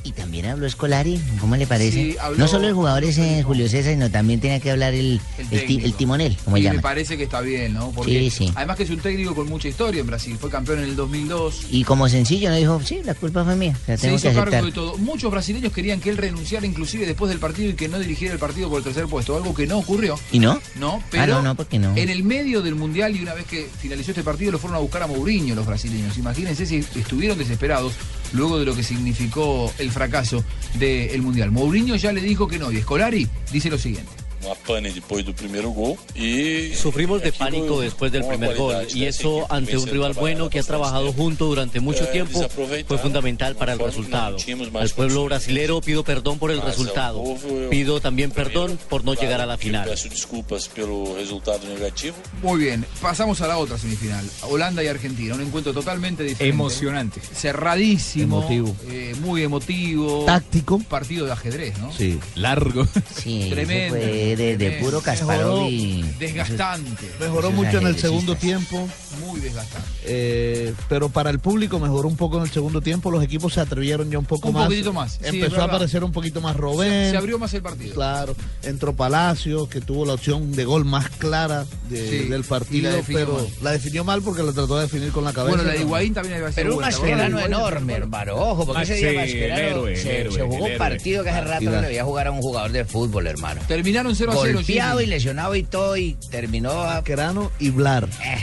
[0.04, 1.91] Y también habló Escolari, ¿cómo le parece?
[1.91, 5.20] Sí, habló- No solo el jugador es Julio César, sino también tenía que hablar el,
[5.52, 7.91] El timonel, como y me parece que está bien, ¿no?
[7.91, 8.52] Porque Sí, sí.
[8.56, 10.38] además que es un técnico con mucha historia en Brasil.
[10.40, 11.68] Fue campeón en el 2002.
[11.72, 14.36] Y como sencillo, no dijo, sí, la culpa fue mía, la Se tengo hizo que
[14.36, 14.98] cargo de todo.
[14.98, 18.40] Muchos brasileños querían que él renunciara inclusive después del partido y que no dirigiera el
[18.40, 20.18] partido por el tercer puesto, algo que no ocurrió.
[20.32, 20.60] ¿Y no?
[20.76, 21.95] No, pero Ah, no, no, porque no.
[21.98, 24.81] en el medio del mundial y una vez que finalizó este partido lo fueron a
[24.81, 26.18] buscar a Mourinho los brasileños.
[26.18, 27.94] Imagínense si estuvieron desesperados
[28.34, 30.44] luego de lo que significó el fracaso
[30.76, 31.52] del mundial.
[31.52, 34.23] Mourinho ya le dijo que no y Scolari dice lo siguiente.
[34.45, 39.06] Uma pane depois do primeiro gol e Sufrimos de pánico después del primer gol y
[39.06, 42.45] eso ante un rival bueno que ha trabajado junto durante mucho Eh, tiempo
[42.88, 44.38] fue fundamental para el resultado.
[44.80, 47.24] Al pueblo brasilero pido perdón por el resultado.
[47.70, 49.88] Pido también perdón por no llegar a la final.
[49.90, 52.15] Peço desculpas pelo resultado negativo.
[52.41, 54.26] Muy bien, pasamos a la otra semifinal.
[54.44, 56.53] Holanda y Argentina, un encuentro totalmente diferente.
[56.53, 57.22] Emocionante.
[57.22, 58.40] Cerradísimo.
[58.40, 58.76] Emotivo.
[58.90, 60.26] eh, muy emotivo.
[60.26, 60.80] Táctico.
[60.90, 61.91] Partido de ajedrez, ¿no?
[61.94, 62.20] Sí.
[62.36, 62.86] Largo.
[63.15, 63.95] Sí, Tremendo.
[64.36, 66.02] De, puro Kasparov y...
[66.20, 67.10] Desgastante.
[67.20, 68.88] Mejoró mucho en el segundo tiempo.
[69.26, 69.88] Muy desgastante.
[70.06, 73.12] eh, pero para el público mejoró un poco en el segundo tiempo.
[73.12, 74.66] Los equipos se atrevieron ya un poco Un más.
[74.66, 77.12] poquitito más, sí, es Empezó a aparecer un poquito más Robén.
[77.12, 77.94] Se abrió más el partido.
[77.94, 82.92] Claro, entró Palacio, que tuvo la opción de gol más clara de- Sí, del partido,
[82.92, 83.48] la pero mal.
[83.62, 85.56] la definió mal porque la trató de definir con la cabeza.
[85.58, 86.82] Bueno, la de Higuaín también había sido Pero un.
[86.82, 88.36] Mascherano enorme, hermano.
[88.36, 91.30] Ojo, porque Ah, ese día sí, Mascherano el héroe, se, se jugó un partido que
[91.30, 93.62] hace rato no le veía jugar a un jugador de fútbol, hermano.
[93.68, 94.54] Terminaron 0 a 0.
[94.56, 96.95] Golpeado y lesionado y todo, y terminó a...
[96.95, 98.08] Mascherano y Blar.
[98.24, 98.38] Eh,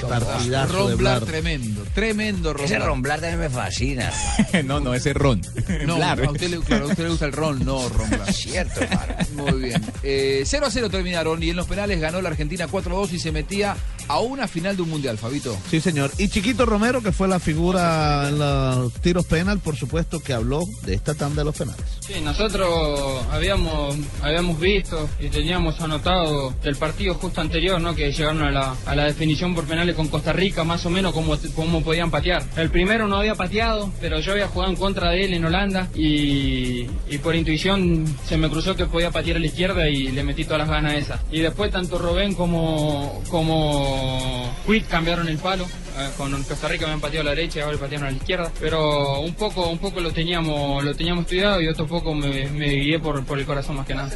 [0.00, 1.24] Partidazo de Ron Blar Blar.
[1.24, 2.88] tremendo, tremendo Ron ese Blar.
[2.88, 4.12] Romblar también me fascina.
[4.64, 5.40] no, no, ese ron.
[5.86, 8.32] No, a usted, le, claro, a usted le gusta el ron, no Ron Blar.
[8.32, 9.14] Cierto, hermano.
[9.34, 9.82] Muy bien.
[10.02, 13.12] Eh, 0 a 0 terminaron y en los penales ganó la Argentina 4 a 2
[13.12, 13.76] y se metía
[14.08, 15.56] a una final de un mundial, Fabito.
[15.70, 16.10] Sí, señor.
[16.18, 20.62] Y Chiquito Romero, que fue la figura en los tiros penal, por supuesto, que habló
[20.82, 21.84] de esta tanda de los penales.
[22.00, 27.94] Sí, nosotros habíamos, habíamos visto y teníamos anotado el partido justo anterior, ¿no?
[27.94, 31.36] Que llegaron a la, a la definición por con Costa Rica, más o menos cómo,
[31.54, 32.42] cómo podían patear.
[32.56, 35.88] El primero no había pateado, pero yo había jugado en contra de él en Holanda
[35.94, 40.22] y, y por intuición se me cruzó que podía patear a la izquierda y le
[40.22, 41.22] metí todas las ganas a esa.
[41.30, 45.66] Y después tanto Robén como, como Quick cambiaron el palo.
[45.98, 48.16] Eh, Con Costa Rica me han pateado a la derecha y ahora patearon a la
[48.16, 48.52] izquierda.
[48.60, 52.66] Pero un poco, un poco lo teníamos, lo teníamos estudiado y otro poco me, me
[52.66, 54.10] guié por, por el corazón más que nada.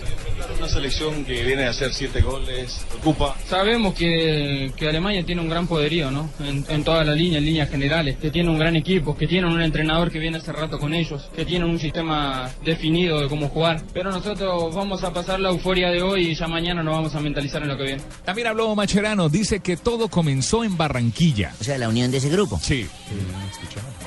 [0.59, 3.35] Una selección que viene a hacer siete goles, preocupa.
[3.49, 6.31] Sabemos que, que Alemania tiene un gran poderío, ¿no?
[6.41, 9.47] En, en toda la línea, en líneas generales, que tiene un gran equipo, que tiene
[9.47, 13.49] un entrenador que viene hace rato con ellos, que tiene un sistema definido de cómo
[13.49, 13.83] jugar.
[13.93, 17.21] Pero nosotros vamos a pasar la euforia de hoy y ya mañana nos vamos a
[17.21, 18.03] mentalizar en lo que viene.
[18.25, 21.53] También habló Macherano, dice que todo comenzó en Barranquilla.
[21.61, 22.59] O sea, la unión de ese grupo.
[22.63, 22.87] Sí.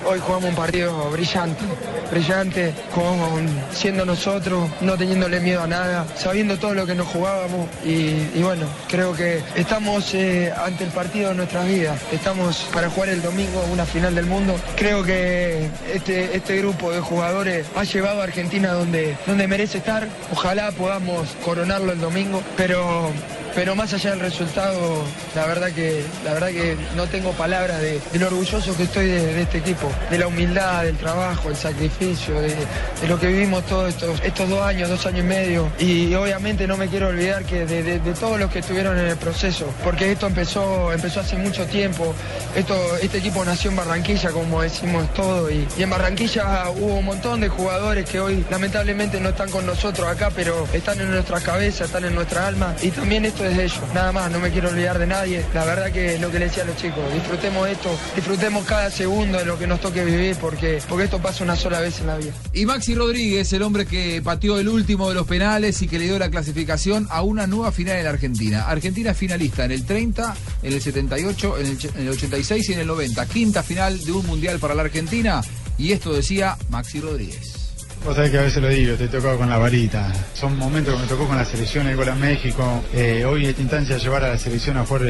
[0.05, 1.63] Hoy jugamos un partido brillante,
[2.11, 7.69] brillante, con, siendo nosotros, no teniéndole miedo a nada, sabiendo todo lo que nos jugábamos
[7.85, 13.09] y, y bueno, creo que estamos eh, ante el partido nuestras vidas, estamos para jugar
[13.09, 14.55] el domingo una final del mundo.
[14.75, 20.07] Creo que este, este grupo de jugadores ha llevado a Argentina donde, donde merece estar,
[20.31, 23.11] ojalá podamos coronarlo el domingo, pero
[23.55, 25.03] pero más allá del resultado,
[25.35, 29.05] la verdad que, la verdad que no tengo palabras de, de lo orgulloso que estoy
[29.07, 33.63] de, este equipo, de la humildad, del trabajo, el sacrificio, de, de lo que vivimos
[33.65, 35.69] todos estos, estos dos años, dos años y medio.
[35.77, 39.67] Y obviamente no me quiero olvidar que de todos los que estuvieron en el proceso,
[39.83, 42.13] porque esto empezó, empezó hace mucho tiempo.
[42.55, 47.39] Esto, este equipo nació en Barranquilla, como decimos todo, y, en Barranquilla hubo un montón
[47.39, 51.85] de jugadores que hoy lamentablemente no están con nosotros acá, pero están en nuestra cabeza,
[51.85, 52.75] están en nuestra alma.
[52.81, 53.81] Y también esto es de ellos.
[53.93, 55.45] Nada más, no me quiero olvidar de nadie.
[55.53, 58.89] La verdad que es lo que le decía a los chicos, disfrutemos esto, disfrutemos cada
[58.91, 62.07] segundo de lo que nos toque vivir porque, porque esto pasa una sola vez en
[62.07, 62.33] la vida.
[62.53, 66.05] Y Maxi Rodríguez, el hombre que pateó el último de los penales y que le
[66.05, 68.67] dio la clasificación a una nueva final en Argentina.
[68.67, 70.81] Argentina finalista en el 30, en el
[71.17, 73.25] 78, en el, ch- en el 86 y en el 90.
[73.27, 75.41] Quinta final de un mundial para la Argentina.
[75.77, 77.62] Y esto decía Maxi Rodríguez.
[78.05, 80.11] Vos sabés que a veces lo digo, te he tocado con la varita.
[80.33, 82.83] Son momentos que me tocó con la selección de a México.
[82.93, 85.03] Eh, hoy en esta instancia llevar a la selección a jugar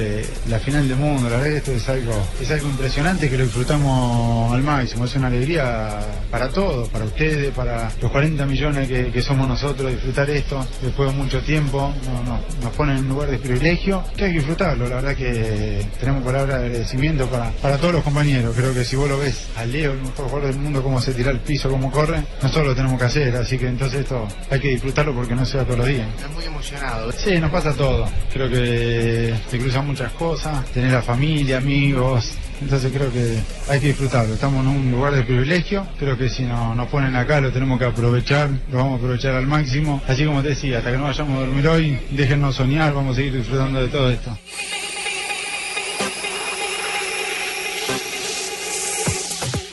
[0.48, 4.54] la final del mundo, la verdad esto es algo, es algo impresionante que lo disfrutamos
[4.54, 5.06] al máximo.
[5.06, 10.30] Es una alegría para todos, para ustedes, para los 40 millones que, somos nosotros, disfrutar
[10.30, 11.92] esto después de mucho tiempo.
[12.06, 14.88] No, no, nos ponen en un lugar de privilegio que hay que disfrutarlo.
[14.88, 18.56] La verdad que tenemos palabras de agradecimiento para, para todos los compañeros.
[18.56, 21.12] Creo que si vos lo ves a Leo, el mejor jugador del mundo, cómo se
[21.14, 23.36] tira al piso, cómo corre, nosotros lo tenemos que hacer.
[23.36, 26.08] Así que entonces esto hay que disfrutarlo porque no se da todos los días.
[26.16, 27.12] Estás muy emocionado.
[27.12, 28.08] Sí, nos pasa todo.
[28.32, 32.36] Creo que te cruzan muchas cosas, tener la familia, amigos.
[32.62, 33.40] Entonces creo que
[33.70, 34.34] hay que disfrutarlo.
[34.34, 35.86] Estamos en un lugar de privilegio.
[36.00, 38.50] Creo que si no, nos ponen acá lo tenemos que aprovechar.
[38.72, 40.02] Lo vamos a aprovechar al máximo.
[40.08, 42.94] Así como te decía, hasta que no vayamos a dormir hoy, déjennos soñar.
[42.94, 44.38] Vamos a seguir disfrutando de todo esto.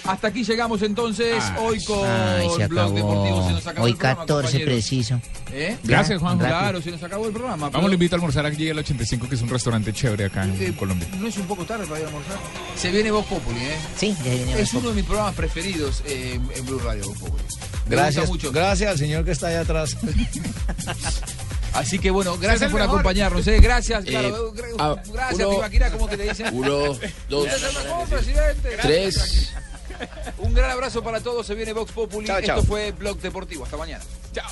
[0.04, 3.46] Hasta aquí llegamos entonces hoy con Ay, se Blog Deportivo.
[3.46, 4.74] Se nos acabó Hoy el programa, 14 compañeros.
[4.74, 5.20] preciso.
[5.52, 5.76] ¿Eh?
[5.84, 6.38] Gracias, Juan.
[6.38, 7.68] Claro, se nos acabó el programa.
[7.70, 10.60] Vamos, lo invito a almorzar aquí al 85, que es un restaurante chévere acá en
[10.62, 11.06] Eh, Colombia.
[11.18, 12.36] ¿No es un poco tarde para ir a almorzar?
[12.76, 13.76] Se viene Voz Populi, ¿eh?
[13.96, 17.18] Sí, ya viene Es uno de mis programas preferidos eh, en, en Blue Radio, Voz
[17.18, 17.42] Populi.
[17.88, 18.52] Me Gracias, gusta mucho.
[18.52, 19.96] gracias al señor que está allá atrás.
[21.72, 22.96] Así que bueno, gracias por mejor.
[22.98, 23.46] acompañarnos.
[23.46, 23.58] ¿eh?
[23.60, 26.46] Gracias, Eh, claro, gra- ah, gracias, uno- Tibaquira, ¿cómo que te dicen?
[26.52, 26.96] Uno,
[27.28, 27.48] dos,
[28.82, 29.52] tres.
[30.38, 31.46] Un gran abrazo para todos.
[31.46, 32.26] Se viene Vox Populi.
[32.26, 32.62] Chao, Esto chao.
[32.62, 33.64] fue Blog Deportivo.
[33.64, 34.04] Hasta mañana.
[34.32, 34.48] Chao.